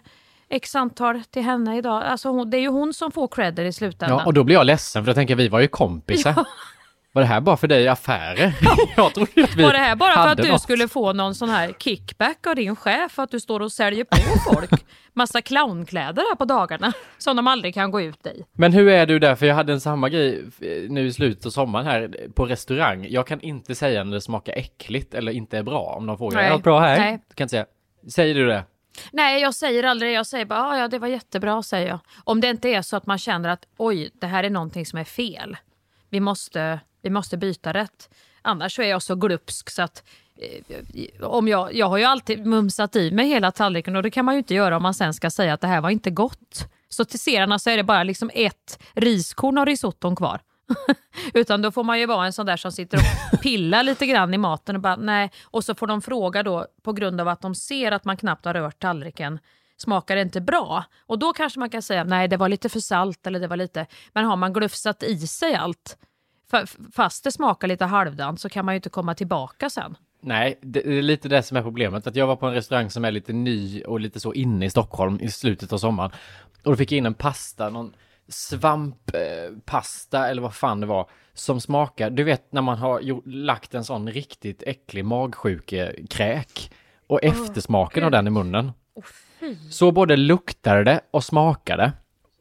x 0.49 0.75
antal 0.77 1.23
till 1.31 1.43
henne 1.43 1.79
idag. 1.79 2.03
Alltså 2.03 2.29
hon, 2.29 2.51
det 2.51 2.57
är 2.57 2.61
ju 2.61 2.69
hon 2.69 2.95
som 2.95 3.13
får 3.13 3.29
credder 3.29 3.65
i 3.65 3.73
slutändan. 3.73 4.19
ja, 4.19 4.25
och 4.27 4.35
då 4.35 4.45
blir 4.45 4.57
jag 4.57 4.67
ledsen 4.67 5.05
för 5.05 5.09
jag 5.09 5.17
tänker 5.17 5.35
vi 5.35 5.49
var 5.49 5.61
ju 5.61 5.69
kompisar. 5.69 6.33
Ja. 6.37 6.45
Var 7.15 7.23
det 7.23 7.29
här 7.29 7.41
bara 7.41 7.57
för 7.57 7.69
dig 7.69 7.89
affärer? 7.89 8.55
jag 8.97 9.15
trodde 9.15 9.45
att 9.45 9.57
vi 9.57 9.63
Var 9.63 9.73
det 9.73 9.79
här 9.79 9.97
bara 9.97 10.15
för 10.15 10.29
att 10.29 10.37
du 10.43 10.49
något. 10.49 10.63
skulle 10.63 10.89
få 10.89 11.13
någon 11.13 11.35
sån 11.35 11.49
här 11.49 11.73
kickback 11.79 12.47
av 12.47 12.57
din 12.57 12.77
chef 12.77 13.13
för 13.13 13.23
att 13.23 13.31
du 13.31 13.41
står 13.41 13.61
och 13.61 13.73
säljer 13.73 14.05
på 14.05 14.17
folk 14.55 14.71
massa 15.13 15.43
clownkläder 15.43 16.23
här 16.31 16.35
på 16.37 16.45
dagarna 16.45 16.93
som 17.19 17.37
de 17.37 17.47
aldrig 17.47 17.75
kan 17.75 17.91
gå 17.91 18.01
ut 18.01 18.27
i? 18.27 18.45
Men 18.53 18.73
hur 18.73 18.89
är 18.89 19.07
du 19.07 19.19
där? 19.19 19.35
För 19.35 19.47
jag 19.47 19.55
hade 19.55 19.73
en 19.73 19.81
samma 19.81 20.09
grej 20.09 20.45
eh, 20.61 20.91
nu 20.91 21.07
i 21.07 21.13
slutet 21.13 21.47
av 21.47 21.51
sommaren 21.51 21.87
här 21.87 22.15
på 22.35 22.47
restaurang. 22.47 23.07
Jag 23.11 23.27
kan 23.27 23.41
inte 23.41 23.75
säga 23.75 24.05
när 24.05 24.13
det 24.13 24.21
smakar 24.21 24.53
äckligt 24.53 25.15
eller 25.15 25.33
inte 25.33 25.59
är 25.59 25.63
bra 25.63 25.95
om 25.97 26.07
de 26.07 26.19
frågar. 26.19 26.37
Nej. 26.37 26.47
Är 26.47 26.51
något 26.51 26.63
bra 26.65 26.81
här? 26.81 26.99
Nej. 26.99 27.19
Du 27.29 27.35
kan 27.35 27.45
inte 27.45 27.51
säga. 27.51 27.67
Säger 28.11 28.35
du 28.35 28.47
det? 28.47 28.65
Nej, 29.13 29.41
jag 29.43 29.55
säger 29.55 29.85
aldrig. 29.85 30.13
Jag 30.13 30.27
säger 30.27 30.45
bara 30.45 30.61
"Ah, 30.63 30.79
ja, 30.79 30.89
det 30.89 30.99
var 30.99 31.09
jättebra, 31.09 31.63
säger 31.63 31.89
jag. 31.89 31.99
Om 32.25 32.41
det 32.41 32.49
inte 32.49 32.69
är 32.69 32.83
så 32.83 32.97
att 32.97 33.07
man 33.07 33.19
känner 33.19 33.49
att 33.49 33.65
oj, 33.77 34.11
det 34.21 34.27
här 34.27 34.45
är 34.45 34.51
någonting 34.51 34.87
som 34.87 34.99
är 34.99 35.05
fel. 35.05 35.57
Vi 36.11 36.21
måste, 36.21 36.81
vi 37.03 37.11
måste 37.11 37.37
byta 37.37 37.73
rätt. 37.73 38.11
Annars 38.43 38.77
så 38.77 38.83
är 38.83 38.87
jag 38.89 39.03
så 39.03 39.15
glupsk 39.15 39.71
så 39.71 39.83
att 39.83 40.05
eh, 40.37 41.23
om 41.23 41.49
jag, 41.49 41.75
jag 41.75 41.89
har 41.89 41.99
ju 41.99 42.05
alltid 42.05 42.47
mumsat 42.47 42.97
i 42.97 43.11
mig 43.11 43.29
hela 43.29 43.51
tallriken 43.51 43.97
och 43.97 44.03
det 44.03 44.11
kan 44.11 44.25
man 44.25 44.35
ju 44.35 44.39
inte 44.39 44.55
göra 44.55 44.77
om 44.77 44.83
man 44.83 44.95
sen 44.95 45.15
ska 45.15 45.31
säga 45.31 45.55
att 45.55 45.61
det 45.61 45.67
här 45.67 45.81
var 45.81 45.91
inte 45.91 46.11
gott. 46.11 46.69
Så 46.89 47.05
till 47.05 47.21
serarna 47.21 47.59
så 47.59 47.71
är 47.71 47.77
det 47.77 47.85
bara 47.85 48.03
liksom 48.03 48.31
ett 48.35 48.83
riskorn 48.95 49.59
av 49.59 49.67
risotton 49.67 50.17
kvar. 50.17 50.41
Utan 51.35 51.63
då 51.63 51.73
får 51.73 51.85
man 51.85 52.01
ju 52.01 52.07
vara 52.07 52.27
en 52.27 52.33
sån 52.33 52.47
där 52.47 52.57
som 52.57 52.73
sitter 52.73 52.99
och 53.33 53.41
pillar 53.41 53.83
lite 53.83 54.07
grann 54.07 54.35
i 54.35 54.39
maten 54.39 54.77
och 54.77 54.83
bara 54.83 54.97
nej. 54.97 55.31
Och 55.45 55.65
så 55.65 55.75
får 55.75 55.87
de 55.87 56.03
fråga 56.03 56.43
då 56.43 56.67
på 56.83 56.93
grund 56.93 57.21
av 57.21 57.29
att 57.29 57.41
de 57.41 57.55
ser 57.55 57.93
att 57.93 58.05
man 58.05 58.17
knappt 58.17 58.45
har 58.45 58.55
rört 58.55 58.79
tallriken. 58.79 59.39
Smakar 59.77 60.17
det 60.17 60.23
inte 60.23 60.41
bra? 60.41 60.85
Och 61.07 61.19
då 61.19 61.33
kanske 61.33 61.59
man 61.59 61.71
kan 61.71 61.83
säga 61.83 62.05
nej 62.05 62.29
det 62.29 62.37
var 62.37 62.49
lite 62.49 62.69
för 62.69 62.81
salt 62.81 63.27
eller 63.27 63.41
det 63.41 63.47
var 63.47 63.57
lite. 63.57 63.87
Men 64.13 64.25
har 64.25 64.37
man 64.37 64.53
glufsat 64.53 65.03
i 65.03 65.27
sig 65.27 65.55
allt 65.55 65.99
fast 66.93 67.25
det 67.25 67.33
smakar 67.33 67.69
lite 67.69 67.85
halvdant 67.85 68.41
så 68.41 68.49
kan 68.49 68.65
man 68.65 68.75
ju 68.75 68.77
inte 68.77 68.91
komma 68.91 69.15
tillbaka 69.15 69.71
sen. 69.71 69.97
Nej, 70.21 70.59
det 70.61 70.99
är 70.99 71.03
lite 71.03 71.29
det 71.29 71.43
som 71.43 71.57
är 71.57 71.63
problemet. 71.63 72.07
Att 72.07 72.17
jag 72.17 72.27
var 72.27 72.37
på 72.37 72.47
en 72.47 72.55
restaurang 72.55 72.91
som 72.91 73.05
är 73.05 73.11
lite 73.11 73.33
ny 73.33 73.83
och 73.83 74.01
lite 74.01 74.21
så 74.21 74.33
inne 74.33 74.67
i 74.67 74.71
Stockholm 74.71 75.21
i 75.21 75.31
slutet 75.31 75.73
av 75.73 75.79
sommaren. 75.79 76.11
Och 76.65 76.71
då 76.71 76.77
fick 76.77 76.93
jag 76.93 76.99
in 76.99 77.07
en 77.07 77.15
pasta, 77.15 77.71
någon 77.71 77.95
svamppasta 78.29 80.29
eller 80.29 80.43
vad 80.43 80.55
fan 80.55 80.81
det 80.81 80.87
var, 80.87 81.11
som 81.35 81.61
smakar, 81.61 82.11
du 82.11 82.25
vet 82.25 82.53
när 82.53 82.63
man 82.63 82.79
har 82.79 83.01
gjort, 83.01 83.27
lagt 83.27 83.75
en 83.75 83.85
sån 83.85 84.11
riktigt 84.11 84.63
äcklig 84.63 85.05
magsjukekräk 85.05 86.73
och 87.07 87.25
eftersmaken 87.25 88.05
av 88.05 88.11
den 88.11 88.27
i 88.27 88.31
munnen. 88.31 88.73
Så 89.71 89.93
både 89.93 90.17
luktade 90.17 90.85
det 90.85 91.01
och 91.11 91.25
smakade. 91.25 91.93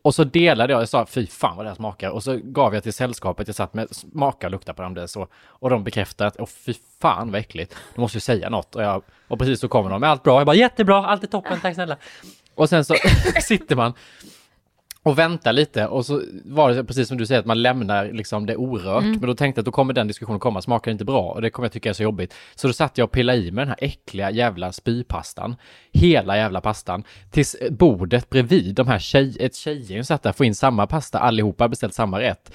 Och 0.02 0.16
så 0.16 0.24
delade 0.24 0.74
jag, 0.74 0.82
jag 0.82 0.90
sa 0.90 1.06
fy 1.06 1.28
fan 1.28 1.58
vad 1.58 1.66
det 1.66 1.70
här 1.70 1.76
smakar. 1.76 2.10
Och 2.10 2.24
så 2.24 2.40
gav 2.44 2.74
jag 2.74 2.84
till 2.84 2.94
sällskapet 2.94 3.48
jag 3.48 3.56
satt 3.56 3.74
med, 3.74 3.96
smaka 3.96 4.48
och 4.48 4.52
lukta 4.52 4.74
på 4.74 4.82
dem 4.82 4.94
det 4.94 5.08
så. 5.08 5.28
Och 5.46 5.70
de 5.70 5.84
bekräftade 5.84 6.28
att, 6.28 6.36
åh 6.40 6.48
fy 6.66 6.74
fan 7.02 7.32
vad 7.32 7.42
äckligt. 7.42 7.76
Du 7.96 8.02
måste 8.02 8.18
ju 8.18 8.22
säga 8.22 8.50
något. 8.50 8.76
Och, 8.76 8.84
jag, 8.84 9.04
och 9.28 9.40
precis 9.40 9.60
så 9.60 9.68
kommer 9.68 9.90
de 9.90 10.02
med 10.02 10.10
allt 10.10 10.24
bra. 10.24 10.40
Jag 10.40 10.46
bara 10.46 10.56
jättebra, 10.56 11.06
allt 11.06 11.24
är 11.24 11.28
toppen, 11.28 11.60
tack 11.62 11.76
snälla. 11.76 11.98
Och 12.56 12.70
sen 12.70 12.86
så 12.86 12.96
sitter 13.42 13.76
man 13.76 13.94
och 15.04 15.20
väntar 15.20 15.54
lite 15.54 15.88
och 15.88 16.06
så 16.06 16.22
var 16.46 16.72
det 16.72 16.84
precis 16.84 17.08
som 17.08 17.18
du 17.18 17.26
säger 17.26 17.40
att 17.40 17.46
man 17.46 17.62
lämnar 17.62 18.12
liksom 18.12 18.46
det 18.46 18.56
orört. 18.56 19.04
Mm. 19.04 19.12
Men 19.20 19.28
då 19.28 19.36
tänkte 19.36 19.60
jag 19.60 19.62
att 19.62 19.66
då 19.66 19.72
kommer 19.72 19.94
den 19.94 20.08
diskussionen 20.08 20.40
komma, 20.40 20.62
smakar 20.62 20.92
inte 20.92 21.06
bra 21.06 21.32
och 21.32 21.42
det 21.42 21.50
kommer 21.50 21.66
jag 21.66 21.74
tycka 21.74 21.90
är 21.90 21.94
så 21.94 22.04
jobbigt. 22.04 22.34
Så 22.56 22.68
då 22.68 22.74
satt 22.74 22.98
jag 22.98 23.06
och 23.06 23.12
pillade 23.12 23.38
i 23.38 23.52
mig 23.52 23.62
den 23.62 23.68
här 23.68 23.78
äckliga 23.82 24.32
jävla 24.32 24.72
spypastan, 24.72 25.56
hela 25.92 26.38
jävla 26.38 26.62
pastan, 26.62 27.04
tills 27.32 27.56
bordet 27.70 28.30
bredvid, 28.30 28.76
de 28.76 28.88
här 28.88 29.00
tjej, 29.00 29.38
ett 29.40 29.56
tjejgäng 29.56 30.04
satt 30.04 30.24
där, 30.24 30.32
får 30.32 30.46
in 30.46 30.56
samma 30.56 30.88
pasta, 30.88 31.20
allihopa 31.20 31.68
beställt 31.68 31.94
samma 31.94 32.20
rätt. 32.20 32.52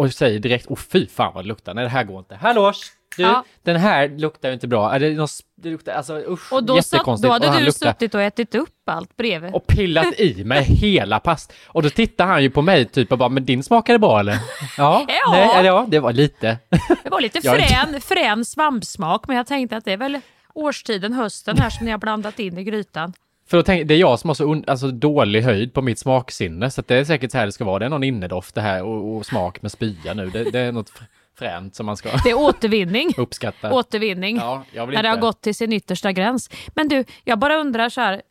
Och 0.00 0.12
säger 0.12 0.38
direkt, 0.38 0.66
åh 0.68 0.78
fy 0.92 1.06
fan 1.06 1.32
vad 1.34 1.44
det 1.44 1.48
luktar, 1.48 1.74
nej 1.74 1.84
det 1.84 1.90
här 1.90 2.04
går 2.04 2.18
inte. 2.18 2.34
Hallås! 2.36 2.92
Du, 3.16 3.22
Ja. 3.22 3.44
den 3.62 3.76
här 3.76 4.08
luktar 4.08 4.48
ju 4.48 4.54
inte 4.54 4.68
bra. 4.68 4.92
Är 4.94 5.00
det, 5.00 5.10
något, 5.10 5.30
sp- 5.30 5.42
det 5.56 5.68
luktar, 5.70 5.92
alltså 5.92 6.16
usch, 6.28 6.52
Och 6.52 6.64
då, 6.64 6.76
satt, 6.82 6.92
jättekonstigt. 6.92 7.28
då 7.28 7.32
hade 7.32 7.58
du 7.58 7.64
luktar 7.64 7.92
suttit 7.92 8.14
och 8.14 8.20
ätit 8.22 8.54
upp 8.54 8.68
allt 8.86 9.16
bredvid. 9.16 9.54
och 9.54 9.66
pillat 9.66 10.20
i 10.20 10.44
mig 10.44 10.62
hela 10.68 11.20
past. 11.20 11.52
Och 11.66 11.82
då 11.82 11.90
tittar 11.90 12.26
han 12.26 12.42
ju 12.42 12.50
på 12.50 12.62
mig 12.62 12.84
typ 12.84 13.12
och 13.12 13.18
bara, 13.18 13.28
men 13.28 13.44
din 13.44 13.62
smakade 13.62 13.98
bra 13.98 14.20
eller? 14.20 14.38
Ja, 14.78 15.04
Ja. 15.08 15.32
Nej, 15.32 15.50
eller 15.54 15.68
ja, 15.68 15.86
det 15.88 15.98
var 16.00 16.12
lite. 16.12 16.58
Det 17.04 17.10
var 17.10 17.20
lite 17.20 17.40
frän, 17.42 18.00
frän 18.00 18.44
svampsmak 18.44 19.24
men 19.28 19.36
jag 19.36 19.46
tänkte 19.46 19.76
att 19.76 19.84
det 19.84 19.92
är 19.92 19.96
väl 19.96 20.20
årstiden, 20.54 21.12
hösten 21.12 21.58
här 21.58 21.70
som 21.70 21.84
ni 21.86 21.90
har 21.92 21.98
blandat 21.98 22.38
in 22.38 22.58
i 22.58 22.64
grytan. 22.64 23.12
För 23.50 23.56
då 23.56 23.62
tänk, 23.62 23.88
det 23.88 23.94
är 23.94 23.98
jag 23.98 24.18
som 24.18 24.30
har 24.30 24.34
så 24.34 24.52
un, 24.52 24.64
alltså, 24.66 24.90
dålig 24.90 25.42
höjd 25.42 25.74
på 25.74 25.82
mitt 25.82 25.98
smaksinne, 25.98 26.70
så 26.70 26.82
det 26.86 26.94
är 26.94 27.04
säkert 27.04 27.30
så 27.32 27.38
här 27.38 27.46
det 27.46 27.52
ska 27.52 27.64
vara. 27.64 27.78
Det 27.78 27.84
är 27.84 27.88
någon 27.90 28.04
innedoft 28.04 28.54
det 28.54 28.60
här 28.60 28.82
och, 28.82 29.16
och 29.16 29.26
smak 29.26 29.62
med 29.62 29.72
spya 29.72 30.14
nu. 30.14 30.30
Det, 30.30 30.50
det 30.50 30.58
är 30.60 30.72
något 30.72 30.90
fr- 30.90 31.04
fränt 31.38 31.74
som 31.74 31.86
man 31.86 31.96
ska 31.96 32.08
Det 32.24 32.30
är 32.30 32.38
återvinning. 32.38 33.10
uppskatta. 33.16 33.72
Återvinning. 33.72 34.36
Ja, 34.36 34.64
jag 34.72 34.86
vill 34.86 34.94
när 34.96 35.02
det 35.02 35.08
har 35.08 35.16
inte- 35.16 35.26
gått 35.26 35.40
till 35.40 35.54
sin 35.54 35.72
yttersta 35.72 36.12
gräns. 36.12 36.50
Men 36.74 36.88
du, 36.88 37.04
jag 37.24 37.38
bara 37.38 37.56
undrar 37.56 37.88
så 37.88 38.00
här. 38.00 38.22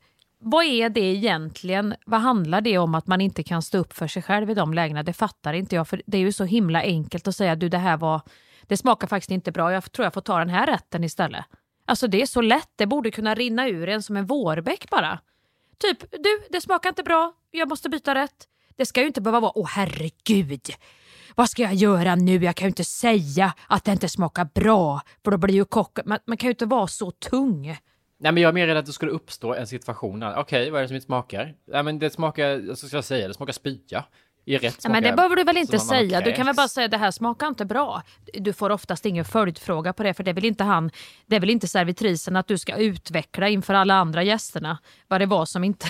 Vad 0.41 0.65
är 0.65 0.89
det 0.89 0.99
egentligen? 1.01 1.95
Vad 2.05 2.21
handlar 2.21 2.62
det 2.62 2.77
om 2.77 2.95
att 2.95 3.08
man 3.08 3.21
inte 3.21 3.43
kan 3.43 3.62
stå 3.62 3.77
upp 3.77 3.93
för 3.93 4.08
sig 4.08 4.21
själv 4.21 4.49
i 4.49 4.53
de 4.53 4.73
lägena? 4.73 5.03
Det 5.03 5.13
fattar 5.13 5.53
inte 5.53 5.75
jag. 5.75 5.88
För 5.88 6.01
det 6.05 6.17
är 6.17 6.21
ju 6.21 6.32
så 6.32 6.43
himla 6.45 6.82
enkelt 6.82 7.27
att 7.27 7.36
säga 7.36 7.55
du 7.55 7.69
det 7.69 7.77
här 7.77 7.97
var, 7.97 8.21
det 8.67 8.77
smakar 8.77 9.08
faktiskt 9.08 9.32
inte 9.32 9.51
bra. 9.51 9.73
Jag 9.73 9.91
tror 9.91 10.03
jag 10.05 10.13
får 10.13 10.21
ta 10.21 10.39
den 10.39 10.49
här 10.49 10.67
rätten 10.67 11.03
istället. 11.03 11.45
Alltså 11.89 12.08
det 12.08 12.21
är 12.21 12.25
så 12.25 12.41
lätt. 12.41 12.69
Det 12.75 12.86
borde 12.86 13.12
kunna 13.12 13.36
rinna 13.36 13.67
ur 13.69 13.89
en 13.89 14.04
som 14.04 14.17
en 14.17 14.25
vårbäck 14.25 14.89
bara. 14.89 15.19
Typ, 15.78 16.12
du 16.12 16.41
det 16.49 16.62
smakar 16.62 16.89
inte 16.89 17.04
bra. 17.04 17.34
Jag 17.52 17.69
måste 17.69 17.89
byta 17.89 18.15
rätt. 18.15 18.47
Det 18.78 18.86
ska 18.86 19.02
ju 19.02 19.08
inte 19.08 19.21
behöva 19.21 19.39
vara, 19.39 19.52
åh 19.56 19.67
herregud. 19.67 20.67
Vad 21.36 21.49
ska 21.49 21.62
jag 21.62 21.73
göra 21.73 22.15
nu? 22.15 22.43
Jag 22.43 22.56
kan 22.56 22.65
ju 22.65 22.69
inte 22.69 22.84
säga 22.84 23.54
att 23.67 23.84
det 23.84 23.91
inte 23.91 24.10
smakar 24.10 24.45
bra. 24.45 25.02
För 25.23 25.32
då 25.32 25.38
blir 25.38 25.54
ju 25.54 25.65
kocken, 25.65 26.04
man, 26.08 26.19
man 26.25 26.38
kan 26.38 26.47
ju 26.47 26.52
inte 26.52 26.65
vara 26.65 26.88
så 26.88 27.12
tung. 27.12 27.67
Nej, 28.19 28.32
men 28.32 28.43
jag 28.43 28.49
är 28.49 28.54
mer 28.54 28.67
rädd 28.67 28.78
att 28.78 28.86
det 28.86 28.93
skulle 28.93 29.12
uppstå 29.12 29.54
en 29.54 29.67
situation 29.67 30.19
där, 30.19 30.36
okej, 30.38 30.69
vad 30.71 30.80
är 30.80 30.82
det 30.82 30.88
som 30.88 30.95
inte 30.95 31.06
smakar? 31.06 31.56
Nej, 31.67 31.84
men 31.84 31.99
det 31.99 32.10
smakar, 32.10 32.67
vad 32.67 32.78
ska 32.78 32.97
jag 32.97 33.04
säga, 33.04 33.28
det 33.28 33.34
smakar 33.34 33.54
spya. 33.54 34.06
I 34.49 34.57
rätt 34.57 34.63
Ja, 34.63 34.71
smakar 34.71 34.89
men 34.89 35.03
det 35.03 35.15
behöver 35.15 35.35
du 35.35 35.43
väl 35.43 35.57
inte 35.57 35.79
säga? 35.79 36.21
Du 36.21 36.33
kan 36.33 36.45
väl 36.45 36.55
bara 36.55 36.67
säga 36.67 36.88
det 36.88 36.97
här 36.97 37.12
smakar 37.12 37.47
inte 37.47 37.65
bra. 37.65 38.03
Du 38.33 38.53
får 38.53 38.69
oftast 38.69 39.05
ingen 39.05 39.25
följdfråga 39.25 39.93
på 39.93 40.03
det 40.03 40.13
för 40.13 40.23
det 40.23 40.33
vill 40.33 40.45
inte 40.45 40.63
han, 40.63 40.91
det 41.25 41.35
är 41.35 41.39
väl 41.39 41.49
inte 41.49 41.67
servitrisen 41.67 42.35
att 42.35 42.47
du 42.47 42.57
ska 42.57 42.75
utveckla 42.75 43.49
inför 43.49 43.73
alla 43.73 43.93
andra 43.93 44.23
gästerna 44.23 44.77
vad 45.07 45.21
det 45.21 45.25
var 45.25 45.45
som 45.45 45.63
inte, 45.63 45.88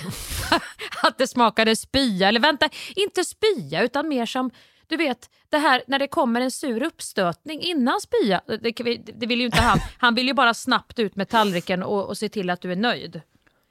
att 1.03 1.17
det 1.17 1.27
smakade 1.27 1.75
spya. 1.75 2.27
Eller 2.27 2.39
vänta, 2.39 2.69
inte 2.95 3.23
spya 3.23 3.83
utan 3.83 4.07
mer 4.07 4.25
som 4.25 4.51
du 4.87 4.97
vet, 4.97 5.29
det 5.49 5.57
här 5.57 5.83
när 5.87 5.99
det 5.99 6.07
kommer 6.07 6.41
en 6.41 6.51
sur 6.51 6.83
uppstötning 6.83 7.61
innan 7.61 8.01
spya. 8.01 8.41
Det, 8.45 8.71
det 9.19 9.25
vill 9.25 9.39
ju 9.39 9.45
inte 9.45 9.61
han. 9.61 9.79
Han 9.97 10.15
vill 10.15 10.27
ju 10.27 10.33
bara 10.33 10.53
snabbt 10.53 10.99
ut 10.99 11.15
med 11.15 11.29
tallriken 11.29 11.83
och, 11.83 12.07
och 12.07 12.17
se 12.17 12.29
till 12.29 12.49
att 12.49 12.61
du 12.61 12.71
är 12.71 12.75
nöjd. 12.75 13.21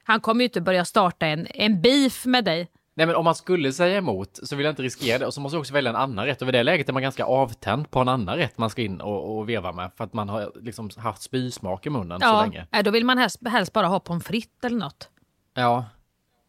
Han 0.04 0.20
kommer 0.20 0.40
ju 0.40 0.44
inte 0.44 0.60
börja 0.60 0.84
starta 0.84 1.26
en, 1.26 1.46
en 1.50 1.82
beef 1.82 2.26
med 2.26 2.44
dig. 2.44 2.68
Nej, 2.98 3.06
men 3.06 3.16
om 3.16 3.24
man 3.24 3.34
skulle 3.34 3.72
säga 3.72 3.96
emot 3.98 4.38
så 4.42 4.56
vill 4.56 4.64
jag 4.64 4.72
inte 4.72 4.82
riskera 4.82 5.18
det. 5.18 5.26
Och 5.26 5.34
så 5.34 5.40
måste 5.40 5.56
jag 5.56 5.60
också 5.60 5.72
välja 5.74 5.90
en 5.90 5.96
annan 5.96 6.24
rätt. 6.26 6.42
Och 6.42 6.48
vid 6.48 6.54
det 6.54 6.62
läget 6.62 6.88
är 6.88 6.92
man 6.92 7.02
ganska 7.02 7.24
avtänd 7.24 7.90
på 7.90 8.00
en 8.00 8.08
annan 8.08 8.36
rätt 8.36 8.58
man 8.58 8.70
ska 8.70 8.82
in 8.82 9.00
och, 9.00 9.38
och 9.38 9.48
veva 9.48 9.72
med. 9.72 9.90
För 9.96 10.04
att 10.04 10.12
man 10.12 10.28
har 10.28 10.52
liksom 10.62 10.90
haft 10.96 11.22
spysmak 11.22 11.86
i 11.86 11.90
munnen 11.90 12.20
så 12.20 12.26
Ja, 12.26 12.42
länge. 12.42 12.66
nej, 12.70 12.82
då 12.82 12.90
vill 12.90 13.04
man 13.04 13.18
helst, 13.18 13.48
helst 13.48 13.72
bara 13.72 13.86
ha 13.86 14.00
pommes 14.00 14.24
frites 14.24 14.64
eller 14.64 14.76
något. 14.78 15.08
Ja. 15.54 15.84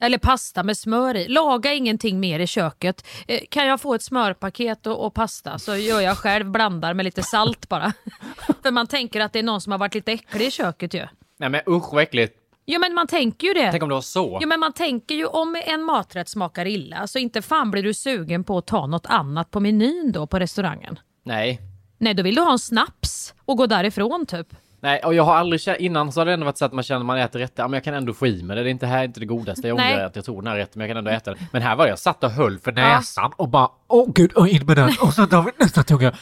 Eller 0.02 0.18
pasta 0.18 0.64
med 0.64 0.78
smör 0.78 1.16
i. 1.18 1.28
Laga 1.28 1.74
ingenting 1.74 2.20
mer 2.20 2.40
i 2.40 2.48
köket. 2.48 3.06
Eh, 3.28 3.40
kan 3.50 3.68
jag 3.68 3.82
få 3.82 3.94
ett 3.96 4.04
smörpaket 4.04 4.88
och, 4.88 5.06
och 5.06 5.14
pasta 5.14 5.60
så 5.60 5.76
gör 5.76 6.02
jag 6.02 6.18
själv, 6.18 6.52
blandar 6.52 6.94
med 6.94 7.04
lite 7.06 7.24
salt 7.24 7.70
bara. 7.70 7.94
För 8.64 8.72
man 8.72 8.88
tänker 8.88 9.22
att 9.22 9.34
det 9.34 9.40
är 9.40 9.44
någon 9.44 9.62
som 9.62 9.72
har 9.72 9.80
varit 9.80 9.96
lite 9.96 10.12
äcklig 10.12 10.46
i 10.48 10.52
köket 10.52 10.94
ju. 10.94 11.08
Nej, 11.38 11.50
men 11.50 11.62
usch 11.68 11.94
vad 11.94 12.04
äckligt. 12.04 12.39
Jo 12.72 12.80
men 12.80 12.94
man 12.94 13.08
tänker 13.08 13.48
ju 13.48 13.54
det. 13.54 13.72
Tänk 13.72 13.84
om 13.84 13.90
det 13.90 13.96
var 13.96 14.02
så. 14.02 14.38
Jo 14.42 14.48
men 14.48 14.60
man 14.60 14.74
tänker 14.74 15.16
ju 15.16 15.26
om 15.26 15.62
en 15.66 15.84
maträtt 15.84 16.30
smakar 16.30 16.66
illa 16.66 17.08
så 17.08 17.20
inte 17.20 17.42
fan 17.42 17.72
blir 17.72 17.84
du 17.84 17.94
sugen 17.94 18.44
på 18.44 18.58
att 18.58 18.68
ta 18.68 18.88
något 18.88 19.06
annat 19.06 19.52
på 19.52 19.60
menyn 19.60 20.12
då 20.12 20.28
på 20.28 20.40
restaurangen. 20.40 21.00
Nej. 21.26 21.62
Nej 21.98 22.14
då 22.14 22.24
vill 22.24 22.36
du 22.36 22.42
ha 22.42 22.52
en 22.52 22.60
snaps 22.60 23.34
och 23.46 23.58
gå 23.58 23.66
därifrån 23.68 24.26
typ. 24.26 24.48
Nej, 24.82 25.02
och 25.04 25.14
jag 25.14 25.24
har 25.24 25.36
aldrig 25.36 25.62
känt, 25.62 25.80
innan 25.80 26.12
så 26.12 26.20
har 26.20 26.26
det 26.26 26.34
ändå 26.34 26.46
varit 26.46 26.58
så 26.58 26.66
att 26.66 26.74
man 26.74 26.84
känner 26.84 27.00
att 27.00 27.06
man 27.06 27.18
äter 27.18 27.40
rätt, 27.40 27.54
ja 27.56 27.68
men 27.68 27.74
jag 27.74 27.84
kan 27.84 27.94
ändå 27.94 28.14
få 28.14 28.28
i 28.28 28.44
mig 28.44 28.56
det, 28.56 28.64
det 28.64 28.70
är 28.70 28.72
inte 28.72 28.88
här 28.88 29.04
inte 29.04 29.20
det 29.20 29.26
godaste, 29.26 29.68
jag 29.68 29.76
ångrar 29.78 30.06
att 30.06 30.16
jag 30.16 30.26
tog 30.26 30.44
den 30.44 30.48
här 30.48 30.58
rätten, 30.58 30.72
men 30.76 30.88
jag 30.88 30.90
kan 30.90 30.98
ändå 30.98 31.12
äta 31.12 31.34
den. 31.34 31.44
Men 31.52 31.62
här 31.62 31.76
var 31.76 31.88
jag 31.88 32.00
satt 32.00 32.24
och 32.24 32.32
höll 32.32 32.60
för 32.60 32.72
näsan 32.72 33.32
och 33.36 33.50
bara, 33.50 33.70
åh 33.88 34.12
gud, 34.16 34.32
och 34.34 34.48
in 34.48 34.66
med 34.66 34.78
den, 34.78 34.90
och 35.02 35.14
så 35.14 35.26
tar 35.28 35.42
vi 35.44 35.52
nästa 35.58 35.84
tunga. 35.84 36.14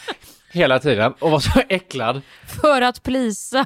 Hela 0.52 0.80
tiden, 0.80 1.14
och 1.20 1.32
var 1.32 1.40
så 1.40 1.62
äcklad. 1.70 2.22
För 2.62 2.82
att 2.82 3.04
plisa. 3.04 3.66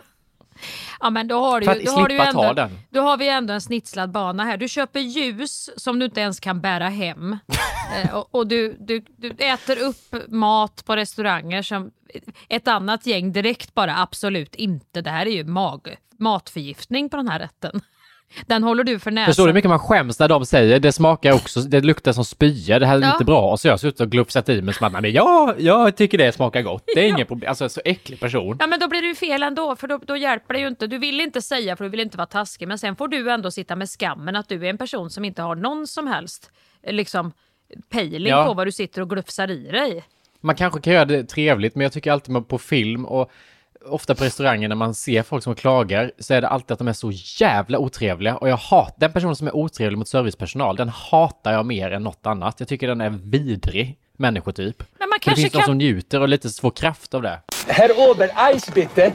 Ja 0.99 1.09
men 1.09 1.27
då 1.27 1.39
har 1.39 1.59
du 1.59 1.65
ju, 1.65 1.85
då 1.85 1.91
har 1.91 2.09
du 2.09 2.17
ändå, 2.17 2.53
den. 2.53 2.79
Då 2.89 3.01
har 3.01 3.17
vi 3.17 3.29
ändå 3.29 3.53
en 3.53 3.61
snitslad 3.61 4.11
bana 4.11 4.43
här. 4.43 4.57
Du 4.57 4.67
köper 4.67 4.99
ljus 4.99 5.69
som 5.77 5.99
du 5.99 6.05
inte 6.05 6.21
ens 6.21 6.39
kan 6.39 6.61
bära 6.61 6.89
hem. 6.89 7.37
eh, 8.03 8.15
och 8.15 8.27
och 8.31 8.47
du, 8.47 8.77
du, 8.79 9.05
du 9.17 9.29
äter 9.29 9.79
upp 9.79 10.15
mat 10.27 10.85
på 10.85 10.95
restauranger 10.95 11.61
som 11.61 11.91
ett 12.49 12.67
annat 12.67 13.05
gäng 13.05 13.31
direkt 13.31 13.73
bara 13.73 13.97
absolut 13.97 14.55
inte. 14.55 15.01
Det 15.01 15.09
här 15.09 15.25
är 15.25 15.31
ju 15.31 15.43
mag, 15.43 15.95
matförgiftning 16.17 17.09
på 17.09 17.17
den 17.17 17.27
här 17.27 17.39
rätten. 17.39 17.81
Den 18.45 18.63
håller 18.63 18.83
du 18.83 18.99
för 18.99 19.11
näsan. 19.11 19.25
Förstår 19.25 19.43
du 19.43 19.49
hur 19.49 19.53
mycket 19.53 19.69
man 19.69 19.79
skäms 19.79 20.19
när 20.19 20.27
de 20.27 20.45
säger, 20.45 20.79
det 20.79 20.91
smakar 20.91 21.31
också, 21.33 21.59
det 21.61 21.81
luktar 21.81 22.11
som 22.13 22.25
spya, 22.25 22.79
det 22.79 22.85
här 22.85 22.97
är 22.97 23.01
Ja. 23.01 23.11
inte 23.11 23.25
bra. 23.25 23.51
Och 23.51 23.59
så 23.59 23.67
har 23.67 23.71
jag 23.71 23.79
suttit 23.79 24.01
och 24.01 24.09
glufsat 24.09 24.49
i 24.49 24.61
mig 24.61 24.73
som 24.73 24.87
att, 24.87 25.01
men 25.01 25.11
ja, 25.13 25.55
jag 25.57 25.95
tycker 25.97 26.17
det 26.17 26.31
smakar 26.31 26.61
gott, 26.61 26.83
det 26.95 26.99
är 27.05 27.09
inget 27.09 27.27
problem. 27.27 27.49
Alltså 27.49 27.69
så 27.69 27.81
äcklig 27.85 28.19
person. 28.19 28.57
Ja 28.59 28.67
men 28.67 28.79
då 28.79 28.87
blir 28.87 29.01
det 29.01 29.07
ju 29.07 29.15
fel 29.15 29.43
ändå 29.43 29.75
för 29.75 29.87
då, 29.87 29.99
då 30.07 30.17
hjälper 30.17 30.53
det 30.53 30.59
ju 30.59 30.67
inte. 30.67 30.87
Du 30.87 30.97
vill 30.97 31.21
inte 31.21 31.41
säga 31.41 31.75
för 31.75 31.83
du 31.83 31.89
vill 31.89 31.99
inte 31.99 32.17
vara 32.17 32.27
taskig 32.27 32.67
men 32.67 32.77
sen 32.77 32.95
får 32.95 33.07
du 33.07 33.31
ändå 33.31 33.51
sitta 33.51 33.75
med 33.75 33.89
skammen 33.89 34.35
att 34.35 34.49
du 34.49 34.65
är 34.65 34.69
en 34.69 34.77
person 34.77 35.09
som 35.09 35.25
inte 35.25 35.41
har 35.41 35.55
någon 35.55 35.87
som 35.87 36.07
helst 36.07 36.51
eh, 36.83 36.93
liksom 36.93 37.31
pejling 37.89 38.29
Ja. 38.31 38.45
på 38.45 38.53
vad 38.53 38.67
du 38.67 38.71
sitter 38.71 39.01
och 39.01 39.09
glufsar 39.09 39.51
i 39.51 39.67
dig. 39.71 40.03
Man 40.41 40.55
kanske 40.55 40.81
kan 40.81 40.93
göra 40.93 41.05
det 41.05 41.23
trevligt, 41.23 41.75
men 41.75 41.83
jag 41.83 41.91
tycker 41.93 42.11
alltid 42.11 42.47
på 42.47 42.57
film 42.57 43.05
och 43.05 43.31
ofta 43.85 44.15
på 44.15 44.23
restauranger 44.23 44.67
när 44.67 44.75
man 44.75 44.93
ser 44.93 45.23
folk 45.23 45.43
som 45.43 45.55
klagar 45.55 46.11
så 46.19 46.33
är 46.33 46.41
det 46.41 46.47
alltid 46.47 46.71
att 46.71 46.79
de 46.79 46.87
är 46.87 46.93
så 46.93 47.11
jävla 47.13 47.77
otrevliga 47.77 48.37
och 48.37 48.49
jag 48.49 48.57
hatar 48.57 48.95
den 48.97 49.11
personen 49.11 49.35
som 49.35 49.47
är 49.47 49.55
otrevlig 49.55 49.97
mot 49.97 50.07
servicepersonal. 50.07 50.75
Den 50.75 50.89
hatar 50.89 51.53
jag 51.53 51.65
mer 51.65 51.91
än 51.91 52.03
något 52.03 52.25
annat. 52.25 52.55
Jag 52.59 52.67
tycker 52.67 52.87
den 52.87 53.01
är 53.01 53.09
vidrig 53.09 53.97
människotyp. 54.17 54.79
Men 54.79 54.87
man 54.99 55.09
Men 55.09 55.09
det 55.09 55.23
kanske 55.23 55.41
finns 55.41 55.51
de 55.53 55.57
kan... 55.57 55.65
som 55.65 55.77
njuter 55.77 56.21
och 56.21 56.29
lite 56.29 56.49
får 56.49 56.71
kraft 56.71 57.13
av 57.13 57.21
det. 57.21 57.39
Herr 57.67 58.11
Ober, 58.11 58.31
Eis 58.37 58.73
bitte! 58.73 59.13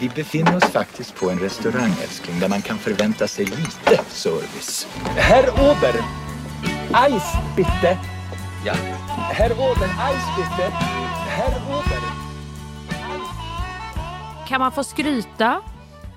Vi 0.00 0.08
befinner 0.08 0.56
oss 0.56 0.64
faktiskt 0.64 1.14
på 1.14 1.30
en 1.30 1.38
restaurang, 1.38 1.94
älskling, 2.02 2.40
där 2.40 2.48
man 2.48 2.62
kan 2.62 2.78
förvänta 2.78 3.28
sig 3.28 3.44
lite 3.44 4.04
service. 4.08 4.86
Herr 5.16 5.50
Ober, 5.50 5.94
Eis 7.06 7.32
bitte! 7.56 7.98
Ja. 8.66 8.74
Herr 9.32 9.52
Ober, 9.52 9.86
Eis 9.86 10.24
bitte! 10.36 10.70
Herr 11.28 11.56
Ober! 11.68 11.91
Kan 14.52 14.60
man 14.60 14.72
få 14.72 14.84
skryta 14.84 15.60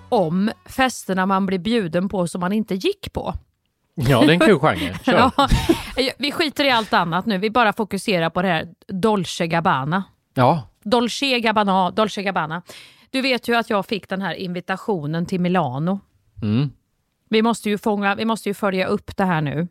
om 0.09 0.51
festerna 0.65 1.25
man 1.25 1.45
blir 1.45 1.59
bjuden 1.59 2.09
på 2.09 2.27
som 2.27 2.41
man 2.41 2.53
inte 2.53 2.75
gick 2.75 3.13
på? 3.13 3.33
Ja, 3.93 4.19
det 4.19 4.25
är 4.25 4.29
en 4.31 4.39
kul 4.39 4.59
genre. 4.59 4.99
Kör. 5.05 5.31
Ja, 5.95 6.13
vi 6.17 6.31
skiter 6.31 6.65
i 6.65 6.69
allt 6.69 6.93
annat 6.93 7.25
nu, 7.25 7.37
vi 7.37 7.49
bara 7.49 7.73
fokuserar 7.73 8.29
på 8.29 8.41
det 8.41 8.47
här 8.47 8.67
Dolce 8.87 9.47
Gabbana. 9.47 10.03
Ja, 10.33 10.69
Dolce 10.83 11.39
Gabbana, 11.39 11.91
Dolce 11.91 12.23
Gabbana. 12.23 12.61
Du 13.09 13.21
vet 13.21 13.47
ju 13.47 13.55
att 13.55 13.69
jag 13.69 13.85
fick 13.85 14.09
den 14.09 14.21
här 14.21 14.33
invitationen 14.33 15.25
till 15.25 15.39
Milano. 15.41 15.99
mm. 16.41 16.71
Vi 17.29 17.41
måste 17.41 17.69
ju, 17.69 17.77
fånga, 17.77 18.15
vi 18.15 18.25
måste 18.25 18.49
ju 18.49 18.53
följa 18.53 18.87
upp 18.87 19.17
det 19.17 19.25
här 19.25 19.41
nu. 19.41 19.67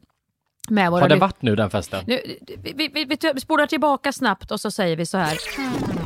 Med 0.70 0.90
våra 0.90 1.00
Har 1.00 1.08
det 1.08 1.16
varit 1.16 1.42
nu 1.42 1.56
den 1.56 1.70
festen? 1.70 2.04
Nu, 2.06 2.20
vi, 2.62 2.72
vi, 2.76 2.88
vi, 2.88 3.16
vi 3.34 3.40
spolar 3.40 3.66
tillbaka 3.66 4.12
snabbt 4.12 4.50
och 4.50 4.60
så 4.60 4.70
säger 4.70 4.96
vi 4.96 5.06
så 5.06 5.18
här. 5.18 5.38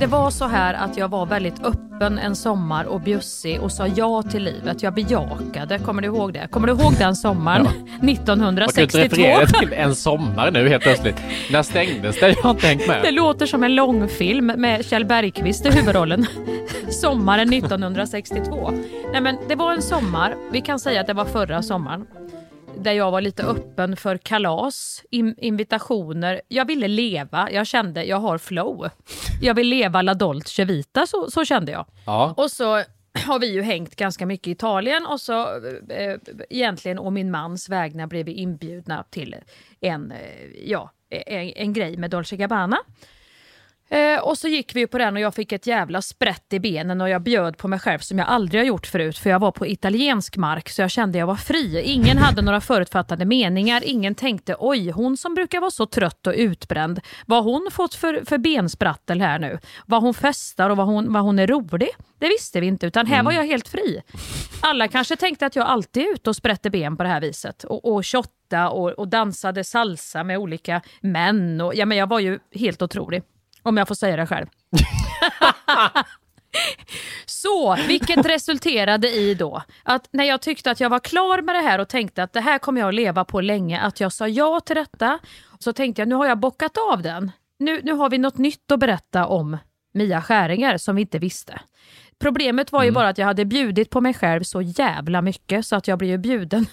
Det 0.01 0.07
var 0.07 0.31
så 0.31 0.47
här 0.47 0.75
att 0.75 0.97
jag 0.97 1.09
var 1.09 1.27
väldigt 1.27 1.65
öppen 1.65 2.19
en 2.19 2.37
sommar 2.37 2.85
och 2.85 3.01
bjussig 3.01 3.61
och 3.61 3.73
sa 3.73 3.87
ja 3.87 4.23
till 4.23 4.45
livet. 4.45 4.83
Jag 4.83 4.95
bejakade, 4.95 5.79
kommer 5.79 6.03
du 6.03 6.09
ihåg 6.09 6.33
det? 6.33 6.49
Kommer 6.51 6.67
du 6.67 6.73
ihåg 6.73 6.93
den 6.99 7.17
sommaren? 7.17 7.63
Man 7.63 7.73
kan 7.73 8.09
inte 8.09 8.33
1962. 8.33 8.99
referera 8.99 9.47
till 9.47 9.73
en 9.73 9.95
sommar 9.95 10.51
nu 10.51 10.69
helt 10.69 10.83
plötsligt. 10.83 11.17
När 11.51 11.63
stängdes 11.63 12.21
det? 12.21 12.29
Jag 12.29 12.43
har 12.43 12.51
inte 12.51 12.67
hängt 12.67 12.87
Det 12.87 13.03
med. 13.03 13.15
låter 13.15 13.47
som 13.47 13.63
en 13.63 13.75
långfilm 13.75 14.47
med 14.47 14.85
Kjell 14.87 15.05
Bergqvist 15.05 15.67
i 15.67 15.71
huvudrollen. 15.71 16.27
Sommaren 16.91 17.53
1962. 17.53 18.71
Nej 19.13 19.21
men 19.21 19.37
det 19.49 19.55
var 19.55 19.73
en 19.73 19.83
sommar, 19.83 20.35
vi 20.53 20.61
kan 20.61 20.79
säga 20.79 21.01
att 21.01 21.07
det 21.07 21.13
var 21.13 21.25
förra 21.25 21.63
sommaren, 21.63 22.07
där 22.83 22.93
jag 22.93 23.11
var 23.11 23.21
lite 23.21 23.43
öppen 23.43 23.97
för 23.97 24.17
kalas, 24.17 25.05
in, 25.11 25.35
invitationer. 25.39 26.41
Jag 26.49 26.65
ville 26.65 26.89
leva, 26.89 27.51
jag 27.51 27.67
kände 27.67 28.05
jag 28.05 28.17
har 28.17 28.39
flow. 28.39 28.89
Jag 29.43 29.55
vill 29.55 29.69
leva 29.69 30.03
la 30.03 30.15
dolce 30.15 30.65
vita, 30.65 31.07
så, 31.07 31.31
så 31.31 31.45
kände 31.45 31.73
jag. 31.73 31.87
Ja. 32.07 32.35
Och 32.37 32.51
så 32.51 32.83
har 33.27 33.39
vi 33.39 33.53
ju 33.53 33.63
hängt 33.63 33.97
ganska 33.97 34.27
mycket 34.27 34.47
i 34.47 34.51
Italien 34.51 35.07
och 35.07 35.21
så 35.21 35.43
eh, 35.89 36.17
egentligen 36.51 36.99
å 36.99 37.11
min 37.11 37.31
mans 37.31 37.69
vägnar 37.69 38.07
blev 38.07 38.27
vi 38.27 38.33
inbjudna 38.33 39.05
till 39.11 39.37
en, 39.81 40.13
eh, 40.13 40.19
ja, 40.65 40.91
en, 41.11 41.53
en 41.57 41.73
grej 41.73 41.97
med 41.97 42.11
Dolce 42.11 42.37
Gabbana. 42.37 42.79
Eh, 43.91 44.21
och 44.21 44.39
så 44.39 44.49
gick 44.49 44.77
vi 44.77 44.87
på 44.87 44.99
den 44.99 45.15
och 45.15 45.21
jag 45.21 45.35
fick 45.35 45.53
ett 45.53 45.67
jävla 45.67 46.03
sprätt 46.03 46.53
i 46.53 46.61
benen 46.61 47.01
och 47.01 47.09
jag 47.09 47.23
bjöd 47.23 47.57
på 47.57 47.69
mig 47.69 47.79
själv 47.79 47.99
som 47.99 48.19
jag 48.19 48.29
aldrig 48.29 48.61
har 48.61 48.67
gjort 48.67 48.87
förut 48.87 49.19
för 49.19 49.31
jag 49.31 49.39
var 49.39 49.53
på 49.53 49.67
italiensk 49.67 50.37
mark 50.37 50.69
så 50.69 50.83
jag 50.83 50.91
kände 50.91 51.19
jag 51.19 51.27
var 51.27 51.37
fri. 51.37 51.83
Ingen 51.83 52.19
hade 52.19 52.43
några 52.43 52.61
förutfattade 52.61 53.25
meningar, 53.25 53.83
ingen 53.85 54.15
tänkte 54.15 54.57
oj 54.59 54.91
hon 54.91 55.17
som 55.17 55.35
brukar 55.35 55.61
vara 55.61 55.71
så 55.71 55.87
trött 55.87 56.27
och 56.27 56.35
utbränd, 56.37 57.01
vad 57.27 57.45
hon 57.45 57.69
fått 57.73 57.95
för, 57.95 58.25
för 58.25 58.39
bensprattel 58.39 59.21
här 59.21 59.39
nu? 59.39 59.59
Vad 59.87 60.03
hon 60.03 60.15
festar 60.15 60.71
och 60.71 60.77
vad 60.77 60.87
hon, 60.87 61.13
vad 61.13 61.23
hon 61.23 61.39
är 61.39 61.47
rolig? 61.47 61.89
Det 62.19 62.29
visste 62.29 62.61
vi 62.61 62.67
inte 62.67 62.87
utan 62.87 63.07
här 63.07 63.15
Mm. 63.15 63.25
var 63.25 63.33
jag 63.33 63.47
helt 63.47 63.69
fri. 63.69 64.03
Alla 64.61 64.89
kanske 64.89 65.17
tänkte 65.17 65.47
att 65.47 65.57
jag 65.57 65.67
alltid 65.67 66.03
är 66.03 66.13
ute 66.13 66.31
och 66.31 66.37
sprätte 66.37 66.71
ben 66.71 66.97
på 66.97 67.03
det 67.03 67.09
här 67.09 67.21
viset 67.21 67.65
och, 67.65 67.95
och 67.95 68.03
och, 68.71 68.91
och 68.91 69.09
dansade 69.09 69.65
salsa 69.65 70.25
med 70.25 70.39
olika 70.39 70.81
män 71.01 71.61
och 71.61 71.75
ja 71.75 71.87
men 71.87 71.99
jag 71.99 72.09
var 72.09 72.21
ju 72.21 72.39
helt 72.55 72.83
otrolig. 72.83 73.23
Om 73.63 73.77
jag 73.77 73.89
får 73.89 73.95
säga 73.95 74.17
det 74.17 74.27
själv. 74.27 74.47
Så, 77.27 77.77
vilket 77.89 78.27
resulterade 78.27 79.09
i 79.11 79.35
då 79.35 79.63
att 79.83 80.09
när 80.11 80.25
jag 80.25 80.41
tyckte 80.41 80.71
att 80.71 80.81
jag 80.81 80.91
var 80.91 80.99
klar 80.99 81.43
med 81.43 81.55
det 81.55 81.61
här 81.61 81.79
och 81.79 81.89
tänkte 81.89 82.23
att 82.23 82.33
det 82.33 82.41
här 82.41 82.59
kommer 82.59 82.81
jag 82.81 82.89
att 82.89 82.95
leva 82.95 83.25
på 83.25 83.41
länge, 83.41 83.81
att 83.81 84.01
jag 84.01 84.13
sa 84.13 84.29
ja 84.29 84.61
till 84.61 84.77
detta, 84.77 85.19
så 85.59 85.73
tänkte 85.73 86.03
jag 86.03 86.09
nu 86.09 86.15
har 86.15 86.27
jag 86.27 86.39
bockat 86.39 86.73
av 86.93 87.03
den. 87.03 87.33
Nu, 87.59 87.81
nu 87.83 87.93
har 87.93 88.11
vi 88.11 88.19
något 88.19 88.39
nytt 88.39 88.73
att 88.73 88.81
berätta 88.81 89.27
om 89.27 89.57
Mia 89.95 90.23
Skäringer 90.23 90.79
som 90.79 90.97
vi 90.97 91.03
inte 91.03 91.19
visste. 91.19 91.61
Problemet 92.19 92.73
var 92.73 92.85
ju 92.85 92.91
bara 92.91 93.09
att 93.09 93.19
jag 93.19 93.27
hade 93.27 93.45
bjudit 93.45 93.91
på 93.91 94.01
mig 94.01 94.15
själv 94.15 94.43
så 94.43 94.63
jävla 94.63 95.23
mycket 95.23 95.67
så 95.67 95.77
att 95.77 95.89
jag 95.89 95.99
blev 95.99 96.11
ju 96.11 96.19
bjuden 96.19 96.67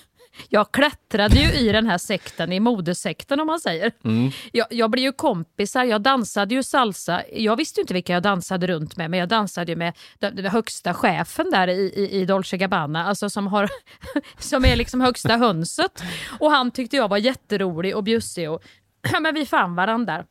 jag 0.49 0.71
klättrade 0.71 1.35
ju 1.35 1.51
i 1.53 1.71
den 1.71 1.87
här 1.87 1.97
sekten, 1.97 2.53
i 2.53 2.59
modesekten 2.59 3.39
om 3.39 3.47
man 3.47 3.59
säger. 3.59 3.91
Mm. 4.03 4.31
Jag, 4.51 4.67
jag 4.69 4.91
blev 4.91 5.03
ju 5.03 5.11
kompisar, 5.11 5.83
jag 5.83 6.01
dansade 6.01 6.55
ju 6.55 6.63
salsa. 6.63 7.23
Jag 7.33 7.55
visste 7.55 7.81
inte 7.81 7.93
vilka 7.93 8.13
jag 8.13 8.23
dansade 8.23 8.67
runt 8.67 8.97
med, 8.97 9.11
men 9.11 9.19
jag 9.19 9.29
dansade 9.29 9.71
ju 9.71 9.75
med 9.75 9.93
den, 10.19 10.35
den 10.35 10.45
högsta 10.45 10.93
chefen 10.93 11.51
där 11.51 11.67
i, 11.67 11.93
i, 11.95 12.21
i 12.21 12.25
Dolce 12.25 12.57
Gabbana, 12.57 13.05
alltså 13.05 13.29
som, 13.29 13.47
har, 13.47 13.69
som 14.39 14.65
är 14.65 14.75
liksom 14.75 15.01
högsta 15.01 15.37
hönset. 15.37 16.03
Och 16.39 16.51
han 16.51 16.71
tyckte 16.71 16.95
jag 16.95 17.07
var 17.07 17.17
jätterolig 17.17 17.95
och 17.95 18.03
bjussig 18.03 18.51
och 18.51 18.63
men 19.21 19.35
vi 19.35 19.45
fann 19.45 19.75
varandra. 19.75 20.25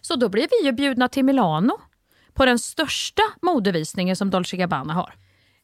Så 0.00 0.16
då 0.16 0.28
blev 0.28 0.48
vi 0.50 0.66
ju 0.66 0.72
bjudna 0.72 1.08
till 1.08 1.24
Milano 1.24 1.80
på 2.34 2.44
den 2.44 2.58
största 2.58 3.22
modevisningen 3.42 4.16
som 4.16 4.30
Dolce 4.30 4.56
Gabbana 4.56 4.94
har. 4.94 5.14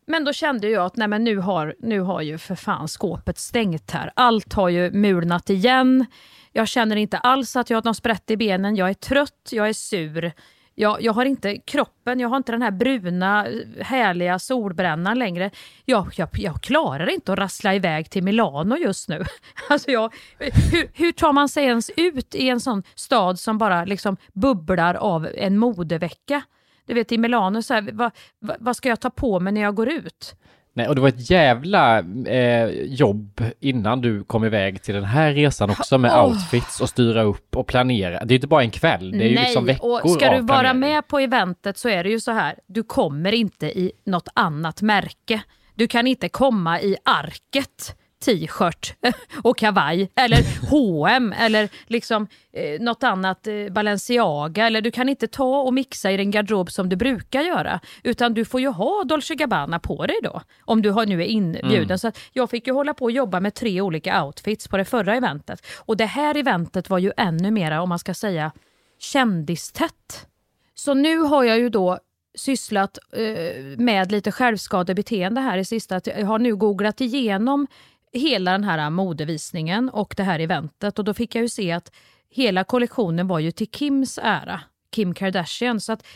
Men 0.07 0.25
då 0.25 0.33
kände 0.33 0.69
jag 0.69 0.85
att 0.85 0.97
nej 0.97 1.09
men 1.09 1.25
nu, 1.25 1.37
har, 1.37 1.75
nu 1.79 2.01
har 2.01 2.21
ju 2.21 2.39
för 2.39 2.55
fan 2.55 2.89
skåpet 2.89 3.39
stängt 3.39 3.91
här. 3.91 4.13
Allt 4.17 4.53
har 4.53 4.69
ju 4.69 4.91
mulnat 4.91 5.51
igen. 5.51 6.07
Jag 6.53 6.69
känner 6.69 6.97
inte 6.97 7.19
alls 7.19 7.57
att 7.57 7.71
jag 7.71 7.77
har 7.77 7.83
någon 7.85 7.95
sprätt 7.95 8.31
i 8.31 8.37
benen. 8.37 8.77
Jag 8.77 8.91
är 8.91 8.95
trött, 8.95 9.49
jag 9.51 9.69
är 9.69 9.73
sur. 9.73 10.33
Jag, 10.75 11.03
jag 11.03 11.13
har 11.13 11.25
inte 11.25 11.57
kroppen, 11.57 12.21
jag 12.21 12.29
har 12.29 12.37
inte 12.37 12.53
den 12.53 12.63
här 12.63 12.71
bruna 12.71 13.47
härliga 13.81 14.39
solbrännan 14.39 15.19
längre. 15.19 15.51
Jag, 15.85 16.13
jag, 16.17 16.29
jag 16.33 16.63
klarar 16.63 17.11
inte 17.11 17.33
att 17.33 17.39
rassla 17.39 17.75
iväg 17.75 18.11
till 18.11 18.23
Milano 18.23 18.77
just 18.77 19.09
nu. 19.09 19.25
Alltså 19.69 19.91
jag, 19.91 20.15
hur, 20.39 20.91
hur 20.95 21.13
tar 21.13 21.33
man 21.33 21.49
sig 21.49 21.65
ens 21.65 21.91
ut 21.97 22.35
i 22.35 22.49
en 22.49 22.61
sån 22.61 22.83
stad 22.95 23.39
som 23.39 23.59
bara 23.59 23.85
liksom 23.85 24.17
bubblar 24.33 24.95
av 24.95 25.29
en 25.35 25.59
modevecka? 25.59 26.43
Du 26.87 26.95
vet 26.95 27.13
i 27.13 27.19
Milano, 27.19 27.63
så 27.63 27.75
här, 27.75 27.89
vad, 27.93 28.11
vad, 28.39 28.57
vad 28.61 28.77
ska 28.77 28.89
jag 28.89 29.01
ta 29.01 29.11
på 29.11 29.41
mig 29.41 29.53
när 29.53 29.61
jag 29.61 29.75
går 29.75 29.89
ut? 29.89 30.35
Nej, 30.75 30.89
och 30.89 30.95
det 30.95 31.01
var 31.01 31.09
ett 31.09 31.31
jävla 31.31 31.99
eh, 32.27 32.69
jobb 32.71 33.45
innan 33.61 34.01
du 34.01 34.25
kom 34.25 34.45
iväg 34.45 34.83
till 34.83 34.95
den 34.95 35.05
här 35.05 35.33
resan 35.33 35.71
också 35.71 35.99
med 35.99 36.11
Oh. 36.11 36.25
outfits 36.29 36.81
och 36.81 36.89
styra 36.89 37.23
upp 37.23 37.57
och 37.57 37.67
planera. 37.67 38.25
Det 38.25 38.35
är 38.35 38.37
inte 38.37 38.47
bara 38.47 38.63
en 38.63 38.71
kväll, 38.71 39.11
det 39.11 39.25
är 39.25 39.29
ju 39.29 39.35
Nej, 39.35 39.45
liksom 39.45 39.65
veckor 39.65 40.01
och 40.05 40.11
ska 40.11 40.31
du 40.31 40.41
vara 40.41 40.61
planering. 40.61 40.81
med 40.81 41.09
på 41.09 41.19
eventet 41.19 41.79
så 41.79 41.89
är 41.89 42.05
det 42.05 42.11
ju 42.11 42.21
så 42.21 42.31
här, 42.31 42.55
du 42.67 42.83
kommer 42.83 43.33
inte 43.33 43.67
i 43.67 43.93
något 44.07 44.29
annat 44.35 44.83
märke. 44.83 45.43
Du 45.75 45.87
kan 45.89 46.07
inte 46.07 46.29
komma 46.29 46.81
i 46.81 46.97
Arket 47.05 47.97
t-shirt 48.23 48.95
och 49.43 49.59
kavaj 49.59 50.11
eller 50.15 50.71
H&M 50.71 51.35
eller 51.39 51.69
liksom 51.87 52.27
eh, 52.53 52.81
något 52.81 53.03
annat 53.03 53.47
eh, 53.47 53.55
Balenciaga 53.71 54.67
eller 54.67 54.81
du 54.81 54.91
kan 54.91 55.09
inte 55.09 55.27
ta 55.29 55.61
och 55.61 55.75
mixa 55.75 56.13
i 56.13 56.17
den 56.17 56.31
garderob 56.31 56.71
som 56.71 56.89
du 56.89 56.97
brukar 56.97 57.43
göra 57.43 57.81
utan 58.03 58.35
du 58.35 58.45
får 58.45 58.61
ju 58.61 58.69
ha 58.69 59.05
Dolce 59.05 59.35
Gabbana 59.35 59.79
på 59.79 60.07
dig 60.07 60.17
då 60.23 60.43
om 60.65 60.83
du 60.83 60.91
har, 60.91 61.07
nu 61.07 61.23
är 61.23 61.27
inbjuden. 61.27 61.85
Mm. 61.85 61.99
Så 61.99 62.09
att 62.09 62.19
jag 62.33 62.51
fick 62.51 62.67
ju 62.67 62.73
hålla 62.73 62.95
på 62.95 63.05
och 63.05 63.13
jobba 63.13 63.41
med 63.41 63.55
tre 63.55 63.81
olika 63.81 64.25
outfits 64.25 64.69
på 64.69 64.77
det 64.77 64.85
förra 64.85 65.17
eventet 65.17 65.67
och 65.79 65.97
det 65.97 66.07
här 66.07 66.37
eventet 66.37 66.91
var 66.91 66.99
ju 66.99 67.13
ännu 67.17 67.51
mera 67.51 67.83
om 67.83 67.89
man 67.89 67.99
ska 67.99 68.15
säga 68.15 68.53
kändistätt. 68.99 70.27
Så 70.75 70.95
nu 70.95 71.19
har 71.19 71.45
jag 71.45 71.59
ju 71.59 71.69
då 71.69 71.99
sysslat 72.35 72.99
eh, 73.13 73.79
med 73.79 74.13
lite 74.13 74.33
självskadebeteende 74.33 75.41
här 75.41 75.59
i 75.59 75.65
sista. 75.65 75.97
Att 75.97 76.07
Jag 76.07 76.27
har 76.27 76.39
nu 76.39 76.57
googlat 76.57 77.01
igenom 77.01 77.67
hela 78.13 78.53
den 78.53 78.65
här 78.65 78.91
modevisningen 78.91 79.89
och 79.89 80.15
det 80.17 80.23
här 80.23 80.39
eventet 80.41 80.99
och 80.99 81.05
då 81.05 81.15
fick 81.15 81.35
jag 81.35 81.43
ju 81.43 81.49
se 81.49 81.73
att 81.73 81.93
hela 82.31 82.65
kollektionen 82.65 83.29
var 83.29 83.39
ju 83.39 83.51
till 83.51 83.71
Kims 83.71 84.19
ära, 84.23 84.61
Kim 84.91 85.15
Kardashian. 85.15 85.81
Så 85.81 85.93
att 85.93 86.07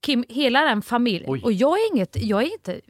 Kim, 0.00 0.24
hela 0.28 0.60
den 0.60 0.82
familjen, 0.82 1.42
och 1.44 1.52
jag 1.52 1.78
är, 1.78 1.92
inget, 1.92 2.16
jag 2.22 2.42
är 2.42 2.52
inte 2.52 2.80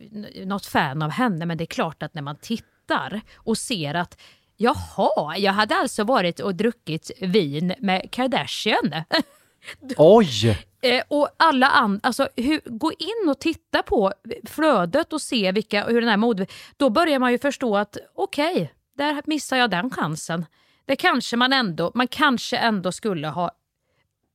något 0.45 0.67
fan 0.67 1.03
av 1.03 1.11
henne 1.11 1.47
men 1.47 1.59
det 1.59 1.65
är 1.65 1.67
klart 1.67 2.03
att 2.03 2.15
när 2.15 2.23
man 2.23 2.37
tittar 2.37 3.21
och 3.35 3.59
ser 3.59 3.95
att 3.95 4.21
Jaha, 4.57 5.37
jag 5.39 5.53
hade 5.53 5.75
alltså 5.75 6.05
varit 6.05 6.41
och 6.41 6.55
druckit 6.55 7.11
vin 7.21 7.75
med 7.79 8.11
Kardashian. 8.11 8.95
Oj! 9.97 10.59
Eh, 10.85 11.03
och 11.09 11.29
alla 11.37 11.67
andra, 11.69 12.01
alltså 12.03 12.29
hur, 12.37 12.61
gå 12.65 12.93
in 12.93 13.31
och 13.31 13.39
titta 13.39 13.83
på 13.83 14.13
flödet 14.47 15.13
och 15.13 15.21
se 15.21 15.53
vilka, 15.53 15.85
hur 15.87 16.01
den 16.01 16.11
här 16.11 16.17
mode... 16.17 16.47
Då 16.77 16.91
börjar 16.91 17.19
man 17.19 17.33
ju 17.33 17.39
förstå 17.39 17.77
att 17.77 17.97
okej, 18.15 18.73
där 18.97 19.23
missar 19.27 19.57
jag 19.57 19.71
den 19.71 19.91
chansen. 19.91 20.47
Det 20.85 20.97
kanske 20.97 21.37
man 21.37 21.53
ändå, 21.53 21.93
man 21.95 22.09
kanske 22.09 22.57
ändå 22.57 22.93
skulle 22.93 23.29
ha 23.29 23.51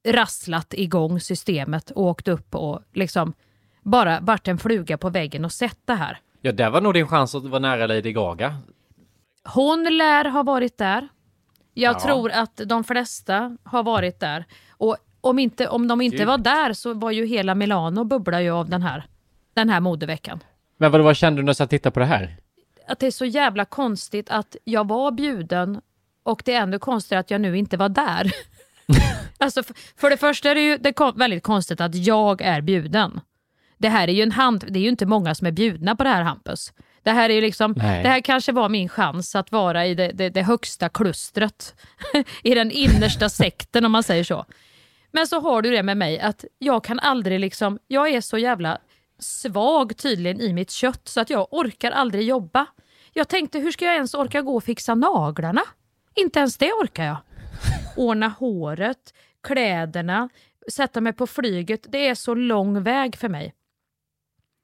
rasslat 0.08 0.74
igång 0.74 1.20
systemet 1.20 1.92
och 1.92 2.04
åkt 2.04 2.28
upp 2.28 2.56
och 2.56 2.82
liksom 2.94 3.34
bara 3.84 4.20
varit 4.20 4.48
en 4.48 4.58
fluga 4.58 4.98
på 4.98 5.10
väggen 5.10 5.46
och 5.46 5.52
sett 5.52 5.80
det 5.86 5.94
här. 5.94 6.20
Ja, 6.42 6.52
där 6.52 6.70
var 6.70 6.82
nog 6.82 6.94
din 6.94 7.08
chans 7.08 7.36
att 7.36 7.44
vara 7.46 7.60
nära 7.60 7.88
Lady 7.88 8.12
Gaga. 8.14 8.56
Hon 9.44 9.84
lär 9.98 10.26
ha 10.26 10.44
varit 10.44 10.78
där. 10.78 11.08
Jag 11.74 11.96
Ja. 11.96 12.00
tror 12.00 12.32
att 12.32 12.62
de 12.66 12.84
flesta 12.84 13.58
har 13.64 13.84
varit 13.84 14.20
där. 14.20 14.46
Och 14.72 14.98
om, 15.22 15.40
inte, 15.40 15.68
om 15.68 15.88
de 15.88 16.02
inte 16.02 16.26
var 16.26 16.38
där 16.38 16.74
så 16.74 16.94
var 16.94 17.12
ju 17.12 17.26
hela 17.26 17.56
Milano 17.56 18.04
bubblar 18.04 18.40
ju 18.40 18.50
av 18.50 18.70
den 18.70 18.82
här, 18.82 19.06
den 19.54 19.70
här 19.70 19.80
modeveckan. 19.80 20.40
Men 20.78 20.92
vad, 20.92 21.02
vad 21.02 21.16
kände 21.16 21.42
du 21.42 21.44
när 21.44 21.52
du 21.52 21.56
satt 21.56 21.70
tittade 21.70 21.94
på 21.94 22.00
det 22.00 22.06
här? 22.06 22.36
Att 22.88 23.00
det 23.00 23.08
är 23.08 23.12
så 23.12 23.26
jävla 23.26 23.66
konstigt 23.66 24.30
att 24.30 24.56
jag 24.64 24.88
var 24.88 25.12
bjuden 25.12 25.82
och 26.24 26.42
det 26.46 26.54
är 26.54 26.62
ännu 26.62 26.80
konstigare 26.80 27.20
att 27.20 27.32
jag 27.32 27.42
nu 27.42 27.58
inte 27.58 27.78
var 27.78 27.90
där. 27.90 28.32
alltså 29.38 29.64
för, 29.64 29.76
för 29.98 30.10
det 30.10 30.18
första 30.18 30.52
är 30.52 30.56
det 30.56 30.62
ju 30.62 30.78
det 30.78 30.90
är 30.90 31.18
väldigt 31.18 31.44
konstigt 31.44 31.82
att 31.82 31.96
jag 31.96 32.42
är 32.42 32.62
bjuden. 32.62 33.22
Det 33.78 33.90
här 33.90 34.08
är 34.08 34.12
ju 34.12 34.24
en 34.24 34.32
hand, 34.32 34.66
det 34.68 34.80
är 34.80 34.84
ju 34.84 34.90
inte 34.90 35.06
många 35.06 35.36
som 35.36 35.48
är 35.48 35.52
bjudna 35.52 35.96
på 35.96 36.04
det 36.04 36.10
här 36.10 36.22
Hampus. 36.24 36.74
Det 37.04 37.12
här 37.12 37.30
är 37.30 37.34
ju 37.34 37.42
liksom, 37.42 37.74
Nej. 37.78 38.04
det 38.04 38.10
här 38.10 38.22
kanske 38.22 38.52
var 38.52 38.70
min 38.70 38.90
chans 38.90 39.36
att 39.36 39.52
vara 39.52 39.86
i 39.86 39.96
det, 39.96 40.12
det, 40.14 40.30
det 40.30 40.42
högsta 40.44 40.90
klustret. 40.90 41.76
I 42.44 42.56
den 42.56 42.72
innersta 42.72 43.30
sekten 43.30 43.86
om 43.86 43.92
man 43.92 44.04
säger 44.04 44.24
så. 44.24 44.46
Men 45.12 45.28
så 45.28 45.40
har 45.40 45.62
du 45.62 45.72
det 45.72 45.84
med 45.84 45.98
mig 45.98 46.20
att 46.20 46.46
jag 46.58 46.84
kan 46.84 47.00
aldrig 47.00 47.40
liksom, 47.40 47.80
jag 47.88 48.10
är 48.10 48.22
så 48.22 48.38
jävla 48.38 48.78
svag 49.20 49.98
tydligen 49.98 50.42
i 50.42 50.54
mitt 50.54 50.72
kött 50.72 51.08
så 51.08 51.22
att 51.22 51.30
jag 51.30 51.48
orkar 51.52 51.92
aldrig 51.92 52.28
jobba. 52.28 52.66
Jag 53.14 53.28
tänkte 53.28 53.60
hur 53.60 53.72
ska 53.72 53.86
jag 53.86 53.96
ens 53.96 54.14
orka 54.14 54.42
gå 54.42 54.56
och 54.56 54.64
fixa 54.64 54.96
naglarna? 54.96 55.62
Inte 56.16 56.40
ens 56.40 56.58
det 56.58 56.72
orkar 56.72 57.06
jag. 57.06 57.18
Ordna 57.98 58.28
håret, 58.28 59.14
kläderna, 59.44 60.30
sätta 60.72 61.02
mig 61.02 61.14
på 61.14 61.28
flyget. 61.28 61.86
Det 61.90 62.08
är 62.08 62.16
så 62.16 62.34
lång 62.36 62.84
väg 62.84 63.16
för 63.16 63.30
mig. 63.30 63.54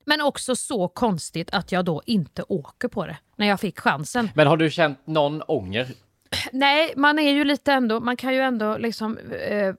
Men 0.06 0.22
också 0.22 0.56
så 0.56 0.88
konstigt 0.88 1.54
att 1.54 1.72
jag 1.72 1.86
då 1.86 2.02
inte 2.06 2.44
åker 2.48 2.88
på 2.88 3.06
det 3.06 3.18
när 3.36 3.48
jag 3.48 3.60
fick 3.60 3.80
chansen. 3.80 4.30
Men 4.36 4.48
har 4.48 4.58
du 4.58 4.70
känt 4.70 5.08
någon 5.08 5.42
ånger? 5.42 5.88
Nej, 6.52 6.94
man 6.96 7.20
är 7.20 7.32
ju 7.32 7.44
lite 7.44 7.74
ändå, 7.74 8.00
man 8.00 8.18
kan 8.18 8.34
ju 8.34 8.40
ändå 8.40 8.78
liksom, 8.78 9.18
eh, 9.18 9.76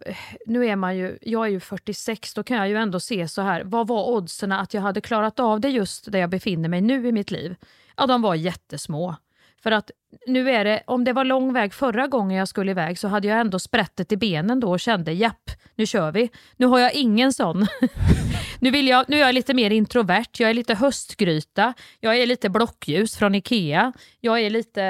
nu 0.46 0.66
är 0.66 0.76
man 0.76 0.96
ju, 0.96 1.18
jag 1.22 1.46
är 1.46 1.50
ju 1.50 1.60
46, 1.60 2.34
då 2.34 2.42
kan 2.42 2.56
jag 2.56 2.68
ju 2.68 2.76
ändå 2.76 3.00
se 3.00 3.28
så 3.28 3.42
här, 3.42 3.64
vad 3.64 3.86
var 3.86 4.08
oddsen 4.08 4.52
att 4.52 4.74
jag 4.74 4.82
hade 4.82 5.00
klarat 5.00 5.40
av 5.40 5.60
det 5.60 5.68
just 5.68 6.12
där 6.12 6.18
jag 6.18 6.30
befinner 6.30 6.68
mig 6.68 6.80
nu 6.80 7.08
i 7.08 7.12
mitt 7.12 7.30
liv? 7.30 7.56
Ja, 7.96 8.06
de 8.06 8.22
var 8.22 8.34
jättesmå. 8.34 9.16
För 9.62 9.72
att 9.72 9.90
nu 10.26 10.50
är 10.50 10.64
det, 10.64 10.82
om 10.86 11.04
det 11.04 11.12
var 11.12 11.24
lång 11.24 11.52
väg 11.52 11.74
förra 11.74 12.06
gången 12.06 12.38
jag 12.38 12.48
skulle 12.48 12.70
iväg 12.70 12.98
så 12.98 13.08
hade 13.08 13.28
jag 13.28 13.40
ändå 13.40 13.58
sprättet 13.58 14.12
i 14.12 14.16
benen 14.16 14.60
då 14.60 14.70
och 14.70 14.80
kände 14.80 15.12
japp, 15.12 15.50
nu 15.74 15.86
kör 15.86 16.12
vi. 16.12 16.30
Nu 16.56 16.66
har 16.66 16.78
jag 16.78 16.94
ingen 16.94 17.32
sån. 17.32 17.66
nu, 18.60 18.70
vill 18.70 18.88
jag, 18.88 19.04
nu 19.08 19.16
är 19.16 19.20
jag 19.20 19.34
lite 19.34 19.54
mer 19.54 19.70
introvert, 19.70 20.30
jag 20.38 20.50
är 20.50 20.54
lite 20.54 20.74
höstgryta, 20.74 21.74
jag 22.00 22.16
är 22.16 22.26
lite 22.26 22.48
blockljus 22.48 23.16
från 23.16 23.34
Ikea, 23.34 23.92
jag 24.20 24.40
är 24.40 24.50
lite, 24.50 24.80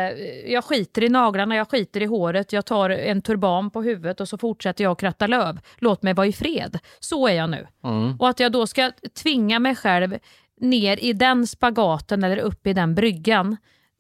jag 0.47 0.65
skiter 0.65 1.05
i 1.05 1.09
naglarna, 1.09 1.57
jag 1.57 1.71
skiter 1.71 2.03
i 2.03 2.07
håret, 2.07 2.53
jag 2.53 2.67
tar 2.67 2.91
en 2.91 3.23
turban 3.23 3.71
på 3.71 3.83
huvudet 3.83 4.21
och 4.21 4.29
så 4.29 4.39
fortsätter 4.39 4.85
jag 4.85 4.93
att 4.93 5.01
kratta 5.01 5.27
löv. 5.27 5.61
Låt 5.79 6.03
mig 6.03 6.15
vara 6.15 6.27
i 6.27 6.33
fred. 6.33 6.79
Så 7.01 7.29
är 7.29 7.35
jag 7.35 7.51
nu. 7.51 7.67
Mm. 7.85 8.17
Och 8.19 8.29
att 8.29 8.41
jag 8.41 8.53
då 8.53 8.67
ska 8.67 8.93
tvinga 9.23 9.59
mig 9.59 9.75
själv 9.75 10.19
ner 10.61 11.05
i 11.05 11.13
den 11.13 11.47
spagaten 11.47 12.25
eller 12.25 12.39
upp 12.39 12.67
i 12.67 12.73
den 12.73 12.95
bryggan, 12.95 13.57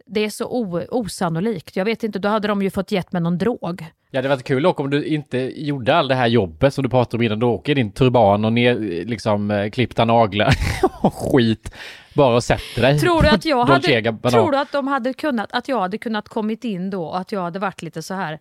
det 0.06 0.20
är 0.24 0.30
så 0.30 0.46
osannolikt. 0.90 1.76
Jag 1.76 1.84
vet 1.84 2.02
inte, 2.04 2.18
då 2.18 2.28
hade 2.28 2.48
de 2.48 2.62
ju 2.62 2.70
fått 2.70 2.92
gett 2.92 3.12
mig 3.12 3.22
någon 3.22 3.38
drog. 3.38 3.84
Ja, 4.10 4.22
det 4.22 4.28
var 4.28 4.36
kul 4.36 4.62
dock 4.62 4.80
om 4.80 4.90
du 4.90 5.04
inte 5.04 5.38
gjorde 5.38 5.94
all 5.96 6.08
det 6.08 6.14
här 6.14 6.26
jobbet 6.26 6.74
som 6.74 6.84
du 6.84 6.90
pratade 6.90 7.16
om 7.16 7.22
innan. 7.22 7.38
Du 7.38 7.46
åker 7.46 7.74
din 7.74 7.92
turban 7.92 8.44
och 8.44 8.52
ner, 8.52 8.74
liksom 9.04 9.50
eh, 9.50 9.70
klippta 9.70 10.04
naglar 10.04 10.54
och 11.02 11.14
skit. 11.14 11.74
Bara 12.14 12.34
och 12.36 12.44
sätter 12.44 12.82
dig. 12.82 12.98
Tror 12.98 13.22
du 13.22 13.28
att 13.28 13.44
jag 13.44 13.64
hade, 13.64 14.02
tror 14.30 14.50
du 14.52 14.58
att 14.58 14.72
de 14.72 14.86
hade 14.86 15.12
kunnat, 15.12 15.52
att 15.52 15.68
jag 15.68 15.80
hade 15.80 15.98
kunnat 15.98 16.28
kommit 16.28 16.64
in 16.64 16.90
då 16.90 17.04
och 17.04 17.18
att 17.18 17.32
jag 17.32 17.40
hade 17.40 17.58
varit 17.58 17.82
lite 17.82 18.02
så 18.02 18.14
här 18.14 18.38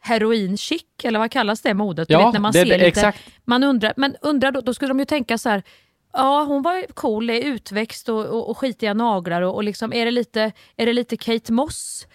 heroin 0.00 0.56
chic, 0.56 0.82
eller 1.04 1.18
vad 1.18 1.30
kallas 1.30 1.60
det 1.62 1.74
modet? 1.74 2.10
Ja, 2.10 2.18
du 2.18 2.24
vet, 2.24 2.32
när 2.32 2.40
man 2.40 2.52
det- 2.52 2.58
ser 2.58 2.64
det- 2.66 2.72
lite, 2.74 2.86
exakt. 2.86 3.18
Man 3.44 3.64
undrar, 3.64 3.92
men 3.96 4.16
undrar 4.20 4.50
då, 4.50 4.60
då 4.60 4.74
skulle 4.74 4.88
de 4.90 4.98
ju 4.98 5.04
tänka 5.04 5.38
så 5.38 5.48
här, 5.48 5.62
ja 6.14 6.44
hon 6.48 6.62
var 6.62 6.92
cool, 6.94 7.30
är 7.30 7.40
utväxt 7.40 8.08
och, 8.08 8.24
och, 8.26 8.50
och 8.50 8.58
skitiga 8.58 8.94
naglar 8.94 9.42
och, 9.42 9.54
och 9.54 9.64
liksom, 9.64 9.92
är 9.92 10.04
det 10.04 10.10
lite, 10.10 10.52
är 10.76 10.86
det 10.86 10.92
lite 10.92 11.16
Kate 11.16 11.52
Moss? 11.52 12.06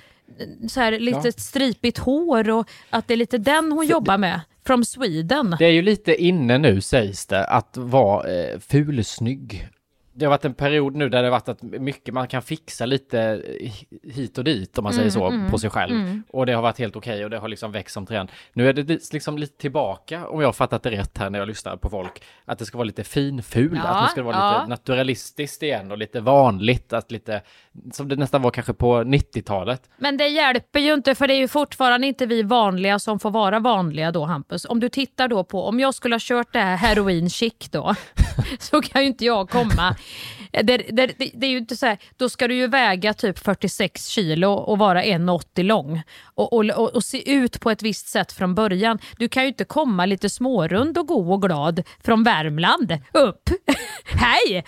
Så 0.70 0.80
här, 0.80 1.00
lite 1.00 1.22
Ja. 1.28 1.32
stripigt 1.32 1.98
hår 1.98 2.50
och 2.50 2.70
att 2.90 3.08
det 3.08 3.14
är 3.14 3.18
lite 3.18 3.38
den 3.38 3.72
hon 3.72 3.88
jobbar 3.88 4.18
med, 4.18 4.42
from 4.66 4.86
Sweden. 4.86 5.56
Det 5.60 5.66
är 5.66 5.72
ju 5.72 5.82
lite 5.82 6.16
inne 6.24 6.58
nu 6.58 6.82
sägs 6.82 7.26
det 7.26 7.46
att 7.46 7.78
vara 7.78 8.32
eh, 8.32 8.60
fulsnygg. 8.60 9.68
Det 10.20 10.26
har 10.26 10.30
varit 10.30 10.46
en 10.46 10.54
period 10.54 10.96
nu 10.96 11.10
där 11.10 11.22
det 11.22 11.28
har 11.28 11.32
varit 11.32 11.50
att 11.50 11.62
mycket 11.62 12.14
man 12.14 12.28
kan 12.28 12.42
fixa 12.42 12.86
lite 12.86 13.42
hit 14.14 14.38
och 14.38 14.44
dit 14.44 14.78
om 14.78 14.84
man 14.84 14.94
Mm, 14.94 15.00
säger 15.00 15.12
så 15.12 15.28
mm, 15.28 15.52
på 15.52 15.58
sig 15.60 15.70
själv. 15.70 15.96
mm. 15.96 16.24
Och 16.30 16.46
det 16.46 16.54
har 16.54 16.62
varit 16.62 16.80
helt 16.80 16.96
okej 16.96 17.24
och 17.24 17.30
det 17.30 17.38
har 17.38 17.48
liksom 17.48 17.72
växt 17.72 17.94
som 17.94 18.06
trend. 18.06 18.30
Nu 18.54 18.70
är 18.70 18.74
det 18.74 18.84
li- 18.84 19.00
liksom 19.14 19.38
lite 19.38 19.58
tillbaka 19.58 20.28
om 20.28 20.40
jag 20.42 20.48
har 20.48 20.54
fattat 20.54 20.84
det 20.84 20.92
rätt 20.92 21.18
här 21.18 21.30
när 21.30 21.40
jag 21.40 21.48
lyssnar 21.48 21.78
på 21.78 21.90
folk. 21.90 22.24
Att 22.46 22.60
det 22.60 22.66
ska 22.66 22.78
vara 22.78 22.86
lite 22.86 23.04
finful, 23.04 23.72
Ja, 23.84 23.90
att 23.90 24.06
det 24.08 24.12
ska 24.12 24.24
vara 24.24 24.36
ja. 24.36 24.58
lite 24.60 24.70
naturalistiskt 24.70 25.64
igen 25.64 25.92
och 25.92 25.98
lite 25.98 26.20
vanligt. 26.22 26.94
Att 26.94 27.12
lite, 27.12 27.42
som 27.94 28.08
det 28.08 28.16
nästan 28.16 28.42
var 28.42 28.52
kanske 28.52 28.74
på 28.74 28.96
90-talet. 29.04 29.90
Men 29.98 30.18
det 30.18 30.28
hjälper 30.28 30.80
ju 30.80 30.94
inte 30.94 31.16
för 31.16 31.28
det 31.28 31.34
är 31.34 31.38
ju 31.40 31.48
fortfarande 31.48 32.08
inte 32.08 32.26
vi 32.26 32.44
vanliga 32.44 33.00
som 33.00 33.20
får 33.20 33.32
vara 33.32 33.60
vanliga 33.60 34.12
då 34.12 34.26
Hampus. 34.26 34.66
Om 34.66 34.80
du 34.80 34.90
tittar 34.90 35.28
då 35.28 35.44
på, 35.44 35.64
om 35.66 35.80
jag 35.80 35.94
skulle 35.96 36.16
ha 36.16 36.20
kört 36.22 36.54
det 36.54 36.60
här 36.60 36.76
heroin 36.78 37.30
chic 37.30 37.54
då, 37.72 37.96
så 38.60 38.82
kan 38.82 39.02
ju 39.02 39.08
inte 39.08 39.26
jag 39.26 39.50
komma. 39.50 39.96
Det, 40.52 40.62
det, 40.64 40.78
det, 40.92 41.32
det 41.34 41.46
är 41.46 41.50
ju 41.52 41.58
inte 41.58 41.76
så 41.76 41.86
här, 41.86 41.98
då 42.18 42.30
ska 42.30 42.48
du 42.48 42.56
ju 42.56 42.68
väga 42.68 43.14
typ 43.14 43.40
46 43.40 44.08
kilo 44.08 44.52
och 44.52 44.78
vara 44.78 45.04
1,80 45.04 45.64
lång 45.64 46.02
och, 46.24 46.54
och, 46.54 46.66
och, 46.66 46.96
och 46.96 47.04
se 47.04 47.32
ut 47.32 47.60
på 47.60 47.72
ett 47.72 47.82
visst 47.84 48.08
sätt 48.08 48.32
från 48.32 48.56
början. 48.56 49.00
Du 49.18 49.30
kan 49.30 49.44
ju 49.44 49.50
inte 49.50 49.66
komma 49.66 50.06
lite 50.06 50.30
smårund 50.30 50.98
och 50.98 51.08
god 51.08 51.32
och 51.32 51.42
glad 51.42 51.84
från 52.04 52.24
Värmland 52.24 52.98
upp. 53.14 53.50
Hej! 54.06 54.66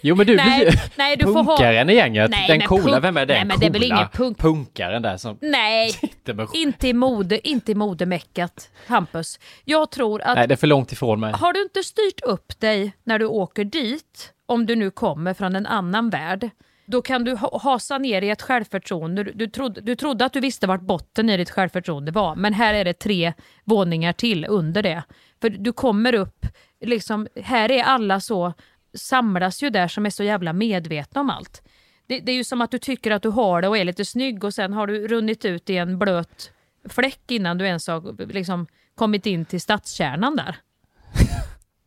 Jo 0.00 0.14
men 0.16 0.26
du 0.26 0.36
Nej, 0.36 0.58
blir 0.60 0.80
nej, 0.96 1.16
du 1.16 1.24
får 1.24 1.32
ha- 1.32 1.56
punkaren 1.56 1.90
i 1.90 1.94
gänget. 1.94 2.30
Nej, 2.30 2.48
den 2.48 2.60
coola, 2.68 3.00
vem 3.00 3.16
är 3.16 3.26
den 3.26 3.36
Nej, 3.36 3.44
men 3.44 3.58
det 3.60 3.66
är 3.66 3.70
väl 3.70 3.82
coola 3.82 3.94
ingen 3.96 4.08
punk- 4.08 4.38
punkaren 4.38 5.02
där 5.02 5.16
som 5.16 5.38
Nej, 5.40 5.92
med 6.24 6.48
inte 6.54 6.88
i 6.88 6.92
mode, 6.92 7.48
inte 7.48 7.72
i 7.72 7.74
modemeckat 7.74 8.70
Hampus. 8.86 9.38
Jag 9.64 9.90
tror 9.90 10.22
att 10.22 10.36
Nej, 10.36 10.48
det 10.48 10.54
är 10.54 10.56
för 10.56 10.66
långt 10.66 10.92
ifrån 10.92 11.20
mig. 11.20 11.32
Har 11.32 11.52
du 11.52 11.62
inte 11.62 11.82
styrt 11.82 12.20
upp 12.22 12.60
dig 12.60 12.92
när 13.04 13.18
du 13.18 13.26
åker 13.26 13.64
dit, 13.64 14.32
om 14.46 14.66
du 14.66 14.76
nu 14.76 14.90
kommer 14.90 15.34
från 15.34 15.56
en 15.56 15.66
annan 15.66 16.10
värld, 16.10 16.50
då 16.86 17.02
kan 17.02 17.24
du 17.24 17.36
hasa 17.36 17.98
ner 17.98 18.22
i 18.22 18.30
ett 18.30 18.42
självförtroende. 18.42 19.24
Du, 19.24 19.32
du, 19.32 19.46
trodde, 19.46 19.80
du 19.80 19.96
trodde 19.96 20.24
att 20.24 20.32
du 20.32 20.40
visste 20.40 20.66
vart 20.66 20.80
botten 20.80 21.30
i 21.30 21.36
ditt 21.36 21.50
självförtroende 21.50 22.12
var, 22.12 22.36
men 22.36 22.52
här 22.52 22.74
är 22.74 22.84
det 22.84 22.92
tre 22.92 23.32
våningar 23.64 24.12
till 24.12 24.46
under 24.48 24.82
det. 24.82 25.02
För 25.40 25.50
du 25.50 25.72
kommer 25.72 26.14
upp, 26.14 26.46
liksom, 26.80 27.28
här 27.42 27.70
är 27.70 27.82
alla 27.82 28.20
så, 28.20 28.52
samlas 28.94 29.62
ju 29.62 29.70
där 29.70 29.88
som 29.88 30.06
är 30.06 30.10
så 30.10 30.24
jävla 30.24 30.52
medvetna 30.52 31.20
om 31.20 31.30
allt. 31.30 31.62
Det, 32.06 32.20
det 32.20 32.32
är 32.32 32.36
ju 32.36 32.44
som 32.44 32.60
att 32.60 32.70
du 32.70 32.78
tycker 32.78 33.10
att 33.10 33.22
du 33.22 33.28
har 33.28 33.62
det 33.62 33.68
och 33.68 33.78
är 33.78 33.84
lite 33.84 34.04
snygg 34.04 34.44
och 34.44 34.54
sen 34.54 34.72
har 34.72 34.86
du 34.86 35.08
runnit 35.08 35.44
ut 35.44 35.70
i 35.70 35.76
en 35.76 35.98
blöt 35.98 36.52
fläck 36.88 37.30
innan 37.30 37.58
du 37.58 37.66
ens 37.66 37.86
har 37.86 38.32
liksom, 38.32 38.66
kommit 38.94 39.26
in 39.26 39.44
till 39.44 39.60
stadskärnan 39.60 40.36
där. 40.36 40.56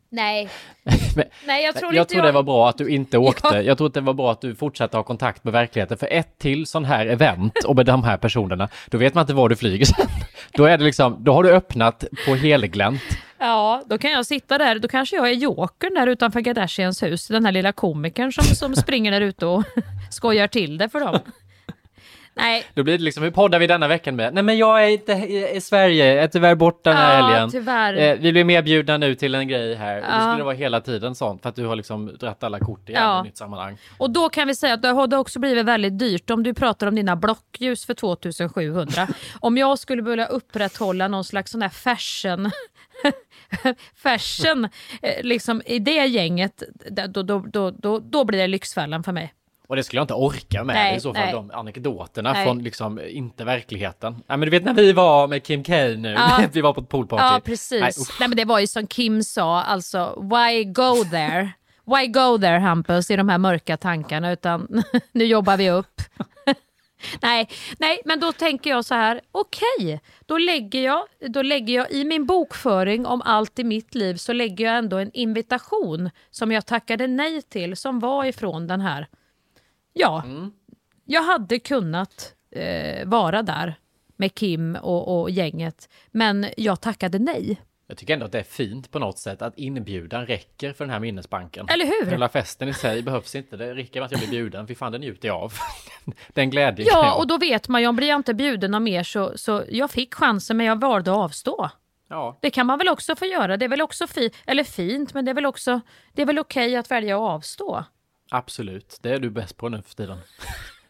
Nej. 0.10 0.50
Men, 1.16 1.26
Nej, 1.46 1.64
jag 1.64 1.76
tror 1.76 1.96
jag 1.96 2.10
tror 2.10 2.22
det 2.22 2.32
var 2.32 2.44
bra 2.44 2.70
att 2.70 2.78
du 2.78 2.90
inte 2.90 3.18
åkte. 3.18 3.48
Ja. 3.56 3.62
Jag 3.62 3.78
tror 3.78 3.88
att 3.88 3.94
det 3.94 4.02
var 4.02 4.14
bra 4.14 4.32
att 4.32 4.42
du 4.42 4.56
fortsatte 4.56 4.98
ha 4.98 5.04
kontakt 5.04 5.44
med 5.44 5.54
verkligheten. 5.54 5.98
För 5.98 6.08
ett 6.12 6.38
till 6.38 6.66
sån 6.66 6.86
här 6.86 7.06
event 7.06 7.64
och 7.66 7.76
med 7.76 7.86
de 7.86 8.04
här 8.04 8.18
personerna, 8.18 8.70
då 8.88 8.98
vet 8.98 9.14
man 9.14 9.22
inte 9.22 9.34
var 9.34 9.50
du 9.50 9.56
flyger 9.56 9.86
sen. 9.86 10.08
Då 10.54 10.66
är 10.66 10.78
det 10.78 10.84
liksom, 10.84 11.18
då 11.20 11.34
har 11.34 11.44
du 11.44 11.52
öppnat 11.52 12.04
på 12.26 12.36
helglänt. 12.36 13.02
Ja, 13.38 13.84
då 13.86 13.98
kan 13.98 14.12
jag 14.12 14.26
sitta 14.26 14.58
där. 14.58 14.80
Då 14.80 14.88
kanske 14.88 15.16
jag 15.16 15.30
är 15.30 15.34
jokern 15.34 15.94
där 15.94 16.08
utanför 16.08 16.42
Kardashians 16.42 17.04
hus. 17.04 17.28
Den 17.28 17.46
här 17.46 17.52
lilla 17.52 17.72
komikern 17.72 18.32
som, 18.32 18.44
som 18.44 18.76
springer 18.76 19.12
där 19.12 19.22
ute 19.22 19.46
och 19.46 19.64
skojar 20.12 20.48
till 20.48 20.78
det 20.78 20.90
för 20.90 21.00
dem. 21.00 21.20
Nej, 22.38 22.64
Då 22.74 22.84
blir 22.84 22.98
det 22.98 23.04
liksom, 23.04 23.24
hur 23.24 23.32
poddar 23.32 23.60
vi 23.60 23.68
denna 23.68 23.88
veckan 23.88 24.16
med? 24.16 24.34
Nej 24.34 24.44
men 24.44 24.58
jag 24.58 24.84
är 24.84 24.88
inte 24.88 25.12
i, 25.12 25.56
i 25.56 25.62
Sverige, 25.62 26.14
jag 26.14 26.24
är 26.24 26.28
tyvärr 26.28 26.56
borta 26.56 26.90
den 26.90 26.98
här 27.00 27.20
Ja, 27.20 27.26
helgen. 27.28 27.52
tyvärr. 27.52 27.94
Eh, 27.94 28.16
vi 28.20 28.32
blir 28.32 28.44
medbjudna 28.44 28.98
nu 28.98 29.16
till 29.16 29.36
en 29.36 29.48
grej 29.48 29.76
här. 29.76 29.96
Och 29.98 30.02
då 30.04 30.08
Ja. 30.12 30.20
skulle 30.22 30.38
det 30.38 30.44
vara 30.44 30.56
hela 30.56 30.82
tiden 30.82 31.16
sånt, 31.16 31.42
för 31.42 31.50
att 31.50 31.56
du 31.56 31.66
har 31.66 31.76
liksom 31.76 32.18
dratt 32.20 32.44
alla 32.44 32.60
kort 32.60 32.90
igen 32.90 33.02
Ja. 33.04 33.20
i 33.22 33.24
nytt 33.24 33.38
sammanhang. 33.38 33.78
och 33.98 34.10
då 34.12 34.30
kan 34.30 34.48
vi 34.48 34.56
säga 34.56 34.74
att 34.74 34.82
det 34.82 34.88
har 34.88 35.16
också 35.16 35.40
blivit 35.40 35.66
väldigt 35.66 36.00
dyrt 36.00 36.30
om 36.30 36.44
du 36.44 36.54
pratar 36.54 36.88
om 36.88 36.96
dina 36.96 37.16
blockljus 37.16 37.86
för 37.86 37.94
2700. 37.94 39.08
om 39.40 39.58
jag 39.58 39.80
skulle 39.80 40.02
börja 40.02 40.26
upprätthålla 40.26 41.08
någon 41.08 41.24
slags 41.24 41.52
sån 41.52 41.62
här 41.62 41.70
fashion 41.70 42.52
fashion 43.96 44.66
eh, 45.02 45.24
liksom 45.24 45.62
i 45.66 45.80
det 45.80 46.06
gänget, 46.06 46.64
då, 47.10 47.24
då, 47.24 47.72
då, 47.72 48.00
då 48.00 48.24
blir 48.26 48.40
det 48.40 48.48
Lyxfällan 48.48 49.04
för 49.04 49.12
mig. 49.12 49.34
Och 49.68 49.76
det 49.76 49.84
skulle 49.84 49.98
jag 49.98 50.04
inte 50.04 50.14
orka 50.14 50.64
med 50.64 50.76
Nej, 50.76 50.96
i 50.96 51.00
så 51.00 51.14
fall, 51.14 51.24
nej. 51.24 51.34
de 51.34 51.52
anekdoterna 51.52 52.34
Nej. 52.34 52.46
från 52.46 52.64
liksom, 52.64 53.00
inte 53.10 53.44
verkligheten. 53.46 54.14
Nej 54.14 54.38
men 54.38 54.40
du 54.42 54.50
vet 54.50 54.64
när 54.64 54.74
vi 54.74 54.94
var 54.94 55.28
med 55.28 55.44
Kim 55.44 55.64
K 55.64 55.74
nu, 55.98 56.10
Ja. 56.18 56.44
vi 56.52 56.62
var 56.62 56.74
på 56.74 56.82
ett 56.82 56.90
poolparty. 56.90 57.24
Ja, 57.24 57.32
Nej, 57.32 57.42
precis. 57.42 58.00
usch. 58.02 58.20
Nej, 58.20 58.30
men 58.30 58.38
det 58.38 58.46
var 58.46 58.60
ju 58.60 58.68
som 58.68 58.88
Kim 58.88 59.24
sa, 59.24 59.62
alltså 59.62 60.22
why 60.22 60.64
go 60.64 61.04
there? 61.12 61.50
Why 61.86 62.08
go 62.08 62.38
there 62.38 62.60
Hampus 62.60 63.12
i 63.12 63.16
de 63.16 63.30
här 63.30 63.38
mörka 63.38 63.78
tankarna 63.78 64.32
utan 64.32 64.84
nu 65.12 65.26
jobbar 65.26 65.58
vi 65.58 65.70
upp. 65.70 66.02
nej, 67.22 67.50
nej, 67.80 68.02
men 68.06 68.20
då 68.20 68.32
tänker 68.32 68.70
jag 68.70 68.86
så 68.86 68.96
här, 68.96 69.22
okej, 69.32 70.02
då, 70.26 70.38
lägger 70.38 70.84
jag, 70.84 71.02
då 71.28 71.42
lägger 71.42 71.74
jag 71.74 71.92
i 71.92 72.04
min 72.04 72.26
bokföring 72.26 73.06
om 73.06 73.22
allt 73.26 73.60
i 73.60 73.64
mitt 73.64 73.96
liv 73.96 74.16
så 74.16 74.34
lägger 74.34 74.66
jag 74.66 74.78
ändå 74.78 74.98
en 74.98 75.12
invitation 75.14 76.10
som 76.32 76.52
jag 76.52 76.66
tackade 76.66 77.08
nej 77.08 77.42
till 77.42 77.78
som 77.78 78.00
var 78.00 78.26
ifrån 78.26 78.68
den 78.68 78.82
här. 78.82 79.08
Ja, 80.00 80.24
jag 81.06 81.24
hade 81.24 81.60
kunnat 81.60 82.34
eh, 82.52 83.08
vara 83.08 83.42
där 83.42 83.76
med 84.18 84.36
Kim 84.36 84.76
och, 84.76 85.22
och 85.22 85.30
gänget, 85.32 85.90
men 86.12 86.46
jag 86.58 86.82
tackade 86.82 87.20
nej. 87.20 87.62
Jag 87.90 87.98
tycker 87.98 88.14
ändå 88.14 88.26
att 88.26 88.32
det 88.32 88.40
är 88.40 88.44
fint 88.44 88.92
på 88.92 89.00
något 89.00 89.20
sätt 89.20 89.42
att 89.42 89.58
inbjudan 89.58 90.26
räcker 90.26 90.74
för 90.74 90.86
den 90.86 90.94
här 90.94 91.00
minnesbanken. 91.00 91.66
Eller 91.70 91.86
hur? 91.86 92.12
Hela 92.12 92.30
festen 92.30 92.70
i 92.70 92.74
sig 92.74 93.02
behövs 93.02 93.36
inte, 93.36 93.58
det 93.58 93.76
räcker 93.76 94.00
med 94.00 94.06
att 94.06 94.12
jag 94.12 94.20
blir 94.22 94.30
bjuden, 94.30 94.68
för 94.68 94.74
fan 94.74 94.92
den 94.92 95.02
njuter 95.02 95.28
jag 95.28 95.38
av. 95.38 95.54
den 96.34 96.50
glädjen 96.50 96.88
Ja, 96.92 97.14
och 97.14 97.28
då 97.28 97.38
vet 97.38 97.68
man 97.68 97.82
ju 97.82 97.88
om 97.88 97.96
blir 97.96 98.08
jag 98.08 98.16
inte 98.16 98.34
bjuden 98.34 98.74
av 98.74 98.82
mer 98.82 99.04
så, 99.04 99.38
så 99.38 99.64
jag 99.70 99.92
fick 99.92 100.14
chansen 100.16 100.58
men 100.58 100.66
jag 100.66 100.82
valde 100.82 101.12
att 101.12 101.18
avstå. 101.18 101.70
Ja. 102.10 102.38
Det 102.42 102.50
kan 102.50 102.66
man 102.66 102.78
väl 102.78 102.90
också 102.90 103.16
få 103.16 103.26
göra. 103.26 103.58
Det 103.58 103.66
är 103.66 103.70
väl 103.70 103.82
också 103.82 104.08
fint, 104.08 104.34
eller 104.46 104.64
fint, 104.64 105.14
men 105.14 105.26
det 105.26 105.32
är 105.32 105.36
väl 105.36 105.46
också, 105.46 105.82
det 106.14 106.22
är 106.22 106.26
väl 106.26 106.40
okej 106.40 106.76
att 106.76 106.92
välja 106.92 107.16
att 107.16 107.22
avstå. 107.22 107.84
Absolut, 108.30 108.98
det 109.02 109.10
är 109.12 109.20
du 109.20 109.30
bäst 109.30 109.58
på 109.58 109.70
nu 109.70 109.82
för 109.82 109.96
tiden. 109.96 110.18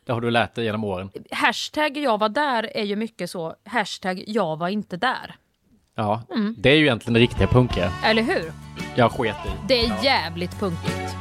det 0.05 0.11
har 0.13 0.21
du 0.21 0.31
lärt 0.31 0.55
dig 0.55 0.65
genom 0.65 0.83
åren. 0.83 1.09
Hashtag 1.31 1.97
jag 1.97 2.17
var 2.17 2.29
där 2.29 2.77
är 2.77 2.83
ju 2.83 2.95
mycket 2.95 3.29
så, 3.29 3.55
hashtag 3.65 4.23
jag 4.27 4.57
var 4.57 4.67
inte 4.69 4.97
där. 4.97 5.35
Ja, 5.95 6.21
Mm. 6.35 6.55
det 6.57 6.69
är 6.69 6.75
ju 6.75 6.81
egentligen 6.83 7.13
det 7.13 7.19
riktiga 7.19 7.47
punkiga. 7.47 7.91
Eller 8.03 8.21
hur? 8.23 8.51
Jag 8.95 9.11
sket 9.11 9.35
i. 9.45 9.49
Det 9.67 9.85
är 9.85 10.03
jävligt 10.03 10.59
punkigt. 10.59 11.13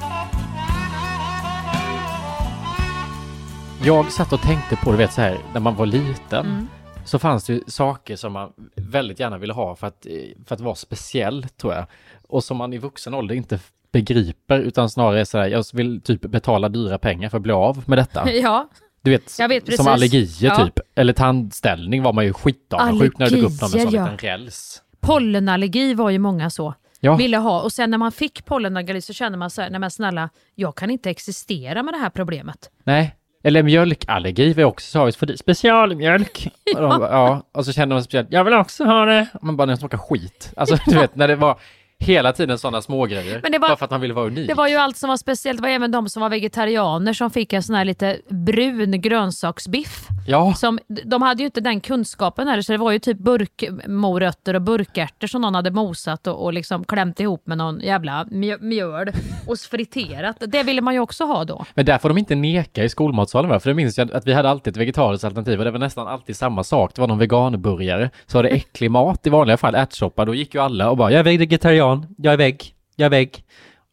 Jag 3.85 4.13
satt 4.13 4.33
och 4.33 4.41
tänkte 4.41 4.77
på, 4.77 4.91
du 4.93 4.97
vet 4.99 5.13
så 5.13 5.21
här, 5.21 5.39
när 5.53 5.61
man 5.61 5.77
var 5.77 5.87
liten. 5.87 6.47
Mm. 6.47 6.69
Så 7.05 7.19
fanns 7.19 7.45
det 7.45 7.53
ju 7.53 7.61
saker 7.67 8.17
som 8.17 8.33
man 8.33 8.53
väldigt 8.77 9.21
gärna 9.21 9.39
ville 9.39 9.53
ha 9.53 9.77
för 9.77 9.87
att, 9.87 10.07
för 10.47 10.55
att 10.55 10.61
vara 10.61 10.75
speciell, 10.75 11.43
tror 11.49 11.75
jag. 11.75 11.87
Och 12.29 12.45
som 12.45 12.57
man 12.57 12.73
i 12.73 12.79
vuxen 12.79 13.15
ålder 13.15 13.35
inte 13.35 13.59
begriper, 13.93 14.59
utan 14.59 14.91
snarare 14.91 15.21
är 15.21 15.25
så 15.25 15.39
här, 15.39 15.47
jag 15.49 15.65
vill 15.73 16.01
typ 16.01 16.21
betala 16.21 16.69
dyra 16.69 16.99
pengar 16.99 17.29
för 17.29 17.37
att 17.37 17.43
bli 17.43 17.53
av 17.53 17.83
med 17.87 17.99
detta. 17.99 18.31
Ja, 18.33 18.69
Du 19.03 19.11
vet, 19.11 19.41
vet 19.51 19.77
som 19.77 19.89
allergier 19.89 20.49
Ja. 20.59 20.65
typ. 20.65 20.79
Eller 20.95 21.13
tandställning 21.13 22.03
var 22.03 22.13
man 22.13 22.25
ju 22.25 22.33
skitavundsjuk 22.33 23.19
när 23.19 23.31
det 23.31 23.37
dök 23.37 23.45
upp 23.45 23.51
någon 23.61 23.71
med 23.71 23.71
sån 23.71 23.81
Allergier, 23.81 24.03
liten 24.13 24.19
ja. 24.29 24.35
räls. 24.35 24.83
pollenallergi 25.01 25.95
var 25.95 26.11
ju 26.11 26.19
många 26.19 26.51
så. 26.51 26.75
Ja. 27.01 27.17
Ville 27.17 27.37
ha. 27.37 27.61
Och 27.63 27.73
sen 27.73 27.91
när 27.91 27.99
man 27.99 28.13
fick 28.13 28.45
pollenallergi 28.45 29.01
så 29.01 29.13
kände 29.13 29.39
man 29.39 29.51
så 29.51 29.63
här, 29.63 29.71
nej 29.71 29.81
men 29.81 29.91
snälla, 29.91 30.29
jag 30.55 30.75
kan 30.77 30.91
inte 30.91 31.11
existera 31.11 31.83
med 31.83 31.95
det 31.95 31.99
här 31.99 32.11
problemet. 32.11 32.71
Nej. 32.85 33.15
Eller 33.45 33.63
mjölkallergi 33.63 34.53
var 34.53 34.65
också 34.65 34.91
så, 35.13 35.19
för 35.19 35.27
det- 35.27 35.39
specialmjölk. 35.39 36.49
Och 36.77 36.81
de, 36.83 37.03
ja, 37.03 37.43
och 37.53 37.65
så 37.65 37.73
kände 37.73 37.95
man 37.95 38.05
speciellt, 38.05 38.29
jag 38.33 38.45
vill 38.45 38.55
också 38.55 38.85
ha 38.85 39.05
det. 39.05 39.27
Man 39.43 39.57
bara, 39.57 39.67
den 39.67 39.77
smakar 39.77 39.99
skit. 39.99 40.53
Alltså 40.57 40.77
du 40.87 40.95
vet, 40.99 41.15
när 41.17 41.29
det 41.29 41.37
var 41.37 41.59
Hela 41.99 42.33
tiden 42.33 42.59
sådana 42.59 42.83
smågrejer. 42.83 43.41
Men 43.43 43.53
det 43.53 43.59
var- 43.59 43.69
Bara 43.69 43.77
för 43.77 43.85
att 43.85 43.91
han 43.91 44.01
ville 44.01 44.15
vara 44.15 44.27
unik. 44.27 44.49
Det 44.49 44.55
var 44.55 44.69
ju 44.69 44.77
allt 44.77 44.97
som 44.97 45.09
var 45.09 45.17
speciellt. 45.17 45.59
Det 45.59 45.63
var 45.63 45.69
även 45.69 45.91
de 45.91 46.09
som 46.09 46.23
var 46.23 46.29
vegetarianer 46.31 47.13
som 47.13 47.31
fick 47.31 47.53
en 47.53 47.63
sån 47.63 47.75
här 47.77 47.85
lite 47.85 48.17
brun 48.29 49.01
grönsaksbiff. 49.01 50.07
Ja. 50.29 50.55
Som, 50.55 50.79
de 51.05 51.23
hade 51.23 51.43
ju 51.43 51.47
inte 51.47 51.61
den 51.61 51.81
kunskapen 51.81 52.49
heller 52.49 52.63
så 52.63 52.73
det 52.73 52.79
var 52.79 52.93
ju 52.93 52.99
typ 52.99 53.19
burkmorötter 53.19 54.55
och 54.55 54.63
burkärtor 54.63 55.27
som 55.27 55.41
någon 55.43 55.55
hade 55.55 55.71
mosat 55.71 56.27
och, 56.27 56.45
och 56.45 56.53
liksom 56.53 56.85
klämt 56.85 57.21
ihop 57.21 57.47
med 57.47 57.59
någon 57.59 57.81
jävla 57.81 58.25
mjö- 58.25 58.59
mjöl 58.61 59.09
och 59.47 59.59
friterat. 59.59 60.37
Det 60.47 60.63
ville 60.63 60.81
man 60.81 60.95
ju 60.95 61.01
också 61.01 61.25
ha 61.25 61.45
då. 61.45 61.65
Men 61.75 61.85
där 61.85 61.99
får 61.99 62.09
de 62.09 62.19
inte 62.19 62.35
neka 62.35 62.85
i 62.85 62.89
skolmatsalen 62.89 63.51
va? 63.51 63.61
För 63.61 63.71
det 63.71 63.75
minns 63.75 63.99
jag 63.99 64.13
att 64.13 64.27
vi 64.27 64.33
hade 64.33 64.51
alltid 64.51 64.71
ett 64.71 64.77
vegetariskt 64.81 65.25
alternativ 65.25 65.59
och 65.59 65.65
det 65.65 65.71
var 65.71 65.79
nästan 65.79 66.09
alltid 66.09 66.37
samma 66.37 66.65
sak. 66.65 66.91
Det 66.95 67.01
var 67.01 67.09
någon 67.09 67.19
veganburgare. 67.19 68.11
Så 68.27 68.39
var 68.39 68.43
det 68.43 68.49
äcklig 68.49 68.91
mat 68.91 69.27
i 69.27 69.31
vanliga 69.31 69.57
fall, 69.57 69.75
ärtsoppa. 69.75 70.25
Då 70.25 70.35
gick 70.35 70.55
ju 70.55 70.61
alla 70.61 70.91
och 70.91 70.97
bara 70.97 71.11
jag 71.11 71.19
är 71.19 71.39
vegetarian, 71.39 71.86
jag 72.17 72.33
är 72.33 72.37
vägg, 72.37 72.75
jag 72.97 73.07
är 73.07 73.11
vägg. 73.11 73.45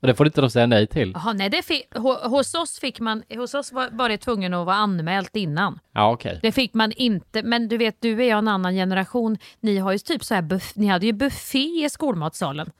Och 0.03 0.07
det 0.07 0.15
får 0.15 0.27
inte 0.27 0.41
de 0.41 0.49
säga 0.49 0.65
nej 0.65 0.87
till. 0.87 1.11
Jaha, 1.15 1.33
nej, 1.33 1.49
det 1.49 1.63
hos 2.23 2.55
oss 2.55 2.79
fick 2.79 2.99
man, 2.99 3.23
hos 3.35 3.53
oss 3.53 3.71
var, 3.71 3.89
var 3.91 4.09
det 4.09 4.17
tvungen 4.17 4.53
att 4.53 4.65
vara 4.65 4.75
anmält 4.75 5.35
innan. 5.35 5.79
Ja 5.93 6.11
okej. 6.11 6.39
Det 6.41 6.51
fick 6.51 6.73
man 6.73 6.91
inte, 6.91 7.43
men 7.43 7.67
du 7.67 7.77
vet 7.77 7.95
du 7.99 8.19
är 8.19 8.23
ju 8.23 8.29
en 8.29 8.47
annan 8.47 8.73
generation. 8.73 9.37
Ni 9.59 9.77
har 9.77 9.91
ju 9.91 9.97
typ 9.97 10.23
så 10.23 10.35
här 10.35 10.41
buff, 10.41 10.75
ni 10.75 10.87
hade 10.87 11.05
ju 11.05 11.13
buffé 11.13 11.85
i 11.85 11.89
skolmatsalen. 11.89 12.71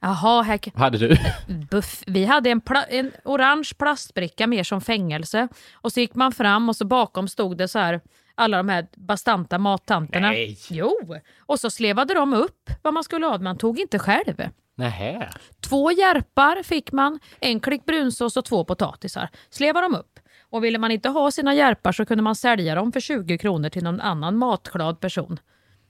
Jaha, 0.00 0.42
här, 0.42 0.78
hade 0.78 0.98
du? 0.98 1.16
buff, 1.70 2.02
vi 2.06 2.24
hade 2.24 2.50
en, 2.50 2.60
pla, 2.60 2.84
en 2.84 3.12
orange 3.24 3.70
plastbricka 3.78 4.46
mer 4.46 4.64
som 4.64 4.80
fängelse 4.80 5.48
och 5.72 5.92
så 5.92 6.00
gick 6.00 6.14
man 6.14 6.32
fram 6.32 6.68
och 6.68 6.76
så 6.76 6.84
bakom 6.84 7.28
stod 7.28 7.56
det 7.56 7.68
så 7.68 7.78
här 7.78 8.00
alla 8.36 8.56
de 8.56 8.68
här 8.68 8.86
bastanta 8.96 9.58
mattanterna. 9.58 10.28
Nej. 10.28 10.58
Jo, 10.70 11.16
och 11.38 11.60
så 11.60 11.70
slevade 11.70 12.14
de 12.14 12.34
upp 12.34 12.70
vad 12.82 12.94
man 12.94 13.04
skulle 13.04 13.26
ha, 13.26 13.38
man 13.38 13.58
tog 13.58 13.80
inte 13.80 13.98
själv. 13.98 14.42
Nähä. 14.76 15.28
Två 15.60 15.92
järpar 15.92 16.62
fick 16.62 16.92
man, 16.92 17.20
en 17.40 17.60
klick 17.60 17.84
brunsås 17.84 18.36
och 18.36 18.44
två 18.44 18.64
potatisar. 18.64 19.28
Slevade 19.50 19.86
de 19.86 19.94
upp. 19.94 20.20
Och 20.50 20.64
ville 20.64 20.78
man 20.78 20.90
inte 20.90 21.08
ha 21.08 21.30
sina 21.30 21.54
järpar 21.54 21.92
så 21.92 22.06
kunde 22.06 22.22
man 22.22 22.36
sälja 22.36 22.74
dem 22.74 22.92
för 22.92 23.00
20 23.00 23.38
kronor 23.38 23.68
till 23.68 23.82
någon 23.82 24.00
annan 24.00 24.36
matglad 24.36 25.00
person. 25.00 25.38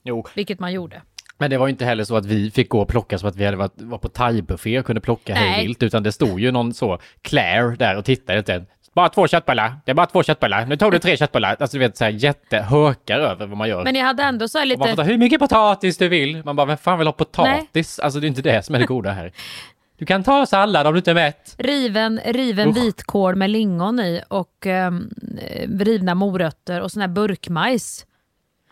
Jo. 0.05 0.27
Vilket 0.35 0.61
man 0.61 0.73
gjorde. 0.73 1.03
Men 1.39 1.51
det 1.51 1.59
var 1.59 1.67
ju 1.67 1.71
inte 1.71 1.85
heller 1.85 2.05
så 2.05 2.17
att 2.17 2.27
vi 2.27 2.51
fick 2.51 2.69
gå 2.69 2.81
och 2.81 2.89
plocka 2.89 3.19
som 3.19 3.29
att 3.29 3.37
vi 3.37 3.45
hade 3.45 3.57
varit, 3.57 3.83
var 3.83 3.99
på 3.99 4.09
thaibuffé 4.09 4.79
och 4.79 4.87
kunde 4.87 5.01
plocka 5.01 5.35
hej 5.35 5.67
vilt, 5.67 5.83
utan 5.83 6.03
det 6.03 6.13
stod 6.13 6.41
ju 6.41 6.53
någon 6.53 6.75
så 6.75 6.99
Claire 7.23 7.77
där 7.77 7.97
och 7.97 8.05
tittade 8.05 8.39
inte. 8.39 8.65
Bara 8.97 9.09
två 9.09 9.29
köttbullar, 9.29 9.77
det 9.85 9.91
är 9.91 9.95
bara 9.95 10.07
två 10.07 10.23
köttbullar, 10.23 10.67
nu 10.67 10.77
tog 10.77 10.93
du 10.93 10.99
tre 10.99 11.17
köttbullar. 11.17 11.57
Alltså 11.61 11.77
du 11.77 11.79
vet 11.79 11.97
såhär 11.97 12.11
jättehökar 12.11 13.21
över 13.21 13.47
vad 13.47 13.59
man 13.59 13.69
gör. 13.69 13.85
Men 13.85 13.95
jag 13.95 14.05
hade 14.05 14.23
ändå 14.23 14.49
så 14.49 14.59
här 14.59 14.73
Och 14.73 14.79
man 14.79 14.89
får 14.89 14.97
ta 14.97 15.03
lite... 15.03 15.13
hur 15.13 15.19
mycket 15.19 15.41
potatis 15.41 15.99
du 15.99 16.09
vill. 16.09 16.45
Man 16.45 16.57
bara, 16.57 16.67
vem 16.67 16.77
fan 16.77 16.99
vill 16.99 17.09
ha 17.09 17.13
potatis? 17.13 17.99
Alltså 17.99 18.21
det 18.21 18.27
är 18.27 18.29
inte 18.29 18.43
det 18.43 18.63
som 18.63 18.75
är 18.75 18.79
det 18.79 18.87
goda 18.87 19.11
här. 19.11 19.33
Du 19.99 20.07
kan 20.07 20.23
ta 20.23 20.47
sallad 20.47 20.87
om 20.87 20.93
du 20.93 20.99
inte 20.99 21.11
är 21.11 21.15
mätt. 21.15 21.55
Riven, 21.59 22.21
riven 22.25 22.69
Usch. 22.69 22.77
vitkål 22.77 23.37
med 23.37 23.51
lingon 23.51 24.01
i 24.01 24.23
och 24.29 24.67
ehm, 24.67 25.11
eh, 25.43 25.69
rivna 25.69 26.15
morötter 26.15 26.81
och 26.81 26.93
sån 26.93 27.01
här 27.01 27.09
burkmajs. 27.09 28.07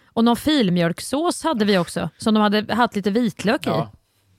Och 0.06 0.24
någon 0.24 0.36
filmjölksås 0.36 1.44
hade 1.44 1.64
vi 1.64 1.78
också, 1.78 2.10
som 2.18 2.34
de 2.34 2.40
hade 2.40 2.74
haft 2.74 2.96
lite 2.96 3.10
vitlök 3.10 3.66
i. 3.66 3.70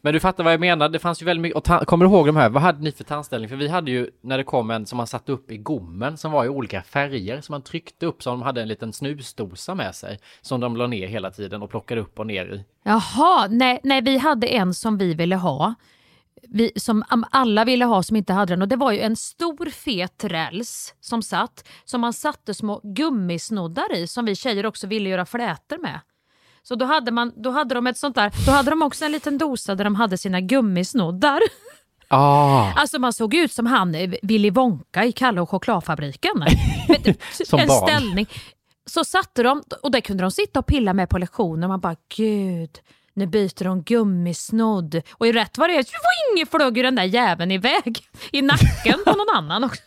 Men 0.05 0.13
du 0.13 0.19
fattar 0.19 0.43
vad 0.43 0.53
jag 0.53 0.59
menar, 0.59 0.89
det 0.89 0.99
fanns 0.99 1.21
ju 1.21 1.25
väldigt 1.25 1.41
mycket, 1.41 1.57
och 1.57 1.87
kommer 1.87 2.05
du 2.05 2.11
ihåg 2.11 2.25
de 2.25 2.35
här, 2.35 2.49
vad 2.49 2.63
hade 2.63 2.83
ni 2.83 2.91
för 2.91 3.03
tandställning? 3.03 3.49
För 3.49 3.55
vi 3.55 3.67
hade 3.67 3.91
ju, 3.91 4.09
när 4.21 4.37
det 4.37 4.43
kom 4.43 4.71
en 4.71 4.85
som 4.85 4.97
man 4.97 5.07
satte 5.07 5.31
upp 5.31 5.51
i 5.51 5.57
gommen, 5.57 6.17
som 6.17 6.31
var 6.31 6.45
i 6.45 6.49
olika 6.49 6.81
färger, 6.81 7.41
som 7.41 7.53
man 7.53 7.61
tryckte 7.61 8.05
upp, 8.05 8.23
som 8.23 8.39
de 8.39 8.41
hade 8.41 8.61
en 8.61 8.67
liten 8.67 8.93
snusdosa 8.93 9.75
med 9.75 9.95
sig, 9.95 10.19
som 10.41 10.59
de 10.59 10.77
la 10.77 10.87
ner 10.87 11.07
hela 11.07 11.31
tiden 11.31 11.61
och 11.61 11.69
plockade 11.69 12.01
upp 12.01 12.19
och 12.19 12.27
ner 12.27 12.45
i. 12.45 12.63
Jaha, 12.83 13.47
nej, 13.49 13.79
nej 13.83 14.01
vi 14.01 14.17
hade 14.17 14.47
en 14.47 14.73
som 14.73 14.97
vi 14.97 15.13
ville 15.13 15.35
ha. 15.35 15.73
Vi, 16.49 16.71
som 16.75 17.03
alla 17.31 17.65
ville 17.65 17.85
ha 17.85 18.03
som 18.03 18.15
inte 18.15 18.33
hade 18.33 18.53
den 18.53 18.61
och 18.61 18.67
det 18.67 18.75
var 18.75 18.91
ju 18.91 18.99
en 18.99 19.15
stor 19.15 19.69
fet 19.69 20.23
räls 20.23 20.95
som 20.99 21.21
satt 21.21 21.67
som 21.85 22.01
man 22.01 22.13
satte 22.13 22.53
små 22.53 22.81
gummisnoddar 22.83 23.95
i 23.95 24.07
som 24.07 24.25
vi 24.25 24.35
tjejer 24.35 24.65
också 24.65 24.87
ville 24.87 25.09
göra 25.09 25.25
flätor 25.25 25.77
med. 25.77 25.99
Så 26.67 26.75
då 26.75 26.85
hade, 26.85 27.11
man, 27.11 27.31
då 27.35 27.49
hade 27.51 27.75
de 27.75 27.87
ett 27.87 27.97
sånt 27.97 28.15
där, 28.15 28.31
då 28.45 28.51
hade 28.51 28.69
de 28.69 28.81
också 28.81 29.05
en 29.05 29.11
liten 29.11 29.37
dosa 29.37 29.75
där 29.75 29.83
de 29.83 29.95
hade 29.95 30.17
sina 30.17 30.41
gummisnoddar. 30.41 31.39
Ah, 32.07 32.71
Alltså 32.75 32.99
man 32.99 33.13
såg 33.13 33.33
ut 33.33 33.51
som 33.51 33.65
han 33.65 33.95
eh, 33.95 34.13
Willy 34.21 34.49
Wonka 34.49 35.05
i 35.05 35.11
Kalle 35.11 35.41
och 35.41 35.49
chokladfabriken. 35.49 36.31
Som 37.45 37.59
en 37.59 37.67
barn. 37.67 37.87
ställning. 37.87 38.27
Så 38.85 39.05
satte 39.05 39.43
de, 39.43 39.63
och 39.83 39.91
det 39.91 40.01
kunde 40.01 40.23
de 40.23 40.31
sitta 40.31 40.59
och 40.59 40.65
pilla 40.65 40.93
med 40.93 41.09
på 41.09 41.17
lektioner. 41.17 41.67
Man 41.67 41.79
bara, 41.79 41.95
gud, 42.15 42.69
nu 43.13 43.27
byter 43.27 43.63
de 43.63 43.81
gummisnodd. 43.83 45.01
Och 45.13 45.27
i 45.27 45.31
rätt 45.31 45.57
vad 45.57 45.69
det 45.69 45.75
är, 45.77 45.83
swing, 45.83 46.45
flög 46.45 46.77
ju 46.77 46.83
den 46.83 46.95
där 46.95 47.03
jäveln 47.03 47.51
iväg 47.51 47.99
i 48.31 48.41
nacken 48.41 48.99
på 49.05 49.11
någon 49.11 49.35
annan 49.35 49.63
också. 49.63 49.81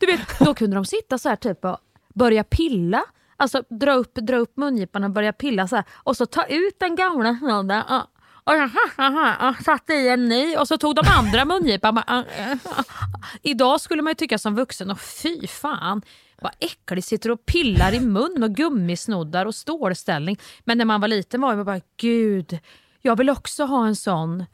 Du 0.00 0.06
vet, 0.06 0.38
då 0.38 0.54
kunde 0.54 0.76
de 0.76 0.84
sitta 0.84 1.18
så 1.18 1.28
här 1.28 1.36
typ 1.36 1.64
och 1.64 1.78
börja 2.14 2.44
pilla. 2.44 3.02
Alltså 3.40 3.62
dra 3.68 3.92
upp, 3.92 4.14
dra 4.14 4.36
upp 4.36 4.56
mungipan 4.56 5.04
och 5.04 5.10
börja 5.10 5.32
pilla 5.32 5.68
så 5.68 5.76
här. 5.76 5.84
Och 5.92 6.16
så 6.16 6.26
ta 6.26 6.44
ut 6.44 6.76
den 6.78 6.96
gamla 6.96 7.38
snodden. 7.38 7.82
Och, 7.88 8.06
och, 8.44 8.54
och, 8.96 9.48
och 9.48 9.56
satte 9.64 9.92
i 9.92 10.08
en 10.08 10.28
ny 10.28 10.56
och 10.56 10.68
så 10.68 10.78
tog 10.78 10.94
de 10.94 11.02
andra 11.18 11.44
mungipan. 11.44 12.02
Idag 13.42 13.80
skulle 13.80 14.02
man 14.02 14.10
ju 14.10 14.14
tycka 14.14 14.38
som 14.38 14.54
vuxen, 14.54 14.90
och 14.90 15.00
fy 15.00 15.46
fan 15.46 16.02
vad 16.40 16.52
äckligt, 16.58 17.08
sitter 17.08 17.30
och 17.30 17.46
pillar 17.46 17.94
i 17.94 18.00
mun 18.00 18.42
och 18.42 18.50
gummisnoddar 18.50 19.46
och 19.46 19.54
stålställning. 19.54 20.38
Men 20.64 20.78
när 20.78 20.84
man 20.84 21.00
var 21.00 21.08
liten 21.08 21.40
var 21.40 21.56
man 21.56 21.64
bara, 21.64 21.80
gud, 21.96 22.58
jag 23.00 23.16
vill 23.16 23.30
också 23.30 23.64
ha 23.64 23.86
en 23.86 23.96
sån. 23.96 24.44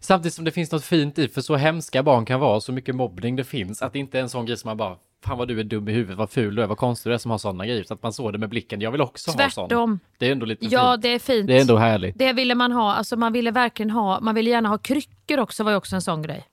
samtidigt 0.00 0.34
som 0.34 0.44
det 0.44 0.50
finns 0.50 0.72
något 0.72 0.84
fint 0.84 1.18
i, 1.18 1.28
för 1.28 1.40
så 1.40 1.56
hemska 1.56 2.02
barn 2.02 2.24
kan 2.24 2.40
vara, 2.40 2.60
så 2.60 2.72
mycket 2.72 2.94
mobbning 2.94 3.36
det 3.36 3.44
finns, 3.44 3.82
att 3.82 3.92
det 3.92 3.98
inte 3.98 4.18
är 4.18 4.22
en 4.22 4.28
sån 4.28 4.46
grej 4.46 4.56
som 4.56 4.68
man 4.68 4.76
bara, 4.76 4.96
fan 5.24 5.38
vad 5.38 5.48
du 5.48 5.60
är 5.60 5.64
dum 5.64 5.88
i 5.88 5.92
huvudet, 5.92 6.18
vad 6.18 6.30
ful 6.30 6.54
du 6.54 6.62
är, 6.62 6.66
vad 6.66 6.78
konstig 6.78 7.10
du 7.10 7.14
är 7.14 7.18
som 7.18 7.30
har 7.30 7.38
såna 7.38 7.66
grejer. 7.66 7.84
Så 7.84 7.94
att 7.94 8.02
man 8.02 8.12
såg 8.12 8.32
det 8.32 8.38
med 8.38 8.48
blicken, 8.48 8.80
jag 8.80 8.90
vill 8.90 9.00
också 9.00 9.30
ha 9.30 9.50
sån. 9.50 9.68
Tvärtom. 9.68 10.00
Det 10.18 10.26
är 10.28 10.32
ändå 10.32 10.46
lite 10.46 10.66
Ja, 10.66 10.92
fint. 10.92 11.02
det 11.02 11.08
är 11.08 11.18
fint. 11.18 11.46
Det 11.46 11.56
är 11.56 11.60
ändå 11.60 11.76
härligt. 11.76 12.18
Det 12.18 12.32
ville 12.32 12.54
man 12.54 12.72
ha, 12.72 12.94
alltså 12.94 13.16
man 13.16 13.32
ville 13.32 13.50
verkligen 13.50 13.90
ha, 13.90 14.20
man 14.20 14.34
ville 14.34 14.50
gärna 14.50 14.68
ha 14.68 14.78
kryckor 14.78 15.38
också 15.38 15.64
var 15.64 15.70
ju 15.70 15.76
också 15.76 15.94
en 15.96 16.02
sån 16.02 16.22
grej. 16.22 16.44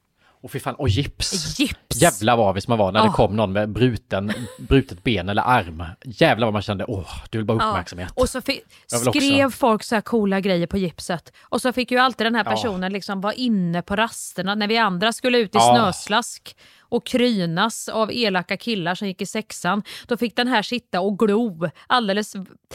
Och 0.43 0.51
fy 0.51 0.59
fan, 0.59 0.75
och 0.75 0.89
gips. 0.89 1.59
Gips! 1.59 2.01
Jävlar 2.01 2.37
vad 2.37 2.47
avis 2.47 2.67
man 2.67 2.77
var 2.77 2.91
när 2.91 2.99
det 3.03 3.09
Ah. 3.09 3.13
kom 3.13 3.35
någon 3.35 3.51
med 3.51 3.69
bruten, 3.69 4.31
brutet 4.59 5.03
ben 5.03 5.29
eller 5.29 5.41
arm. 5.41 5.83
Jävlar 6.05 6.47
vad 6.47 6.53
man 6.53 6.61
kände, 6.61 6.85
åh, 6.87 7.09
du 7.29 7.37
vill 7.37 7.45
bara 7.45 7.55
uppmärksamhet. 7.69 8.11
Och 8.15 8.29
så 8.29 8.39
också. 8.39 9.11
skrev 9.11 9.51
folk 9.51 9.83
så 9.83 9.95
här 9.95 10.01
coola 10.01 10.39
grejer 10.39 10.67
på 10.67 10.77
gipset. 10.77 11.33
Och 11.41 11.61
så 11.61 11.73
fick 11.73 11.91
ju 11.91 11.97
alltid 11.97 12.25
den 12.27 12.35
här 12.35 12.45
Ja. 12.45 12.51
personen 12.51 12.93
liksom 12.93 13.21
vara 13.21 13.33
inne 13.33 13.81
på 13.81 13.95
rasterna 13.95 14.55
när 14.55 14.67
vi 14.67 14.77
andra 14.77 15.13
skulle 15.13 15.37
ut 15.37 15.55
i 15.55 15.57
Ja. 15.57 15.75
snöslask 15.75 16.55
och 16.79 17.05
krynas 17.05 17.89
av 17.89 18.11
elaka 18.11 18.57
killar 18.57 18.95
som 18.95 19.07
gick 19.07 19.21
i 19.21 19.25
sexan. 19.25 19.83
Då 20.07 20.17
fick 20.17 20.35
den 20.35 20.47
här 20.47 20.61
sitta 20.61 21.01
och 21.01 21.19
glo 21.19 21.69
alldeles 21.87 22.33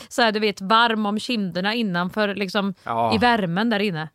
så 0.08 0.22
här, 0.22 0.32
du 0.32 0.40
vet, 0.40 0.60
varm 0.60 1.06
om 1.06 1.18
kinderna 1.18 1.74
innanför 1.74 2.34
liksom 2.34 2.74
Ja. 2.84 3.14
i 3.14 3.18
värmen 3.18 3.70
där 3.70 3.80
inne. 3.80 4.08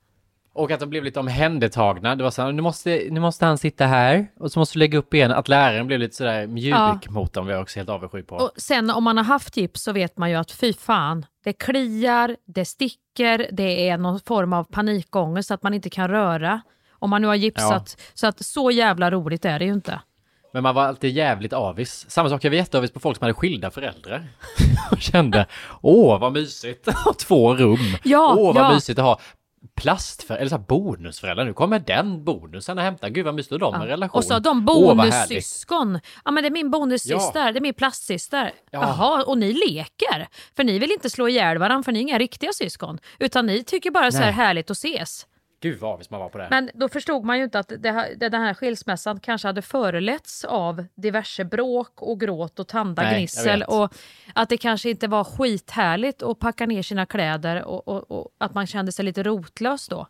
Och 0.58 0.72
att 0.72 0.80
de 0.80 0.90
blev 0.90 1.04
lite 1.04 1.20
omhändertagna. 1.20 2.16
Det 2.16 2.24
var 2.24 2.32
så 2.32 2.42
här, 2.42 2.52
nu 2.52 2.62
måste, 2.62 3.08
nu 3.12 3.20
måste 3.20 3.46
han 3.46 3.58
sitta 3.58 3.86
här 3.86 4.28
och 4.40 4.52
så 4.52 4.60
måste 4.60 4.76
du 4.76 4.80
lägga 4.80 4.98
upp 4.98 5.10
benen. 5.10 5.38
Att 5.38 5.48
läraren 5.48 5.88
blev 5.88 6.00
lite 6.00 6.16
sådär 6.16 6.48
mjuk 6.48 6.76
Ja. 6.76 7.00
mot 7.10 7.34
dem 7.34 7.46
var 7.46 7.54
jag 7.54 7.62
också 7.62 7.80
helt 7.80 7.90
avundsjuk 7.90 8.28
på. 8.28 8.36
Och 8.36 8.52
sen 8.58 8.90
om 8.90 9.04
man 9.04 9.18
har 9.18 9.24
haft 9.24 9.58
gips 9.58 9.82
så 9.82 9.92
vet 9.92 10.18
man 10.18 10.30
ju 10.30 10.36
att 10.36 10.52
fy 10.52 10.74
fan, 10.74 11.26
det 11.44 11.54
kliar, 11.54 12.36
det 12.46 12.66
sticker, 12.66 13.50
det 13.52 13.90
är 13.90 13.98
någon 13.98 14.20
form 14.20 14.54
av 14.54 14.64
panikångest 14.64 15.52
att 15.52 15.64
man 15.64 15.74
inte 15.74 15.90
kan 15.90 16.08
röra. 16.08 16.62
Om 17.00 17.10
man 17.10 17.22
nu 17.22 17.28
har 17.28 17.36
gipsat. 17.36 18.02
Så 18.14 18.28
att 18.28 18.46
så 18.46 18.72
jävla 18.72 19.12
roligt 19.12 19.46
är 19.46 19.60
det 19.60 19.66
ju 19.66 19.74
inte. 19.74 20.00
Men 20.54 20.64
man 20.64 20.76
var 20.76 20.84
alltid 20.84 21.12
jävligt 21.12 21.54
avis. 21.54 22.06
Samma 22.10 22.30
sak, 22.30 22.44
jag 22.44 22.52
var 22.52 22.58
jätteavis 22.58 22.92
på 22.92 23.00
folk 23.00 23.18
som 23.18 23.26
hade 23.26 23.34
skilda 23.34 23.72
föräldrar. 23.72 24.28
och 24.92 25.02
kände, 25.02 25.46
åh 25.82 26.20
vad 26.20 26.34
mysigt 26.34 26.88
att 26.88 26.96
ha 26.96 27.14
två 27.14 27.56
rum. 27.56 27.78
Ja, 28.04 28.36
åh 28.38 28.56
vad 28.56 28.64
ja. 28.64 28.74
mysigt 28.74 29.00
att 29.00 29.06
ha 29.06 29.20
plastföräldrar, 29.76 30.42
eller 30.42 30.50
så 30.50 30.56
här 30.58 30.64
bonusföräldrar. 30.64 31.46
Nu 31.46 31.54
kommer 31.54 31.80
den 31.80 32.24
bonusen 32.24 32.78
och 32.78 32.84
hämtar. 32.84 33.10
Gud 33.10 33.26
vad 33.26 33.36
mysigt 33.36 33.54
att 33.54 33.60
de 33.60 33.74
har 33.74 33.82
en 33.82 33.88
relation. 33.88 34.18
Och 34.18 34.24
så 34.26 34.34
har 34.34 34.40
de 34.40 34.66
bonussyskon. 34.66 36.00
Ja 36.26 36.32
men 36.32 36.44
det 36.44 36.48
är 36.48 36.52
min 36.52 36.72
bonussyster, 36.72 37.46
Ja. 37.46 37.52
det 37.52 37.60
är 37.60 37.62
min 37.62 37.74
plastsyster. 37.74 38.52
Ja. 38.72 38.80
Jaha, 38.82 39.24
och 39.24 39.38
ni 39.38 39.54
leker? 39.54 40.28
För 40.56 40.64
ni 40.64 40.80
vill 40.80 40.92
inte 40.92 41.10
slå 41.10 41.28
ihjäl 41.28 41.58
varandra 41.58 41.84
för 41.84 41.92
ni 41.92 42.00
är 42.00 42.02
inga 42.02 42.20
riktiga 42.20 42.54
syskon. 42.54 43.00
Utan 43.20 43.46
ni 43.46 43.64
tycker 43.64 43.92
bara 43.92 44.12
så 44.12 44.18
här 44.18 44.32
härligt 44.32 44.72
att 44.72 44.78
ses. 44.78 45.26
Gud 45.60 45.80
vad 45.80 45.94
avis 45.94 46.10
man 46.10 46.20
var 46.20 46.30
på 46.30 46.38
det. 46.38 46.48
Men 46.50 46.70
då 46.74 46.90
förstod 46.90 47.26
man 47.26 47.38
ju 47.38 47.44
inte 47.44 47.60
att 47.60 47.72
det 47.80 47.92
här, 47.92 48.16
den 48.16 48.34
här 48.34 48.54
skilsmässan 48.54 49.20
kanske 49.20 49.48
hade 49.48 49.62
föreletts 49.62 50.46
av 50.46 50.86
diverse 50.96 51.46
bråk 51.46 52.02
och 52.02 52.20
gråt 52.20 52.60
och 52.60 52.68
tandagnissel. 52.68 53.64
Och 53.64 53.94
att 54.34 54.50
det 54.50 54.58
kanske 54.58 54.90
inte 54.90 55.08
var 55.08 55.24
skithärligt 55.24 56.24
att 56.24 56.40
packa 56.40 56.66
ner 56.66 56.82
sina 56.82 57.06
kläder 57.06 57.64
och, 57.64 57.88
och, 57.88 58.12
och 58.12 58.32
att 58.38 58.54
man 58.54 58.68
kände 58.68 58.92
sig 58.92 59.06
lite 59.06 59.24
rotlös 59.24 59.88
då. 59.88 60.08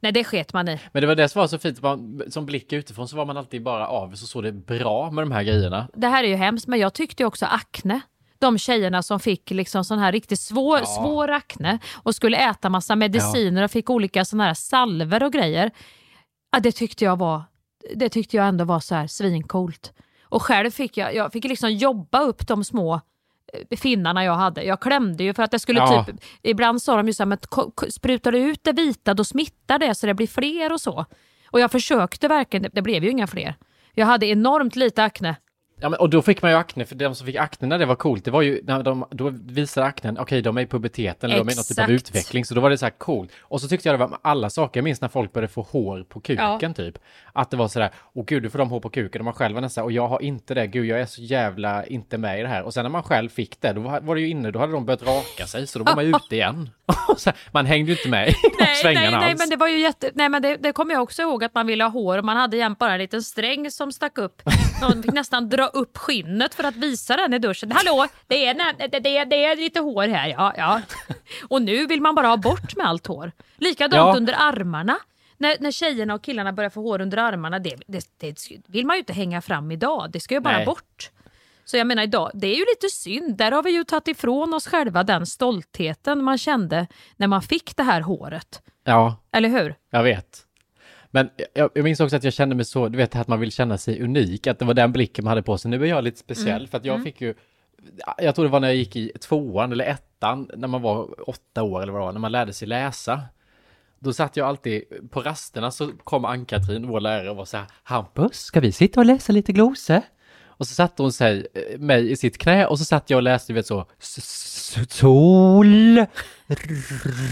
Nej, 0.00 0.12
det 0.12 0.24
sket 0.24 0.52
man 0.52 0.68
i. 0.68 0.80
Men 0.92 1.00
det 1.00 1.06
var 1.06 1.14
det 1.14 1.28
som 1.28 1.40
var 1.40 1.46
så 1.46 1.58
fint, 1.58 1.82
man, 1.82 2.22
som 2.28 2.46
blick 2.46 2.72
utifrån 2.72 3.08
så 3.08 3.16
var 3.16 3.24
man 3.24 3.36
alltid 3.36 3.62
bara 3.62 3.88
avis 3.88 4.22
och 4.22 4.28
såg 4.28 4.42
det 4.42 4.52
bra 4.52 5.10
med 5.10 5.22
de 5.22 5.32
här 5.32 5.42
grejerna. 5.42 5.88
Det 5.94 6.06
här 6.06 6.24
är 6.24 6.28
ju 6.28 6.34
hemskt, 6.34 6.66
men 6.66 6.78
jag 6.78 6.94
tyckte 6.94 7.22
ju 7.22 7.26
också 7.26 7.46
akne. 7.46 8.00
De 8.38 8.58
tjejerna 8.58 9.02
som 9.02 9.20
fick 9.20 9.50
liksom 9.50 9.84
sån 9.84 9.98
här 9.98 10.12
riktigt 10.12 10.40
svår, 10.40 10.78
Ja. 10.78 10.84
svår 10.86 11.30
akne 11.30 11.78
och 11.94 12.14
skulle 12.14 12.36
äta 12.50 12.68
massa 12.68 12.96
mediciner 12.96 13.62
och 13.64 13.70
fick 13.70 13.90
olika 13.90 14.24
såna 14.24 14.44
här 14.44 14.54
salver 14.54 15.22
och 15.22 15.32
grejer. 15.32 15.70
Ja, 16.52 16.60
det 16.60 16.72
tyckte 16.72 17.04
jag 17.04 17.18
var 17.18 17.42
det 17.94 18.08
tyckte 18.08 18.36
jag 18.36 18.48
ändå 18.48 18.64
var 18.64 18.80
så 18.80 18.94
här 18.94 19.06
svincoolt. 19.06 19.92
Och 20.22 20.42
själv 20.42 20.70
fick 20.70 20.96
jag, 20.96 21.14
jag 21.14 21.32
fick 21.32 21.44
liksom 21.44 21.70
jobba 21.72 22.20
upp 22.20 22.48
de 22.48 22.64
små 22.64 23.00
eh, 23.70 23.78
finnarna 23.78 24.24
jag 24.24 24.34
hade. 24.34 24.62
Jag 24.62 24.80
klämde 24.80 25.24
ju 25.24 25.34
för 25.34 25.42
att 25.42 25.50
det 25.50 25.58
skulle 25.58 25.80
Ja. 25.80 26.04
typ, 26.04 26.16
ibland 26.42 26.82
sa 26.82 26.96
de 26.96 27.06
ju 27.06 27.12
så 27.12 27.22
här, 27.22 27.26
men 27.26 27.38
sprutar 27.90 28.32
du 28.32 28.38
ut 28.38 28.64
det 28.64 28.72
vita 28.72 29.14
då 29.14 29.24
smittar 29.24 29.78
det 29.78 29.94
så 29.94 30.06
det 30.06 30.14
blir 30.14 30.26
fler 30.26 30.72
och 30.72 30.80
så. 30.80 31.06
Och 31.50 31.60
jag 31.60 31.70
försökte 31.70 32.28
verkligen, 32.28 32.70
det 32.72 32.82
blev 32.82 33.04
ju 33.04 33.10
inga 33.10 33.26
fler. 33.26 33.54
Jag 33.94 34.06
hade 34.06 34.26
enormt 34.26 34.76
lite 34.76 35.04
akne. 35.04 35.36
Ja, 35.80 35.88
men, 35.88 36.00
och 36.00 36.10
då 36.10 36.22
fick 36.22 36.42
man 36.42 36.50
ju 36.50 36.56
akne, 36.56 36.84
för 36.84 36.94
de 36.94 37.14
som 37.14 37.26
fick 37.26 37.36
akne 37.36 37.68
när 37.68 37.78
det 37.78 37.86
var 37.86 37.94
coolt, 37.94 38.24
det 38.24 38.30
var 38.30 38.42
ju 38.42 38.60
när 38.64 38.82
de, 38.82 39.04
då 39.10 39.32
visade 39.46 39.86
aknen, 39.86 40.18
okej 40.18 40.42
de 40.42 40.56
är 40.58 40.62
i 40.62 40.66
puberteten, 40.66 41.30
eller 41.30 41.38
de 41.44 41.48
är 41.48 41.52
i 41.52 41.56
något 41.56 41.68
typ 41.68 41.78
av 41.78 41.90
utveckling, 41.90 42.44
så 42.44 42.54
då 42.54 42.60
var 42.60 42.70
det 42.70 42.78
så 42.78 42.84
här 42.84 42.90
coolt. 42.90 43.30
Och 43.40 43.60
så 43.60 43.68
tyckte 43.68 43.88
jag 43.88 43.94
det 43.94 43.98
var 43.98 44.08
med 44.08 44.18
alla 44.22 44.50
saker, 44.50 44.78
jag 44.80 44.84
minns 44.84 45.00
när 45.00 45.08
folk 45.08 45.32
började 45.32 45.52
få 45.52 45.62
hår 45.62 46.04
på 46.08 46.20
kuken 46.20 46.58
Ja. 46.60 46.72
typ. 46.74 46.98
Att 47.32 47.50
det 47.50 47.56
var 47.56 47.68
sådär, 47.68 47.90
åh 48.12 48.24
gud 48.26 48.42
du 48.42 48.50
får 48.50 48.58
de 48.58 48.70
hår 48.70 48.80
på 48.80 48.90
kuken, 48.90 49.20
och 49.20 49.24
man 49.24 49.34
själv 49.34 49.54
var 49.54 49.60
nästan, 49.60 49.84
och 49.84 49.92
jag 49.92 50.08
har 50.08 50.22
inte 50.22 50.54
det, 50.54 50.66
gud 50.66 50.86
jag 50.86 51.00
är 51.00 51.06
så 51.06 51.22
jävla 51.22 51.86
inte 51.86 52.18
med 52.18 52.38
i 52.38 52.42
det 52.42 52.48
här. 52.48 52.62
Och 52.62 52.74
sen 52.74 52.82
när 52.82 52.90
man 52.90 53.02
själv 53.02 53.28
fick 53.28 53.60
det, 53.60 53.72
då 53.72 53.80
var, 53.80 54.14
det 54.14 54.20
ju 54.20 54.28
inne, 54.28 54.50
då 54.50 54.58
hade 54.58 54.72
de 54.72 54.86
börjat 54.86 55.02
raka 55.02 55.46
sig, 55.46 55.66
så 55.66 55.78
då 55.78 55.84
var 55.84 55.94
man 55.94 56.04
ju 56.04 56.10
ute 56.10 56.36
igen. 56.36 56.70
Så, 57.16 57.30
man 57.52 57.66
hängde 57.66 57.92
ju 57.92 57.96
inte 57.96 58.08
med 58.08 58.28
i 58.28 58.32
de 58.42 58.64
Nej, 58.64 58.74
svängarna 58.74 59.10
nej, 59.10 59.20
nej, 59.20 59.30
alls. 59.30 59.38
men 59.38 59.48
det 59.50 59.56
var 59.56 59.68
ju 59.68 59.78
jätte... 59.78 60.10
Nej, 60.14 60.28
men 60.28 60.42
det, 60.42 60.56
det 60.56 60.72
kommer 60.72 60.94
jag 60.94 61.02
också 61.02 61.22
ihåg 61.22 61.44
att 61.44 61.54
man 61.54 61.66
ville 61.66 61.84
ha 61.84 61.90
hår 61.90 62.18
och 62.18 62.24
man 62.24 62.36
hade 62.36 62.56
jämt 62.56 62.78
bara 62.78 62.92
en 62.92 62.98
liten 62.98 63.22
sträng 63.22 63.70
som 63.70 63.92
stack 63.92 64.18
upp. 64.18 64.42
Någon 64.82 65.02
fick 65.02 65.12
nästan 65.12 65.48
dra 65.48 65.67
upp 65.68 65.98
skinnet 65.98 66.54
för 66.54 66.64
att 66.64 66.76
visa 66.76 67.16
den 67.16 67.34
i 67.34 67.38
duschen. 67.38 67.72
Hallå, 67.72 68.06
det 68.26 68.46
är, 68.46 68.54
det, 68.88 68.98
det, 68.98 69.24
det 69.24 69.44
är 69.44 69.56
lite 69.56 69.80
hår 69.80 70.08
här. 70.08 70.28
Ja, 70.28 70.54
ja. 70.56 70.80
Och 71.48 71.62
nu 71.62 71.86
vill 71.86 72.00
man 72.00 72.14
bara 72.14 72.26
ha 72.26 72.36
bort 72.36 72.76
med 72.76 72.86
allt 72.86 73.06
hår. 73.06 73.32
Likadant 73.56 73.94
Ja. 73.94 74.16
under 74.16 74.34
armarna. 74.38 74.96
När, 75.36 75.56
när 75.60 75.70
tjejerna 75.70 76.14
och 76.14 76.22
killarna 76.22 76.52
börjar 76.52 76.70
få 76.70 76.82
hår 76.82 77.00
under 77.00 77.18
armarna, 77.18 77.58
det, 77.58 77.76
det, 77.86 78.04
det 78.18 78.50
vill 78.66 78.86
man 78.86 78.96
ju 78.96 78.98
inte 78.98 79.12
hänga 79.12 79.40
fram 79.42 79.70
idag. 79.70 80.10
Det 80.10 80.20
ska 80.20 80.34
ju 80.34 80.40
bara 80.40 80.56
Nej. 80.56 80.66
bort. 80.66 81.10
Så 81.64 81.76
jag 81.76 81.86
menar 81.86 82.02
idag, 82.02 82.30
det 82.34 82.46
är 82.46 82.54
ju 82.54 82.64
lite 82.74 82.88
synd. 82.90 83.36
Där 83.36 83.52
har 83.52 83.62
vi 83.62 83.70
ju 83.70 83.84
tagit 83.84 84.08
ifrån 84.08 84.54
oss 84.54 84.66
själva 84.66 85.04
den 85.04 85.26
stoltheten 85.26 86.24
man 86.24 86.38
kände 86.38 86.86
när 87.16 87.26
man 87.26 87.42
fick 87.42 87.76
det 87.76 87.82
här 87.82 88.00
håret. 88.00 88.62
Ja, 88.84 89.16
Eller 89.32 89.48
hur? 89.48 89.74
Jag 89.90 90.02
vet. 90.02 90.44
Men 91.10 91.30
jag, 91.54 91.70
jag 91.74 91.84
minns 91.84 92.00
också 92.00 92.16
att 92.16 92.24
jag 92.24 92.32
kände 92.32 92.54
mig 92.54 92.64
så, 92.64 92.88
du 92.88 92.98
vet 92.98 93.16
att 93.16 93.28
man 93.28 93.40
vill 93.40 93.52
känna 93.52 93.78
sig 93.78 94.02
unik, 94.02 94.46
att 94.46 94.58
det 94.58 94.64
var 94.64 94.74
den 94.74 94.92
blicken 94.92 95.24
man 95.24 95.30
hade 95.30 95.42
på 95.42 95.58
sig. 95.58 95.70
Nu 95.70 95.82
är 95.82 95.86
jag 95.86 96.04
lite 96.04 96.18
speciell 96.18 96.56
Mm, 96.56 96.68
för 96.68 96.78
att 96.78 96.84
jag 96.84 96.94
mm. 96.94 97.04
fick 97.04 97.20
ju, 97.20 97.34
jag 98.18 98.34
tror 98.34 98.44
det 98.44 98.50
var 98.50 98.60
när 98.60 98.68
jag 98.68 98.76
gick 98.76 98.96
i 98.96 99.12
tvåan 99.20 99.72
eller 99.72 99.84
ettan, 99.84 100.50
när 100.56 100.68
man 100.68 100.82
var 100.82 101.28
åtta 101.30 101.62
år 101.62 101.82
eller 101.82 101.92
vad 101.92 102.00
det 102.00 102.04
var, 102.04 102.12
när 102.12 102.20
man 102.20 102.32
lärde 102.32 102.52
sig 102.52 102.68
läsa. 102.68 103.22
Då 103.98 104.12
satt 104.12 104.36
jag 104.36 104.48
alltid, 104.48 104.82
på 105.10 105.20
rasterna 105.20 105.70
så 105.70 105.90
kom 106.04 106.24
Ann-Katrin, 106.24 106.86
vår 106.88 107.00
lärare, 107.00 107.30
och 107.30 107.36
var 107.36 107.44
så 107.44 107.56
här, 107.56 107.66
Hampus, 107.82 108.40
ska 108.40 108.60
vi 108.60 108.72
sitta 108.72 109.00
och 109.00 109.06
läsa 109.06 109.32
lite 109.32 109.52
glosor? 109.52 110.02
Och 110.58 110.66
så 110.66 110.74
satte 110.74 111.02
hon 111.02 111.12
sig, 111.12 111.46
eh, 111.54 111.78
mig 111.78 112.10
i 112.10 112.16
sitt 112.16 112.38
knä 112.38 112.66
och 112.66 112.78
så 112.78 112.84
satt 112.84 113.10
jag 113.10 113.16
och 113.16 113.22
läste, 113.22 113.52
du 113.52 113.54
vet 113.54 113.66
så, 113.66 113.86
sol, 114.88 116.04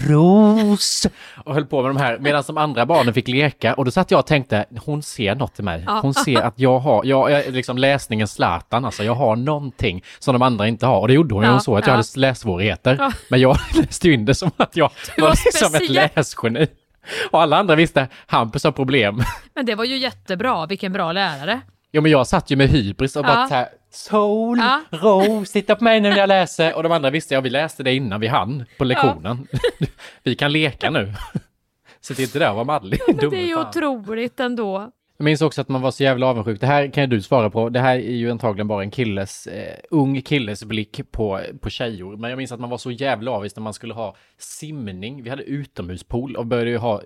ros 0.07 1.07
och 1.45 1.53
höll 1.53 1.65
på 1.65 1.81
med 1.81 1.89
de 1.89 1.97
här 1.97 2.17
medan 2.19 2.43
de 2.47 2.57
andra 2.57 2.85
barnen 2.85 3.13
fick 3.13 3.27
leka 3.27 3.73
och 3.73 3.85
då 3.85 3.91
satt 3.91 4.11
jag 4.11 4.19
och 4.19 4.27
tänkte 4.27 4.65
hon 4.85 5.03
ser 5.03 5.35
något 5.35 5.59
i 5.59 5.63
mig. 5.63 5.85
Hon 6.01 6.13
ser 6.13 6.41
att 6.41 6.59
jag 6.59 6.79
har, 6.79 7.05
jag 7.05 7.31
är 7.31 7.51
liksom 7.51 7.77
läsningens 7.77 8.33
Zlatan 8.33 8.85
alltså, 8.85 9.03
jag 9.03 9.15
har 9.15 9.35
någonting 9.35 10.03
som 10.19 10.33
de 10.33 10.41
andra 10.41 10.67
inte 10.67 10.85
har 10.85 10.99
och 10.99 11.07
det 11.07 11.13
gjorde 11.13 11.35
hon 11.35 11.43
ju, 11.43 11.47
Ja, 11.47 11.51
hon 11.51 11.61
såg 11.61 11.77
att 11.77 11.87
jag 11.87 11.93
ja. 11.93 11.97
hade 11.97 12.19
lässvårigheter. 12.19 12.95
Ja. 12.99 13.11
Men 13.29 13.39
jag 13.39 13.57
läste 13.75 14.07
ju 14.07 14.13
in 14.13 14.25
det 14.25 14.35
som 14.35 14.51
att 14.57 14.75
jag 14.75 14.91
var 15.17 15.27
var 15.27 15.35
liksom 15.45 15.75
ett 15.75 15.89
läsgeni. 15.89 16.67
Och 17.31 17.41
alla 17.41 17.57
andra 17.57 17.75
visste, 17.75 18.07
Hampus 18.27 18.63
har 18.63 18.71
problem. 18.71 19.23
Men 19.55 19.65
det 19.65 19.75
var 19.75 19.85
ju 19.85 19.97
jättebra, 19.97 20.65
vilken 20.65 20.93
bra 20.93 21.11
lärare. 21.11 21.61
Jo 21.91 22.01
men 22.01 22.11
jag 22.11 22.27
satt 22.27 22.51
ju 22.51 22.55
med 22.55 22.69
hybris 22.69 23.15
och 23.15 23.23
bara 23.23 23.33
Ja. 23.41 23.47
så 23.47 23.53
här, 23.55 23.67
sol, 23.91 24.57
Ja. 24.57 24.81
ros, 24.91 25.51
titta 25.51 25.75
på 25.75 25.83
mig 25.83 26.01
nu 26.01 26.09
när 26.09 26.17
jag 26.17 26.27
läser. 26.27 26.75
Och 26.75 26.83
de 26.83 26.91
andra 26.91 27.09
visste, 27.09 27.33
ja 27.33 27.41
vi 27.41 27.49
läste 27.49 27.83
det 27.83 27.93
innan 27.93 28.19
vi 28.21 28.27
hann 28.27 28.65
på 28.77 28.83
lektionen. 28.83 29.47
vi 30.23 30.35
kan 30.35 30.51
leka 30.51 30.89
nu. 30.89 31.13
Så 32.01 32.13
det 32.13 32.21
är 32.21 32.23
inte 32.23 32.39
där 32.39 32.53
var 32.53 32.63
Madeleine 32.65 33.03
Men 33.07 33.17
dumme 33.17 33.35
det 33.35 33.41
är 33.43 33.47
ju 33.47 33.55
fan. 33.55 33.67
otroligt 33.67 34.39
ändå. 34.39 34.91
Jag 35.19 35.25
minns 35.25 35.41
också 35.41 35.61
att 35.61 35.69
man 35.69 35.81
var 35.81 35.91
så 35.91 36.03
jävla 36.03 36.25
avundsjuk. 36.27 36.59
Det 36.61 36.67
här 36.67 36.87
kan 36.93 37.03
ju 37.03 37.07
du 37.07 37.21
svara 37.21 37.49
på. 37.49 37.69
Det 37.69 37.79
här 37.79 37.95
är 37.95 38.15
ju 38.15 38.31
antagligen 38.31 38.67
bara 38.67 38.83
en 38.83 38.91
killes, 38.91 39.47
eh, 39.47 39.75
ung 39.91 40.21
killes 40.21 40.63
blick 40.63 41.01
på, 41.11 41.41
på 41.61 41.69
tjejor. 41.69 42.17
Men 42.17 42.29
jag 42.29 42.37
minns 42.37 42.51
att 42.51 42.59
man 42.59 42.69
var 42.69 42.77
så 42.77 42.91
jävla 42.91 43.31
avis 43.31 43.55
när 43.55 43.63
man 43.63 43.73
skulle 43.73 43.93
ha 43.93 44.15
simning. 44.37 45.23
Vi 45.23 45.29
hade 45.29 45.43
utomhuspool 45.43 46.35
och 46.35 46.45
började 46.45 46.69
ju 46.69 46.77
ha 46.77 46.93
eh, 46.95 47.01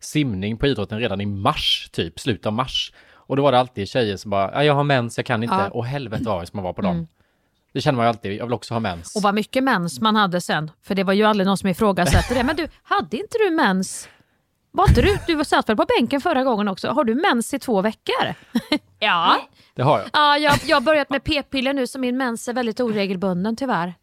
simning 0.00 0.56
på 0.56 0.66
idrotten 0.66 0.98
redan 1.00 1.20
i 1.20 1.26
mars, 1.26 1.88
typ 1.92 2.20
slutet 2.20 2.46
av 2.46 2.52
mars. 2.52 2.92
Och 3.26 3.36
då 3.36 3.42
var 3.42 3.52
det 3.52 3.58
alltid 3.58 3.88
tjejer 3.88 4.16
som 4.16 4.30
bara, 4.30 4.50
ja, 4.54 4.64
jag 4.64 4.74
har 4.74 4.84
mens, 4.84 5.16
jag 5.16 5.26
kan 5.26 5.42
inte. 5.42 5.54
Ja. 5.54 5.68
Och 5.68 5.86
helvete 5.86 6.22
vad 6.26 6.36
avis 6.36 6.52
man 6.52 6.64
var 6.64 6.72
på 6.72 6.82
dem. 6.82 6.92
Mm. 6.92 7.06
Det 7.72 7.80
känner 7.80 7.96
man 7.96 8.06
ju 8.06 8.08
alltid, 8.08 8.32
jag 8.32 8.44
vill 8.46 8.54
också 8.54 8.74
ha 8.74 8.80
mens. 8.80 9.16
Och 9.16 9.22
vad 9.22 9.34
mycket 9.34 9.64
mens 9.64 10.00
man 10.00 10.16
hade 10.16 10.40
sen. 10.40 10.70
För 10.82 10.94
det 10.94 11.04
var 11.04 11.12
ju 11.12 11.24
aldrig 11.24 11.46
någon 11.46 11.58
som 11.58 11.68
ifrågasatte 11.68 12.34
det. 12.34 12.42
Men 12.44 12.56
du, 12.56 12.68
hade 12.82 13.16
inte 13.16 13.38
du 13.38 13.50
mens? 13.50 14.08
Var 14.70 14.88
inte 14.88 15.02
du, 15.02 15.18
du 15.26 15.44
satt 15.44 15.68
väl 15.68 15.76
på 15.76 15.86
bänken 15.98 16.20
förra 16.20 16.44
gången 16.44 16.68
också? 16.68 16.88
Har 16.88 17.04
du 17.04 17.14
mens 17.14 17.54
i 17.54 17.58
två 17.58 17.82
veckor? 17.82 18.34
ja. 18.98 19.48
Det 19.74 19.82
har 19.82 19.98
jag. 19.98 20.08
Ja, 20.12 20.38
jag, 20.38 20.58
jag 20.66 20.76
har 20.76 20.80
börjat 20.80 21.10
med 21.10 21.24
p-piller 21.24 21.72
nu 21.72 21.86
så 21.86 21.98
min 21.98 22.16
mens 22.16 22.48
är 22.48 22.52
väldigt 22.52 22.80
oregelbunden 22.80 23.56
tyvärr. 23.56 23.94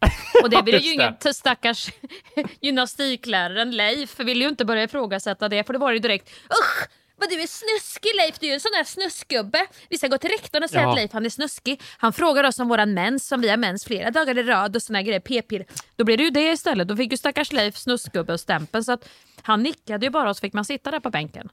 Och 0.42 0.50
det 0.50 0.62
vill 0.62 0.84
ju 0.84 0.92
ingen 0.92 1.14
stackars 1.32 1.90
gymnastikläraren 2.60 3.70
Leif 3.70 4.20
vill 4.20 4.40
ju 4.40 4.48
inte 4.48 4.64
börja 4.64 4.82
ifrågasätta 4.82 5.48
det 5.48 5.64
för 5.64 5.72
det 5.72 5.78
var 5.78 5.92
ju 5.92 5.98
direkt 5.98 6.28
Usch! 6.28 6.88
Vad 7.16 7.28
du 7.28 7.42
är 7.42 7.46
snuskig 7.46 8.10
Leif, 8.16 8.38
du 8.38 8.46
är 8.50 8.54
en 8.54 8.60
sån 8.60 8.72
där 8.76 8.84
snuskgubbe. 8.84 9.66
Vi 9.90 9.98
ska 9.98 10.08
gå 10.08 10.18
till 10.18 10.30
rektorn 10.30 10.62
och 10.62 10.70
säga 10.70 10.82
Ja. 10.82 10.90
att 10.90 10.96
Leif 10.96 11.12
han 11.12 11.24
är 11.26 11.30
snuskig. 11.30 11.82
Han 11.98 12.12
frågar 12.12 12.44
oss 12.44 12.58
om 12.58 12.68
våran 12.68 12.94
mens, 12.94 13.28
som 13.28 13.40
vi 13.40 13.48
har 13.50 13.56
mens 13.56 13.84
flera 13.84 14.10
dagar 14.10 14.38
i 14.38 14.42
rad 14.42 14.76
och 14.76 14.82
såna 14.82 15.02
grejer, 15.02 15.20
p-piller. 15.20 15.66
Då 15.96 16.04
blev 16.04 16.18
det 16.18 16.24
ju 16.24 16.30
det 16.30 16.52
istället. 16.52 16.88
Då 16.88 16.96
fick 16.96 17.10
ju 17.10 17.16
stackars 17.16 17.52
Leif 17.52 17.76
snuskgubbe 17.76 18.32
och 18.32 18.40
stämpeln 18.40 18.84
så 18.84 18.92
att 18.92 19.08
han 19.42 19.62
nickade 19.62 20.06
ju 20.06 20.10
bara 20.10 20.30
och 20.30 20.36
så 20.36 20.40
fick 20.40 20.52
man 20.52 20.64
sitta 20.64 20.90
där 20.90 21.00
på 21.00 21.10
bänken. 21.10 21.48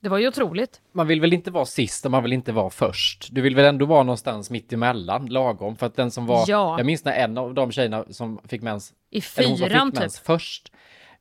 Det 0.00 0.08
var 0.08 0.18
ju 0.18 0.28
otroligt. 0.28 0.80
Man 0.92 1.06
vill 1.06 1.20
väl 1.20 1.32
inte 1.32 1.50
vara 1.50 1.64
sist 1.64 2.04
och 2.04 2.10
man 2.10 2.22
vill 2.22 2.32
inte 2.32 2.52
vara 2.52 2.70
först. 2.70 3.28
Du 3.30 3.40
vill 3.40 3.56
väl 3.56 3.64
ändå 3.64 3.86
vara 3.86 4.02
någonstans 4.02 4.50
mitt 4.50 4.72
emellan, 4.72 5.26
lagom. 5.26 5.76
För 5.76 5.86
att 5.86 5.96
den 5.96 6.10
som 6.10 6.26
var, 6.26 6.44
Ja. 6.48 6.78
jag 6.78 6.86
minns 6.86 7.04
när 7.04 7.12
en 7.12 7.38
av 7.38 7.54
de 7.54 7.72
tjejerna 7.72 8.04
som 8.10 8.40
fick 8.48 8.62
mens, 8.62 8.92
I 9.10 9.20
fyran, 9.20 9.90
fick 9.90 10.00
mens 10.00 10.14
typ. 10.16 10.26
först. 10.26 10.72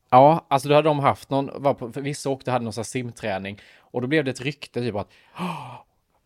Ja, 0.10 0.46
alltså 0.50 0.70
då 0.70 0.76
hade 0.76 0.90
de 0.90 1.00
haft 1.00 1.30
någon, 1.30 1.64
var 1.64 1.74
på, 1.74 1.88
vissa 1.88 2.30
åkte 2.30 2.50
och 2.50 2.54
hade 2.54 2.66
någon 2.66 2.86
simträning. 2.86 3.60
Och 3.92 4.02
då 4.02 4.08
blev 4.08 4.24
det 4.26 4.32
ett 4.32 4.42
rykte 4.42 4.82
typ 4.82 4.96
att 4.96 5.10
"Åh, 5.40 5.74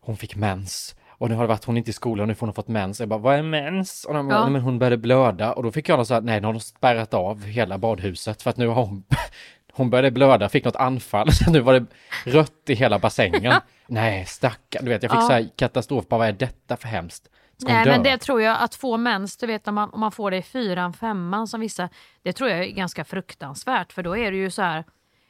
hon 0.00 0.16
fick 0.16 0.36
mens. 0.36 0.96
Och 1.18 1.28
nu 1.28 1.34
har 1.34 1.42
det 1.42 1.48
varit 1.48 1.64
hon 1.64 1.76
inte 1.76 1.90
i 1.90 1.92
skolan 1.92 2.22
och 2.22 2.28
nu 2.28 2.34
får 2.34 2.46
hon 2.46 2.54
fått 2.54 2.68
mens. 2.68 3.00
Jag 3.00 3.08
bara, 3.08 3.18
vad 3.20 3.34
är 3.34 3.42
mens? 3.42 4.04
Och 4.04 4.14
de, 4.14 4.30
Ja. 4.30 4.42
"Nej, 4.42 4.50
men 4.50 4.62
hon 4.62 4.78
började 4.78 4.96
blöda. 4.96 5.52
Och 5.52 5.62
då 5.62 5.72
fick 5.72 5.88
jag 5.88 5.96
någon 5.96 6.06
så 6.06 6.14
här, 6.14 6.20
nej, 6.20 6.40
nu 6.40 6.46
har 6.46 6.52
de 6.54 6.60
spärrat 6.60 7.14
av 7.14 7.44
hela 7.44 7.78
badhuset 7.78 8.42
för 8.42 8.50
att 8.50 8.56
nu 8.56 8.66
har 8.66 8.84
hon 8.86 9.04
hon 9.72 9.90
började 9.90 10.10
blöda, 10.10 10.48
fick 10.48 10.64
något 10.64 10.76
anfall, 10.76 11.32
så 11.32 11.50
nu 11.50 11.60
var 11.60 11.72
det 11.80 11.86
rött 12.24 12.62
i 12.70 12.74
hela 12.74 12.98
bassängen. 12.98 13.54
Nej, 13.86 14.24
stackarn, 14.26 14.84
du 14.84 14.90
vet, 14.90 15.02
jag 15.02 15.12
fick 15.12 15.20
Ja. 15.20 15.26
så 15.26 15.32
här 15.32 15.48
katastrof, 15.56 16.08
bara 16.08 16.18
vad 16.18 16.28
är 16.28 16.32
detta 16.32 16.76
för 16.76 16.88
hemskt? 16.88 17.30
Ska 17.58 17.72
Nej 17.72 17.84
dö? 17.84 17.90
men 17.90 18.02
det 18.02 18.18
tror 18.18 18.42
jag 18.42 18.56
att 18.60 18.74
få 18.74 18.96
mens, 18.96 19.36
du 19.36 19.46
vet 19.46 19.68
om 19.68 19.74
man, 19.74 19.90
om 19.90 20.00
man 20.00 20.12
får 20.12 20.30
det 20.30 20.36
i 20.36 20.42
fyran, 20.42 20.92
femman 20.92 21.46
som 21.48 21.60
vissa, 21.60 21.88
det 22.22 22.32
tror 22.32 22.50
jag 22.50 22.58
är 22.58 22.70
ganska 22.70 23.04
fruktansvärt 23.04 23.92
för 23.92 24.02
då 24.02 24.16
är 24.16 24.30
det 24.30 24.36
ju 24.36 24.50
så 24.50 24.62
här, 24.62 24.84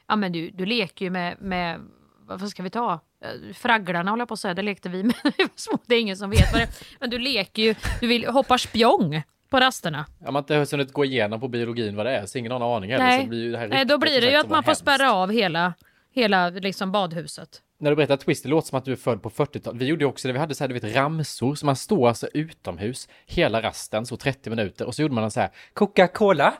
ja 0.08 0.16
men 0.16 0.32
du, 0.32 0.50
du 0.50 0.66
leker 0.66 1.04
ju 1.04 1.10
med, 1.10 1.36
med 1.40 1.80
vad 2.26 2.48
ska 2.48 2.62
vi 2.62 2.70
ta? 2.70 2.92
Eh, 3.24 3.54
Fragglarna 3.54 4.10
håller 4.10 4.20
jag 4.20 4.28
på 4.28 4.34
att 4.34 4.40
säga, 4.40 4.54
det 4.54 4.62
lekte 4.62 4.88
vi 4.88 5.02
med 5.02 5.14
små, 5.56 5.78
det 5.86 5.94
är 5.94 6.00
ingen 6.00 6.16
som 6.16 6.30
vet 6.30 6.52
vad 6.52 6.60
det 6.60 6.64
är. 6.64 6.70
Men 7.00 7.10
du 7.10 7.18
leker 7.18 7.62
ju, 7.62 7.74
du 8.00 8.06
vill 8.06 8.26
hoppa 8.26 8.58
spjång 8.58 9.22
på 9.50 9.60
rasterna. 9.60 10.06
Om 10.26 10.32
man 10.32 10.42
inte 10.42 10.54
har 10.54 10.70
hunnit 10.70 10.92
gå 10.92 11.04
igenom 11.04 11.40
på 11.40 11.48
biologin 11.48 11.96
vad 11.96 12.06
det 12.06 12.16
är, 12.16 12.26
så 12.26 12.38
ingen 12.38 12.52
har 12.52 12.56
en 12.60 12.76
aning 12.76 12.90
heller. 12.90 13.10
Så 13.10 13.16
Nej, 13.16 13.26
blir 13.26 13.42
ju 13.42 13.52
det 13.52 13.58
här 13.58 13.68
Nej 13.68 13.84
då 13.84 13.98
blir 13.98 14.20
det 14.20 14.30
ju 14.30 14.36
att 14.36 14.48
man 14.48 14.62
får 14.62 14.70
hemskt. 14.70 14.80
spärra 14.80 15.12
av 15.12 15.32
hela, 15.32 15.74
hela 16.12 16.50
liksom 16.50 16.92
badhuset. 16.92 17.62
När 17.78 17.90
du 17.90 17.96
berättar 17.96 18.16
twist, 18.16 18.42
det 18.42 18.48
låter 18.48 18.68
som 18.68 18.78
att 18.78 18.84
du 18.84 18.92
är 18.92 18.96
född 18.96 19.22
på 19.22 19.30
40-talet. 19.30 19.80
Vi 19.80 19.86
gjorde 19.86 20.04
ju 20.04 20.08
också 20.08 20.28
det, 20.28 20.32
vi 20.32 20.38
hade 20.38 20.54
så 20.54 20.64
här, 20.64 20.68
du 20.68 20.74
vet, 20.74 20.96
ramsor, 20.96 21.54
så 21.54 21.66
man 21.66 21.76
står 21.76 22.08
alltså 22.08 22.28
utomhus 22.34 23.08
hela 23.26 23.62
rasten, 23.62 24.06
så 24.06 24.16
30 24.16 24.50
minuter, 24.50 24.86
och 24.86 24.94
så 24.94 25.02
gjorde 25.02 25.14
man 25.14 25.30
så 25.30 25.40
här 25.40 25.50
Coca-Cola, 25.74 26.54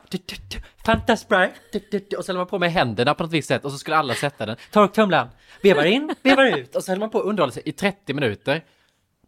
Fanta 0.85 1.17
Sprite, 1.17 2.17
och 2.17 2.25
så 2.25 2.31
höll 2.31 2.37
man 2.37 2.47
på 2.47 2.59
med 2.59 2.71
händerna 2.71 3.13
på 3.13 3.23
något 3.23 3.31
visst 3.31 3.47
sätt, 3.47 3.65
och 3.65 3.71
så 3.71 3.77
skulle 3.77 3.97
alla 3.97 4.13
sätta 4.13 4.45
den. 4.45 4.55
torktumlaren, 4.71 5.27
vevar 5.61 5.85
in, 5.85 6.15
vevar 6.23 6.45
ut, 6.57 6.75
och 6.75 6.83
så 6.83 6.91
höll 6.91 6.99
man 6.99 7.09
på 7.09 7.19
att 7.19 7.25
underhålla 7.25 7.51
sig 7.51 7.63
i 7.65 7.71
30 7.71 8.13
minuter. 8.13 8.63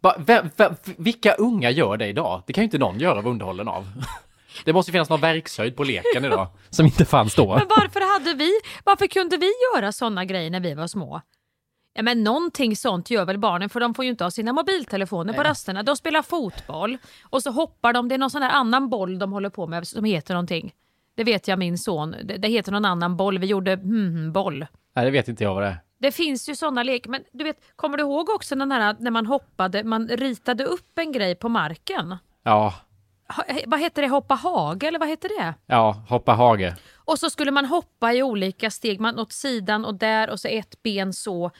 Bara, 0.00 0.14
vem, 0.18 0.50
vem, 0.56 0.74
vilka 0.84 1.32
unga 1.32 1.70
gör 1.70 1.96
det 1.96 2.06
idag? 2.06 2.42
Det 2.46 2.52
kan 2.52 2.62
ju 2.62 2.64
inte 2.64 2.78
någon 2.78 3.00
göra 3.00 3.18
av 3.18 3.26
underhållen 3.26 3.68
av. 3.68 3.86
Det 4.64 4.72
måste 4.72 4.90
ju 4.90 4.92
finnas 4.92 5.08
någon 5.08 5.20
verkshöjd 5.20 5.76
på 5.76 5.84
leken 5.84 6.24
idag, 6.24 6.48
som 6.70 6.86
inte 6.86 7.04
fanns 7.04 7.34
då. 7.34 7.46
Men 7.46 7.66
varför 7.68 8.12
hade 8.12 8.34
vi, 8.34 8.50
varför 8.84 9.06
kunde 9.06 9.36
vi 9.36 9.52
göra 9.74 9.92
sådana 9.92 10.24
grejer 10.24 10.50
när 10.50 10.60
vi 10.60 10.74
var 10.74 10.86
små? 10.86 11.20
Ja, 11.92 12.02
men 12.02 12.24
någonting 12.24 12.76
sånt 12.76 13.10
gör 13.10 13.24
väl 13.24 13.38
barnen 13.38 13.68
för 13.68 13.80
de 13.80 13.94
får 13.94 14.04
ju 14.04 14.10
inte 14.10 14.24
ha 14.24 14.30
sina 14.30 14.52
mobiltelefoner 14.52 15.32
på 15.32 15.42
Nej. 15.42 15.50
rasterna. 15.50 15.82
De 15.82 15.96
spelar 15.96 16.22
fotboll 16.22 16.98
och 17.22 17.42
så 17.42 17.50
hoppar 17.50 17.92
de, 17.92 18.08
det 18.08 18.14
är 18.14 18.18
någon 18.18 18.30
sån 18.30 18.42
här 18.42 18.50
annan 18.50 18.88
boll 18.88 19.18
de 19.18 19.32
håller 19.32 19.50
på 19.50 19.66
med 19.66 19.88
som 19.88 20.04
heter 20.04 20.34
någonting. 20.34 20.74
Det 21.16 21.24
vet 21.24 21.48
jag 21.48 21.58
min 21.58 21.78
son, 21.78 22.14
det, 22.24 22.36
det 22.36 22.48
heter 22.48 22.72
någon 22.72 22.84
annan 22.84 23.16
boll, 23.16 23.38
vi 23.38 23.46
gjorde 23.46 23.74
hmm, 23.76 24.32
boll. 24.32 24.66
Nej, 24.96 25.04
det 25.04 25.10
vet 25.10 25.28
inte 25.28 25.44
jag 25.44 25.54
vad 25.54 25.62
det 25.62 25.68
är. 25.68 25.80
Det 25.98 26.12
finns 26.12 26.48
ju 26.48 26.54
såna 26.56 26.82
lekar, 26.82 27.10
men 27.10 27.24
du 27.32 27.44
vet, 27.44 27.56
kommer 27.76 27.96
du 27.96 28.02
ihåg 28.02 28.28
också 28.28 28.54
den 28.54 28.72
här 28.72 28.96
när 28.98 29.10
man 29.10 29.26
hoppade, 29.26 29.84
man 29.84 30.08
ritade 30.08 30.64
upp 30.64 30.98
en 30.98 31.12
grej 31.12 31.34
på 31.34 31.48
marken? 31.48 32.16
Ja, 32.42 32.74
Ha, 33.36 33.44
vad 33.66 33.80
heter 33.80 34.02
det, 34.02 34.08
hoppa 34.08 34.34
hage 34.34 34.86
eller 34.88 34.98
vad 34.98 35.08
heter 35.08 35.28
det? 35.28 35.54
ja, 35.66 36.04
hoppa 36.08 36.32
hage. 36.32 36.76
Och 36.96 37.18
så 37.18 37.30
skulle 37.30 37.50
man 37.50 37.64
hoppa 37.64 38.12
i 38.12 38.22
olika 38.22 38.70
steg, 38.70 39.00
man 39.00 39.18
åt 39.18 39.32
sidan 39.32 39.84
och 39.84 39.94
där 39.94 40.30
och 40.30 40.40
så 40.40 40.48
ett 40.48 40.82
ben 40.82 41.12
så. 41.12 41.50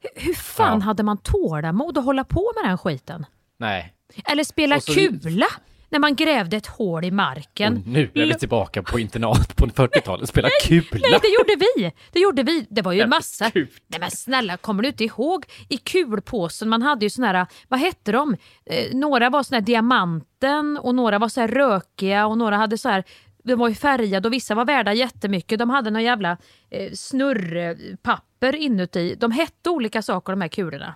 Hur, 0.00 0.22
hur 0.22 0.34
fan 0.34 0.78
Ja. 0.78 0.84
hade 0.84 1.02
man 1.02 1.18
tålamod 1.18 1.98
att 1.98 2.04
hålla 2.04 2.24
på 2.24 2.52
med 2.56 2.70
den 2.70 2.78
skiten? 2.78 3.26
Nej. 3.58 3.94
Eller 4.24 4.44
spela 4.44 4.80
så- 4.80 4.92
kula 4.94 5.46
när 5.90 5.98
man 5.98 6.14
grävde 6.14 6.56
ett 6.56 6.66
hål 6.66 7.04
i 7.04 7.10
marken. 7.10 7.76
Och 7.76 7.86
nu 7.86 8.10
är 8.14 8.26
vi 8.26 8.34
tillbaka 8.34 8.82
på 8.82 8.98
internat 8.98 9.56
på 9.56 9.66
40-talet, 9.66 10.28
spela 10.28 10.48
kula. 10.62 11.06
Nej, 11.10 11.18
det 11.22 11.28
gjorde 11.28 11.64
vi! 11.76 11.92
Det 12.12 12.20
gjorde 12.20 12.42
vi. 12.42 12.66
Det 12.70 12.82
var 12.82 12.92
ju 12.92 12.98
Jävla 12.98 13.16
massa... 13.16 13.50
Nej 13.54 14.00
men 14.00 14.10
snälla, 14.10 14.56
kommer 14.56 14.82
du 14.82 14.88
inte 14.88 15.04
ihåg? 15.04 15.44
I 15.68 15.76
kulpåsen, 15.76 16.68
man 16.68 16.82
hade 16.82 17.04
ju 17.06 17.10
såna 17.10 17.26
här, 17.26 17.46
vad 17.68 17.80
hette 17.80 18.12
de? 18.12 18.36
Eh, 18.66 18.94
några 18.94 19.30
var 19.30 19.42
såna 19.42 19.56
här 19.56 19.66
diamanten 19.66 20.78
och 20.82 20.94
några 20.94 21.18
var 21.18 21.28
så 21.28 21.40
här 21.40 21.48
rökiga 21.48 22.26
och 22.26 22.38
några 22.38 22.56
hade 22.56 22.78
så 22.78 22.88
här 22.88 23.04
de 23.44 23.54
var 23.54 23.68
ju 23.68 23.74
färgade 23.74 24.28
och 24.28 24.32
vissa 24.34 24.54
var 24.54 24.64
värda 24.64 24.92
jättemycket. 24.92 25.58
De 25.58 25.70
hade 25.70 25.90
någon 25.90 26.02
jävla 26.02 26.36
eh, 26.70 26.92
snurrpapper 26.92 28.56
inuti. 28.56 29.14
De 29.14 29.30
hette 29.30 29.70
olika 29.70 30.02
saker 30.02 30.32
de 30.32 30.40
här 30.40 30.48
kulorna. 30.48 30.94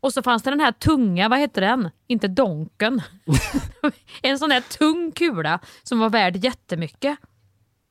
Och 0.00 0.12
så 0.12 0.22
fanns 0.22 0.42
det 0.42 0.50
den 0.50 0.60
här 0.60 0.72
tunga, 0.72 1.28
vad 1.28 1.38
hette 1.38 1.60
den? 1.60 1.90
Inte 2.06 2.28
donken. 2.28 3.02
en 4.22 4.38
sån 4.38 4.50
här 4.50 4.60
tung 4.60 5.12
kula 5.12 5.58
som 5.82 5.98
var 5.98 6.10
värd 6.10 6.36
jättemycket. 6.36 7.18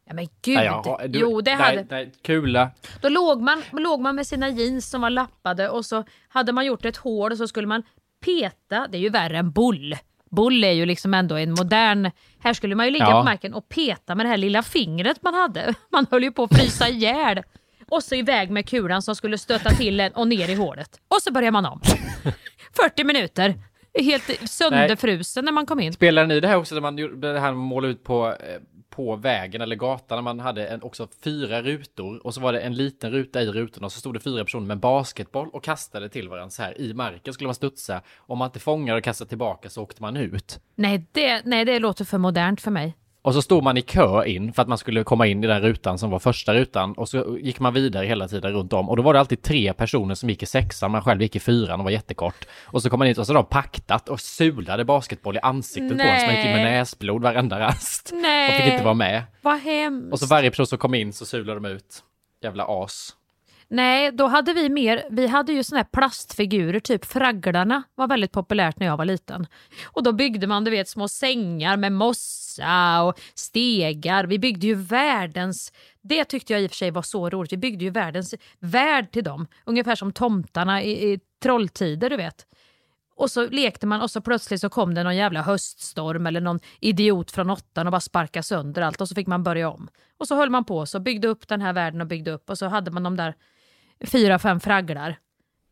Ja 0.05 0.13
men 0.13 0.27
gud. 0.41 0.55
Nej, 0.55 0.67
har- 0.67 1.07
du- 1.07 1.19
jo 1.19 1.41
det 1.41 1.55
nej, 1.55 1.63
hade... 1.77 1.87
Nej, 1.89 2.11
kula. 2.21 2.71
Då 3.01 3.09
låg 3.09 3.41
man, 3.41 3.63
låg 3.71 3.99
man 4.01 4.15
med 4.15 4.27
sina 4.27 4.49
jeans 4.49 4.89
som 4.89 5.01
var 5.01 5.09
lappade 5.09 5.69
och 5.69 5.85
så 5.85 6.03
hade 6.27 6.51
man 6.51 6.65
gjort 6.65 6.85
ett 6.85 6.97
hål 6.97 7.31
och 7.31 7.37
så 7.37 7.47
skulle 7.47 7.67
man 7.67 7.83
peta. 8.25 8.87
Det 8.87 8.97
är 8.97 9.01
ju 9.01 9.09
värre 9.09 9.37
än 9.37 9.51
bull. 9.51 9.95
Bull 10.31 10.63
är 10.63 10.71
ju 10.71 10.85
liksom 10.85 11.13
ändå 11.13 11.35
en 11.35 11.49
modern... 11.51 12.11
Här 12.39 12.53
skulle 12.53 12.75
man 12.75 12.85
ju 12.85 12.91
ligga 12.91 13.05
Ja. 13.05 13.11
på 13.19 13.23
marken 13.23 13.53
och 13.53 13.69
peta 13.69 14.15
med 14.15 14.25
det 14.25 14.29
här 14.29 14.37
lilla 14.37 14.63
fingret 14.63 15.17
man 15.23 15.33
hade. 15.33 15.73
Man 15.91 16.05
höll 16.11 16.23
ju 16.23 16.31
på 16.31 16.43
att 16.43 16.57
frysa 16.57 16.89
ihjäl. 16.89 17.43
Och 17.89 18.03
så 18.03 18.15
iväg 18.15 18.49
med 18.51 18.69
kulan 18.69 19.01
som 19.01 19.15
skulle 19.15 19.37
stöta 19.37 19.69
till 19.69 19.99
en 19.99 20.11
och 20.11 20.27
ner 20.27 20.49
i 20.49 20.55
hålet. 20.55 20.89
Och 21.07 21.21
så 21.21 21.31
börjar 21.33 21.51
man 21.51 21.65
om. 21.65 21.81
40 22.81 23.03
minuter. 23.03 23.53
Helt 23.99 24.49
sönderfrusen 24.49 25.45
när 25.45 25.51
man 25.51 25.65
kom 25.65 25.79
in. 25.79 25.93
Spelade 25.93 26.27
ni 26.27 26.39
det 26.39 26.47
här 26.47 26.57
också, 26.57 26.75
när 26.75 26.81
man 26.81 26.95
det 26.95 27.27
här 27.27 27.33
med 27.41 27.49
att 27.51 27.57
måla 27.57 27.87
ut 27.87 28.03
på, 28.03 28.27
eh, 28.27 28.35
på 28.97 29.15
vägen 29.15 29.61
eller 29.61 29.75
gatan, 29.75 30.17
när 30.17 30.21
man 30.21 30.39
hade 30.39 30.67
en, 30.67 30.83
också 30.83 31.07
fyra 31.23 31.61
rutor 31.61 32.25
och 32.25 32.33
så 32.33 32.41
var 32.41 32.53
det 32.53 32.59
en 32.59 32.75
liten 32.75 33.11
ruta 33.11 33.41
i 33.41 33.45
rutorna 33.45 33.85
och 33.85 33.91
så 33.91 33.99
stod 33.99 34.13
det 34.13 34.19
fyra 34.19 34.43
personer 34.43 34.65
med 34.67 34.75
en 34.75 34.79
basketboll 34.79 35.49
och 35.53 35.63
kastade 35.63 36.09
till 36.09 36.29
varandra 36.29 36.49
så 36.49 36.63
här 36.63 36.81
i 36.81 36.93
marken 36.93 37.33
skulle 37.33 37.47
man 37.47 37.55
studsa. 37.55 38.01
Om 38.17 38.37
man 38.37 38.45
inte 38.45 38.59
fångade 38.59 38.97
och 38.97 39.03
kastade 39.03 39.29
tillbaka 39.29 39.69
så 39.69 39.83
åkte 39.83 40.01
man 40.01 40.17
ut. 40.17 40.59
Nej 40.75 41.05
det, 41.11 41.41
nej, 41.45 41.65
det 41.65 41.79
låter 41.79 42.05
för 42.05 42.17
modernt 42.17 42.61
för 42.61 42.71
mig. 42.71 42.95
Och 43.27 43.33
så 43.33 43.41
stod 43.41 43.63
man 43.63 43.77
i 43.77 43.81
kö 43.81 44.25
in 44.25 44.53
för 44.53 44.61
att 44.61 44.67
man 44.67 44.77
skulle 44.77 45.03
komma 45.03 45.27
in 45.27 45.43
i 45.43 45.47
den 45.47 45.61
rutan 45.61 45.97
som 45.97 46.09
var 46.09 46.19
första 46.19 46.53
rutan 46.53 46.93
och 46.93 47.09
så 47.09 47.37
gick 47.41 47.59
man 47.59 47.73
vidare 47.73 48.05
hela 48.05 48.27
tiden 48.27 48.51
runt 48.51 48.73
om 48.73 48.89
och 48.89 48.97
då 48.97 49.03
var 49.03 49.13
det 49.13 49.19
alltid 49.19 49.41
tre 49.41 49.73
personer 49.73 50.15
som 50.15 50.29
gick 50.29 50.43
i 50.43 50.45
sexan, 50.45 50.91
man 50.91 51.01
själv 51.01 51.21
gick 51.21 51.35
i 51.35 51.39
fyran 51.39 51.79
och 51.79 51.83
var 51.83 51.91
jättekort. 51.91 52.45
Och 52.65 52.81
så 52.81 52.89
kom 52.89 52.99
man 52.99 53.07
in 53.07 53.19
och 53.19 53.25
så 53.25 53.33
hade 53.33 53.45
de 53.45 53.49
paktat 53.49 54.09
och 54.09 54.19
sulade 54.19 54.85
basketboll 54.85 55.35
i 55.35 55.39
ansiktet 55.39 55.97
på 55.97 56.03
en 56.03 56.19
så 56.19 56.25
man 56.25 56.35
gick 56.35 56.45
in 56.45 56.51
med 56.51 56.63
Nej. 56.63 56.71
näsblod 56.71 57.21
varenda 57.21 57.59
rast. 57.59 58.11
Nej. 58.13 58.49
Och 58.49 58.63
fick 58.63 58.73
inte 58.73 58.83
vara 58.83 58.93
med. 58.93 59.23
Vad 59.41 59.59
hemskt. 59.59 60.13
Och 60.13 60.19
så 60.19 60.25
varje 60.25 60.49
person 60.49 60.67
som 60.67 60.77
kom 60.77 60.93
in 60.93 61.13
så 61.13 61.25
sulade 61.25 61.59
de 61.59 61.65
ut. 61.65 62.03
Jävla 62.43 62.65
as. 62.67 63.15
Nej, 63.69 64.11
då 64.11 64.27
hade 64.27 64.53
vi 64.53 64.69
mer, 64.69 65.03
vi 65.09 65.27
hade 65.27 65.53
ju 65.53 65.63
såna 65.63 65.79
här 65.79 65.87
plastfigurer, 65.91 66.79
typ 66.79 67.05
Fragglarna 67.05 67.83
var 67.95 68.07
väldigt 68.07 68.31
populärt 68.31 68.79
när 68.79 68.87
jag 68.87 68.97
var 68.97 69.05
liten. 69.05 69.47
Och 69.85 70.03
då 70.03 70.11
byggde 70.11 70.47
man 70.47 70.63
du 70.63 70.71
vet 70.71 70.89
små 70.89 71.07
sängar 71.07 71.77
med 71.77 71.91
mossa 71.91 72.46
och 73.03 73.19
stegar. 73.35 74.23
Vi 74.23 74.39
byggde 74.39 74.67
ju 74.67 74.75
världens, 74.75 75.73
det 76.01 76.25
tyckte 76.25 76.53
jag 76.53 76.61
i 76.61 76.65
och 76.67 76.71
för 76.71 76.75
sig 76.75 76.91
var 76.91 77.01
så 77.01 77.29
roligt, 77.29 77.53
vi 77.53 77.57
byggde 77.57 77.85
ju 77.85 77.91
världens 77.91 78.35
värld 78.59 79.11
till 79.11 79.23
dem. 79.23 79.47
Ungefär 79.65 79.95
som 79.95 80.11
tomtarna 80.11 80.83
i, 80.83 81.13
i 81.13 81.19
trolltider 81.43 82.09
du 82.09 82.17
vet. 82.17 82.45
Och 83.15 83.31
så 83.31 83.49
lekte 83.49 83.87
man 83.87 84.01
och 84.01 84.11
så 84.11 84.21
plötsligt 84.21 84.61
så 84.61 84.69
kom 84.69 84.93
det 84.93 85.03
någon 85.03 85.15
jävla 85.15 85.41
höststorm 85.41 86.27
eller 86.27 86.41
någon 86.41 86.59
idiot 86.79 87.31
från 87.31 87.49
åttan 87.49 87.87
och 87.87 87.91
bara 87.91 88.01
sparkade 88.01 88.43
sönder 88.43 88.81
allt 88.81 89.01
och 89.01 89.07
så 89.07 89.15
fick 89.15 89.27
man 89.27 89.43
börja 89.43 89.69
om. 89.69 89.89
Och 90.17 90.27
så 90.27 90.35
höll 90.35 90.49
man 90.49 90.65
på 90.65 90.85
så 90.85 90.99
byggde 90.99 91.27
upp 91.27 91.47
den 91.47 91.61
här 91.61 91.73
världen 91.73 92.01
och 92.01 92.07
byggde 92.07 92.31
upp 92.31 92.49
och 92.49 92.57
så 92.57 92.65
hade 92.65 92.91
man 92.91 93.03
de 93.03 93.17
där 93.17 93.35
fyra, 94.05 94.39
fem 94.39 94.59
fragglar. 94.59 95.17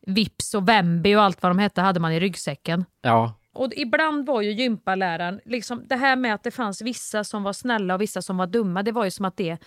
Vips 0.08 0.54
och 0.54 0.70
Vembi 0.70 1.16
och 1.16 1.22
allt 1.22 1.44
vad 1.44 1.50
de 1.50 1.60
hette 1.60 1.82
hade 1.82 2.00
man 2.00 2.12
i 2.14 2.20
ryggsäcken. 2.20 2.86
Ja. 3.02 3.34
Och 3.56 3.72
ibland 3.76 4.26
var 4.26 4.41
ju 4.41 4.51
gympaläraren, 4.51 5.39
liksom 5.45 5.84
det 5.88 5.95
här 5.95 6.16
med 6.16 6.34
att 6.34 6.43
det 6.43 6.51
fanns 6.51 6.82
vissa 6.82 7.24
som 7.24 7.43
var 7.43 7.53
snälla 7.53 7.93
och 7.95 8.01
vissa 8.01 8.22
som 8.22 8.38
var 8.38 8.47
dumma, 8.47 8.84
det 8.84 8.91
var 8.91 9.06
ju 9.06 9.12
som 9.12 9.26
att 9.26 9.38
det 9.38 9.58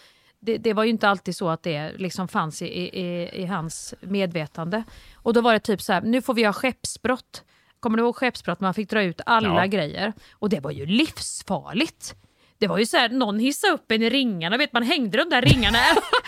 det, 0.40 0.56
det 0.58 0.72
var 0.72 0.84
ju 0.84 0.90
inte 0.90 1.08
alltid 1.08 1.36
så 1.36 1.48
att 1.48 1.62
det 1.62 1.92
liksom 1.96 2.28
fanns 2.28 2.62
i, 2.62 2.66
i, 2.66 3.30
i 3.42 3.46
hans 3.46 3.94
medvetande. 4.00 4.82
Och 5.14 5.32
då 5.32 5.40
var 5.40 5.52
det 5.52 5.58
typ 5.60 5.82
så 5.82 5.92
här, 5.92 6.00
nu 6.02 6.22
får 6.22 6.34
vi 6.34 6.44
ha 6.44 6.52
skeppsbrott. 6.52 7.44
Kommer 7.80 7.96
du 7.98 8.02
ihåg 8.04 8.16
skeppsbrott? 8.16 8.60
Man 8.60 8.74
fick 8.74 8.90
dra 8.90 9.02
ut 9.02 9.20
alla 9.26 9.48
Ja. 9.60 9.66
grejer. 9.66 10.12
Och 10.32 10.48
det 10.48 10.60
var 10.60 10.70
ju 10.70 10.86
livsfarligt. 10.86 12.14
Det 12.58 12.66
var 12.66 12.78
ju 12.78 12.86
så 12.86 12.96
här, 12.96 13.08
någon 13.08 13.38
hissade 13.38 13.72
upp 13.72 13.92
en 13.92 14.02
i 14.02 14.10
ringarna, 14.10 14.56
vet 14.56 14.72
man 14.72 14.82
hängde 14.82 15.18
de 15.18 15.30
där 15.30 15.42
ringarna 15.42 15.78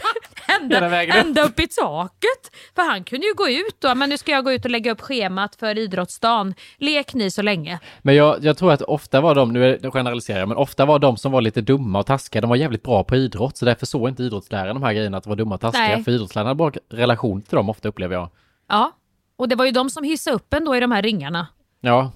ända, 0.60 1.02
ända 1.02 1.42
upp 1.42 1.60
i 1.60 1.66
taket. 1.66 2.56
För 2.74 2.82
han 2.82 3.04
kunde 3.04 3.26
ju 3.26 3.34
gå 3.34 3.48
ut 3.48 3.76
då, 3.78 3.94
men 3.94 4.08
nu 4.08 4.18
ska 4.18 4.32
jag 4.32 4.44
gå 4.44 4.52
ut 4.52 4.64
och 4.64 4.70
lägga 4.70 4.92
upp 4.92 5.00
schemat 5.00 5.56
för 5.56 5.78
idrottsdagen. 5.78 6.54
Lek 6.78 7.14
ni 7.14 7.30
så 7.30 7.42
länge. 7.42 7.78
Men 8.02 8.14
jag, 8.14 8.44
jag 8.44 8.58
tror 8.58 8.72
att 8.72 8.82
ofta 8.82 9.20
var 9.20 9.34
de, 9.34 9.52
nu 9.52 9.90
generaliserar 9.92 10.38
jag, 10.38 10.48
men 10.48 10.56
ofta 10.56 10.84
var 10.86 10.98
de 10.98 11.16
som 11.16 11.32
var 11.32 11.40
lite 11.40 11.60
dumma 11.60 11.98
och 11.98 12.06
taskiga, 12.06 12.40
de 12.40 12.50
var 12.50 12.56
jävligt 12.56 12.82
bra 12.82 13.04
på 13.04 13.16
idrott, 13.16 13.56
så 13.56 13.64
därför 13.64 13.86
såg 13.86 14.08
inte 14.08 14.22
idrottsläraren 14.22 14.74
de 14.74 14.82
här 14.82 14.92
grejerna 14.92 15.16
att 15.16 15.24
de 15.24 15.30
var 15.30 15.36
dumma 15.36 15.54
och 15.54 15.60
taskiga, 15.60 15.82
Nej. 15.82 16.04
för 16.04 16.12
idrottsläraren 16.12 16.46
hade 16.46 16.58
bra 16.58 16.72
relation 16.98 17.42
till 17.42 17.56
dem 17.56 17.70
ofta 17.70 17.88
upplever 17.88 18.14
jag. 18.14 18.28
Ja, 18.68 18.92
och 19.36 19.48
det 19.48 19.56
var 19.56 19.64
ju 19.64 19.70
de 19.70 19.90
som 19.90 20.04
hissade 20.04 20.36
upp 20.36 20.54
en 20.54 20.64
då 20.64 20.76
i 20.76 20.80
de 20.80 20.92
här 20.92 21.02
ringarna. 21.02 21.46
Ja. 21.80 22.12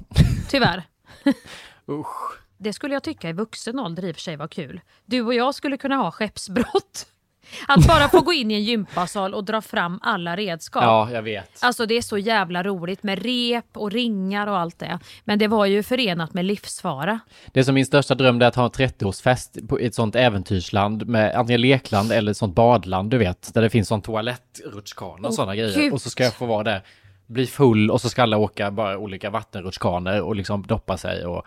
Tyvärr. 0.51 0.83
Usch. 1.91 2.43
Det 2.65 2.73
skulle 2.73 2.95
jag 2.95 3.03
tycka 3.03 3.29
i 3.29 3.33
vuxen 3.33 3.79
ålder 3.79 4.05
i 4.05 4.11
och 4.11 4.17
för 4.17 4.23
sig 4.23 4.37
var 4.37 4.49
kul. 4.49 4.81
Du 5.05 5.23
och 5.23 5.35
jag 5.35 5.55
skulle 5.55 5.77
kunna 5.77 5.97
ha 5.97 6.11
skeppsbrott. 6.11 7.07
Att 7.69 7.87
bara 7.87 8.09
få 8.09 8.21
gå 8.21 8.33
in 8.33 8.51
i 8.51 8.55
en 8.55 8.65
gympasal 8.65 9.35
och 9.35 9.45
dra 9.45 9.61
fram 9.61 9.99
alla 10.03 10.37
redskap. 10.37 10.83
Ja, 10.83 11.11
jag 11.11 11.23
vet. 11.23 11.51
Alltså 11.61 11.87
det 11.87 11.95
är 11.95 12.03
så 12.03 12.19
jävla 12.19 12.62
roligt 12.62 13.03
med 13.03 13.23
rep 13.23 13.77
och 13.77 13.93
ringar 13.93 14.47
och 14.47 14.59
allt 14.59 14.79
det. 14.79 14.99
Men 15.25 15.39
det 15.39 15.49
var 15.49 15.67
ju 15.67 15.83
förenat 15.83 16.35
med 16.35 16.45
livsfara. 16.45 17.21
Det 17.53 17.61
är 17.61 17.65
som 17.65 17.75
min 17.75 17.87
största 17.87 18.15
dröm 18.15 18.43
är 18.43 18.47
att 18.47 18.55
ha 18.55 18.65
en 18.65 18.71
30-årsfest 18.71 19.69
på 19.69 19.79
ett 19.79 19.95
sånt 19.95 20.17
äventyrsland 20.17 21.07
med 21.09 21.35
antingen 21.35 21.61
lekland 21.61 22.12
eller 22.12 22.31
ett 22.31 22.37
sånt 22.37 22.55
badland 22.55 23.11
du 23.11 23.19
vet, 23.19 23.55
där 23.55 23.62
det 23.62 23.71
finns 23.71 23.89
sån 23.89 24.03
toalettrutschkana 24.03 25.12
och 25.15 25.25
Åh, 25.25 25.31
sådana 25.31 25.57
grejer. 25.57 25.75
Gud. 25.75 25.93
Och 25.93 26.01
så 26.01 26.11
ska 26.11 26.25
jag 26.25 26.35
få 26.35 26.47
vara 26.47 26.62
där, 26.62 26.83
bli 27.27 27.47
full 27.47 27.91
och 27.91 28.01
så 28.01 28.09
ska 28.09 28.23
alla 28.23 28.37
åka 28.37 28.71
bara 28.71 28.99
olika 28.99 29.31
vattenrutschkanor 29.31 30.21
och 30.21 30.37
liksom 30.37 30.62
doppa 30.62 30.97
sig 30.97 31.27
och 31.27 31.47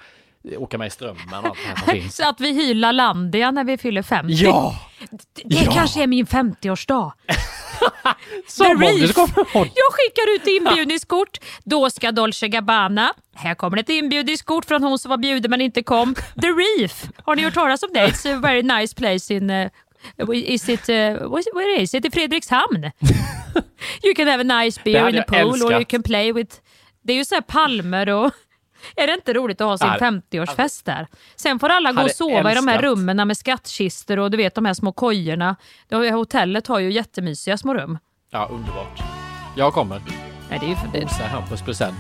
åka 0.58 0.78
med 0.78 0.88
i 0.88 0.90
strömmen 0.90 1.24
och 1.40 1.46
allt 1.46 1.58
det 1.76 1.80
som 1.86 1.94
finns. 1.94 2.16
Så 2.16 2.30
att 2.30 2.40
vi 2.42 2.52
hyllar 2.54 2.94
Landia 2.94 3.52
när 3.52 3.64
vi 3.64 3.78
fyller 3.78 4.02
50. 4.02 4.34
Ja! 4.34 4.76
Det, 5.10 5.44
det 5.46 5.56
Ja! 5.66 5.72
kanske 5.72 6.04
är 6.04 6.08
min 6.08 6.26
50-årsdag. 6.26 7.12
Som 8.48 8.82
Reef. 8.82 9.18
Jag 9.54 9.94
skickar 9.94 10.36
ut 10.36 10.48
inbjudningskort. 10.48 11.38
Då 11.64 11.90
ska 11.90 12.12
Dolce 12.12 12.48
Gabbana. 12.48 13.14
Här 13.36 13.56
kommer 13.56 13.78
ett 13.78 13.90
inbjudningskort 13.90 14.66
från 14.66 14.84
hon 14.84 15.00
som 15.00 15.10
var 15.10 15.18
bjuden 15.18 15.52
men 15.52 15.62
inte 15.62 15.84
kom. 15.84 16.16
The 16.16 16.48
Reef. 16.48 17.06
Har 17.26 17.36
ni 17.36 17.44
hört 17.44 17.54
talas 17.54 17.84
om 17.84 17.90
det? 17.94 18.00
It's 18.08 18.36
a 18.36 18.40
very 18.40 18.64
nice 18.64 18.96
place 18.96 19.34
in... 19.34 19.50
Uh, 19.50 19.70
is 20.34 20.70
it... 20.70 20.90
Uh, 20.90 20.96
where 21.54 21.82
is 21.82 21.94
it? 21.94 22.06
I 22.06 22.12
Fredrikshamn. 22.12 22.84
you 24.04 24.14
can 24.16 24.28
have 24.28 24.42
a 24.42 24.62
nice 24.64 24.82
beer 24.84 25.08
in 25.10 25.16
the 25.16 25.24
pool 25.24 25.40
or 25.50 25.58
you 25.58 25.74
älskat. 25.74 25.88
can 25.88 26.04
play 26.04 26.32
with... 26.32 26.56
Det 27.04 27.14
är 27.14 27.18
ju 27.18 27.26
så 27.26 27.36
här 27.36 27.42
palmer 27.42 28.10
och... 28.10 28.32
Är 28.96 29.08
det 29.08 29.14
inte 29.14 29.34
roligt 29.34 29.62
att 29.62 29.68
ha 29.68 29.78
sin 29.78 29.88
Ja, 29.88 29.98
50-årsfest 29.98 30.86
där? 30.86 31.08
Sen 31.36 31.60
får 31.60 31.70
alla 31.70 31.92
gå 31.92 32.02
och 32.02 32.12
sova 32.12 32.52
i 32.52 32.56
de 32.56 32.68
här 32.68 32.82
rummen 32.82 33.28
med 33.28 33.38
skattkistor 33.38 34.20
och 34.20 34.32
du 34.32 34.38
vet 34.38 34.56
de 34.56 34.66
här 34.66 34.74
små 34.74 34.92
kojorna. 34.92 35.56
Det- 35.88 36.12
Hotellet 36.12 36.68
har 36.68 36.80
ju 36.80 36.92
jättemysiga 36.92 37.58
små 37.58 37.74
rum. 37.74 37.98
Ja, 38.30 38.48
underbart. 38.52 39.00
Jag 39.56 39.74
kommer. 39.74 40.02
Nej, 40.50 40.60
det 40.60 40.66
är 40.66 40.70
ju 40.70 40.76
för 40.76 40.88
det. 40.94 41.06
Osa 41.06 41.24
Hampus 41.24 41.62
present. 41.62 41.96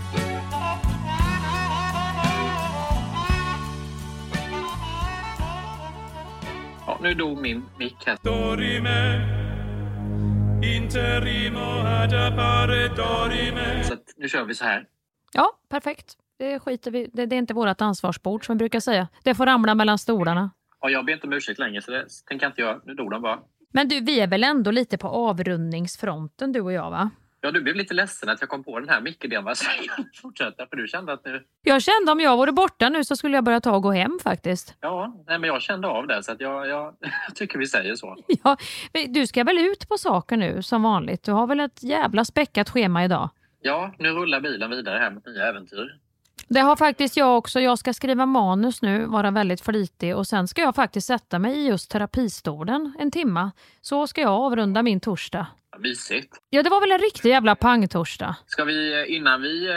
Ja, 6.88 6.99
nu 7.01 7.13
dog 7.13 7.38
min 7.41 7.65
mick 7.79 7.95
här. 8.05 8.17
Så 13.83 13.95
nu 14.17 14.29
kör 14.29 14.43
vi 14.45 14.55
så 14.55 14.65
här. 14.65 14.85
Ja, 15.33 15.51
perfekt. 15.69 16.15
Det 16.38 16.59
skiter 16.59 16.91
vi 16.91 17.09
det, 17.13 17.25
det 17.25 17.35
är 17.35 17.38
inte 17.38 17.53
vårt 17.53 17.81
ansvarsbord 17.81 18.45
som 18.45 18.55
vi 18.55 18.57
brukar 18.57 18.79
säga. 18.79 19.07
Det 19.23 19.35
får 19.35 19.45
ramla 19.45 19.75
mellan 19.75 19.97
stolarna. 19.97 20.51
Ja, 20.81 20.89
jag 20.89 21.05
ber 21.05 21.13
inte 21.13 21.27
om 21.27 21.33
ursäkt 21.33 21.59
längre 21.59 21.81
så 21.81 21.91
det 21.91 22.05
tänker 22.27 22.45
jag 22.45 22.51
inte 22.51 22.61
göra. 22.61 22.79
Nu 22.85 22.93
dog 22.93 23.11
de 23.11 23.21
bara. 23.21 23.39
Men 23.73 23.88
du, 23.88 23.99
vi 23.99 24.19
är 24.19 24.27
väl 24.27 24.43
ändå 24.43 24.71
lite 24.71 24.97
på 24.97 25.07
avrundningsfronten 25.07 26.51
du 26.51 26.61
och 26.61 26.73
jag 26.73 26.89
va? 26.91 27.09
Ja, 27.41 27.51
du 27.51 27.61
blev 27.61 27.75
lite 27.75 27.93
ledsen 27.93 28.29
att 28.29 28.41
jag 28.41 28.49
kom 28.49 28.63
på 28.63 28.79
den 28.79 28.89
här 28.89 29.01
Micke-idén. 29.01 29.43
Vad 29.43 29.57
säger 29.57 29.83
jag? 29.97 30.05
Fortsätta, 30.21 30.67
för 30.67 30.75
du 30.75 30.88
kände 30.88 31.13
att 31.13 31.25
nu... 31.25 31.43
Jag 31.61 31.81
kände 31.81 32.11
om 32.11 32.19
jag 32.19 32.38
vore 32.38 32.51
borta 32.51 32.89
nu 32.89 33.03
så 33.03 33.15
skulle 33.15 33.38
jag 33.38 33.43
börja 33.43 33.61
ta 33.61 33.75
och 33.75 33.83
gå 33.83 33.91
hem 33.91 34.19
faktiskt. 34.23 34.75
Ja, 34.81 35.23
nej, 35.27 35.39
men 35.39 35.47
jag 35.47 35.61
kände 35.61 35.88
av 35.88 36.07
det 36.07 36.23
så 36.23 36.31
att 36.31 36.41
jag, 36.41 36.67
jag, 36.67 36.95
jag 36.99 37.35
tycker 37.35 37.59
vi 37.59 37.67
säger 37.67 37.95
så. 37.95 38.17
Ja, 38.43 38.57
du 39.09 39.27
ska 39.27 39.43
väl 39.43 39.57
ut 39.57 39.89
på 39.89 39.97
saker 39.97 40.38
nu 40.38 40.63
som 40.63 40.83
vanligt? 40.83 41.23
Du 41.23 41.31
har 41.31 41.47
väl 41.47 41.59
ett 41.59 41.83
jävla 41.83 42.25
späckat 42.25 42.69
schema 42.69 43.05
idag? 43.05 43.29
Ja, 43.61 43.93
nu 43.99 44.09
rullar 44.09 44.41
bilen 44.41 44.69
vidare 44.69 44.99
här 44.99 45.11
mot 45.11 45.25
nya 45.25 45.45
äventyr. 45.49 45.99
Det 46.49 46.59
har 46.59 46.75
faktiskt 46.75 47.17
jag 47.17 47.37
också. 47.37 47.59
Jag 47.59 47.79
ska 47.79 47.93
skriva 47.93 48.25
manus 48.25 48.81
nu, 48.81 49.05
vara 49.05 49.31
väldigt 49.31 49.61
flitig 49.61 50.15
och 50.15 50.27
sen 50.27 50.47
ska 50.47 50.61
jag 50.61 50.75
faktiskt 50.75 51.07
sätta 51.07 51.39
mig 51.39 51.57
i 51.57 51.67
just 51.67 51.91
terapistolen 51.91 52.93
en 52.99 53.11
timma. 53.11 53.51
Så 53.81 54.07
ska 54.07 54.21
jag 54.21 54.31
avrunda 54.31 54.83
min 54.83 54.99
torsdag. 54.99 55.47
Mysigt. 55.79 56.37
Ja, 56.49 56.63
det 56.63 56.69
var 56.69 56.81
väl 56.81 56.91
en 56.91 56.99
riktig 56.99 57.29
jävla 57.29 57.55
pangtorsdag. 57.55 58.35
Ska 58.45 58.63
vi, 58.63 58.93
eh, 58.93 59.15
innan 59.15 59.41
vi... 59.41 59.67
eh, 59.69 59.75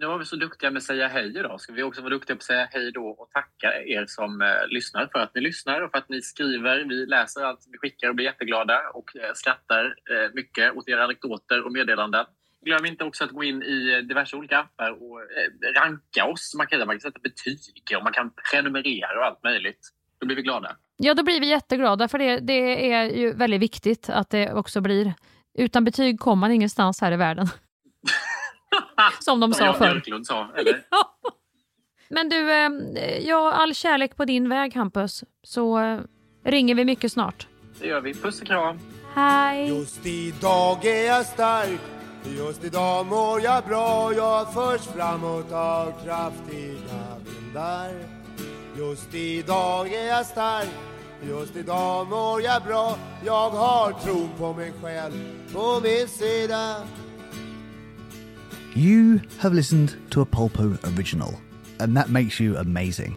Nu 0.00 0.06
var 0.06 0.18
vi 0.18 0.24
så 0.24 0.36
duktiga 0.36 0.70
med 0.70 0.78
att 0.78 0.84
säga 0.84 1.08
hej 1.08 1.38
idag. 1.38 1.60
Ska 1.60 1.72
vi 1.72 1.82
också 1.82 2.02
vara 2.02 2.10
duktiga 2.10 2.36
på 2.36 2.38
att 2.40 2.42
säga 2.44 2.68
hej 2.70 2.92
då 2.92 3.06
och 3.06 3.30
tacka 3.30 3.82
er 3.86 4.04
som 4.08 4.42
eh, 4.42 4.48
lyssnar 4.68 5.08
för 5.12 5.18
att 5.18 5.34
ni 5.34 5.40
lyssnar 5.40 5.80
och 5.80 5.90
för 5.90 5.98
att 5.98 6.08
ni 6.08 6.22
skriver. 6.22 6.84
Vi 6.88 7.06
läser 7.06 7.44
allt 7.44 7.60
vi 7.72 7.78
skickar 7.78 8.08
och 8.08 8.14
blir 8.14 8.24
jätteglada 8.24 8.80
och 8.94 9.10
skrattar 9.34 9.94
mycket 10.34 10.76
åt 10.76 10.88
era 10.88 11.04
anekdoter 11.04 11.64
och 11.66 11.72
meddelanden. 11.72 12.24
Glöm 12.66 12.84
inte 12.84 13.04
också 13.04 13.24
att 13.24 13.30
gå 13.30 13.44
in 13.44 13.62
i 13.62 14.02
diverse 14.02 14.36
olika 14.36 14.58
appar 14.58 14.90
och 14.90 15.20
eh, 15.20 15.80
ranka 15.80 16.24
oss. 16.24 16.54
Man 16.56 16.66
kan, 16.66 16.78
man 16.78 16.88
kan 16.88 17.00
sätta 17.00 17.18
betyg 17.22 17.58
och 17.96 18.04
man 18.04 18.12
kan 18.12 18.30
prenumerera 18.50 19.18
och 19.18 19.26
allt 19.26 19.42
möjligt. 19.44 19.88
Då 20.20 20.26
blir 20.26 20.36
vi 20.36 20.42
glada. 20.42 20.76
Ja, 20.96 21.14
då 21.14 21.22
blir 21.22 21.40
vi 21.40 21.46
jätteglada 21.46 22.08
för 22.08 22.18
det, 22.18 22.40
det 22.40 22.92
är 22.92 23.04
ju 23.04 23.32
väldigt 23.32 23.60
viktigt 23.60 24.10
att 24.10 24.30
det 24.30 24.52
också 24.52 24.80
blir. 24.80 25.14
Utan 25.58 25.84
betyg 25.84 26.20
kommer 26.20 26.40
man 26.40 26.50
ingenstans 26.50 27.00
här 27.00 27.12
i 27.12 27.16
världen. 27.16 27.46
Som 29.20 29.40
de 29.40 29.54
sa 29.54 29.72
förr. 29.72 29.90
Björklund 29.90 30.26
sa, 30.26 30.52
eller? 30.56 30.82
Men 32.08 32.28
du, 32.28 32.52
eh, 32.52 32.70
ja, 33.18 33.52
all 33.52 33.74
kärlek 33.74 34.16
på 34.16 34.24
din 34.24 34.48
väg 34.48 34.74
Hampus. 34.74 35.24
Så 35.42 35.80
eh, 35.80 36.00
ringer 36.44 36.74
vi 36.74 36.84
mycket 36.84 37.12
snart. 37.12 37.46
Det 37.80 37.86
gör 37.86 38.00
vi. 38.00 38.14
Puss 38.14 38.40
och 38.40 38.46
kram. 38.46 38.78
Hej! 39.14 39.68
Just 39.68 40.06
idag 40.06 40.84
är 40.84 41.06
jag 41.06 41.26
stark 41.26 41.95
Just 42.34 42.64
idag 42.64 43.06
mår 43.06 43.40
jag 43.40 43.64
bra 43.64 44.12
Jag 44.14 44.54
förs 44.54 44.80
framåt 44.80 45.52
av 45.52 45.92
kraftiga 46.04 47.16
vindar. 47.24 47.90
Just 48.78 49.14
idag 49.14 49.92
är 49.92 50.06
jag 50.06 50.26
stark 50.26 50.68
Just 51.28 51.56
idag 51.56 52.08
mår 52.08 52.42
jag 52.42 52.62
bra. 52.62 52.98
Jag 53.24 53.50
har 53.50 53.92
på 54.38 54.52
mig 54.52 54.72
själv 54.82 55.12
på 55.52 55.80
min 55.82 56.08
sida. 56.08 56.76
You 58.74 59.18
have 59.38 59.54
listened 59.54 59.92
to 60.10 60.20
a 60.20 60.26
Polpo 60.30 60.76
original, 60.84 61.34
and 61.80 61.96
that 61.96 62.08
makes 62.10 62.40
you 62.40 62.58
amazing. 62.58 63.16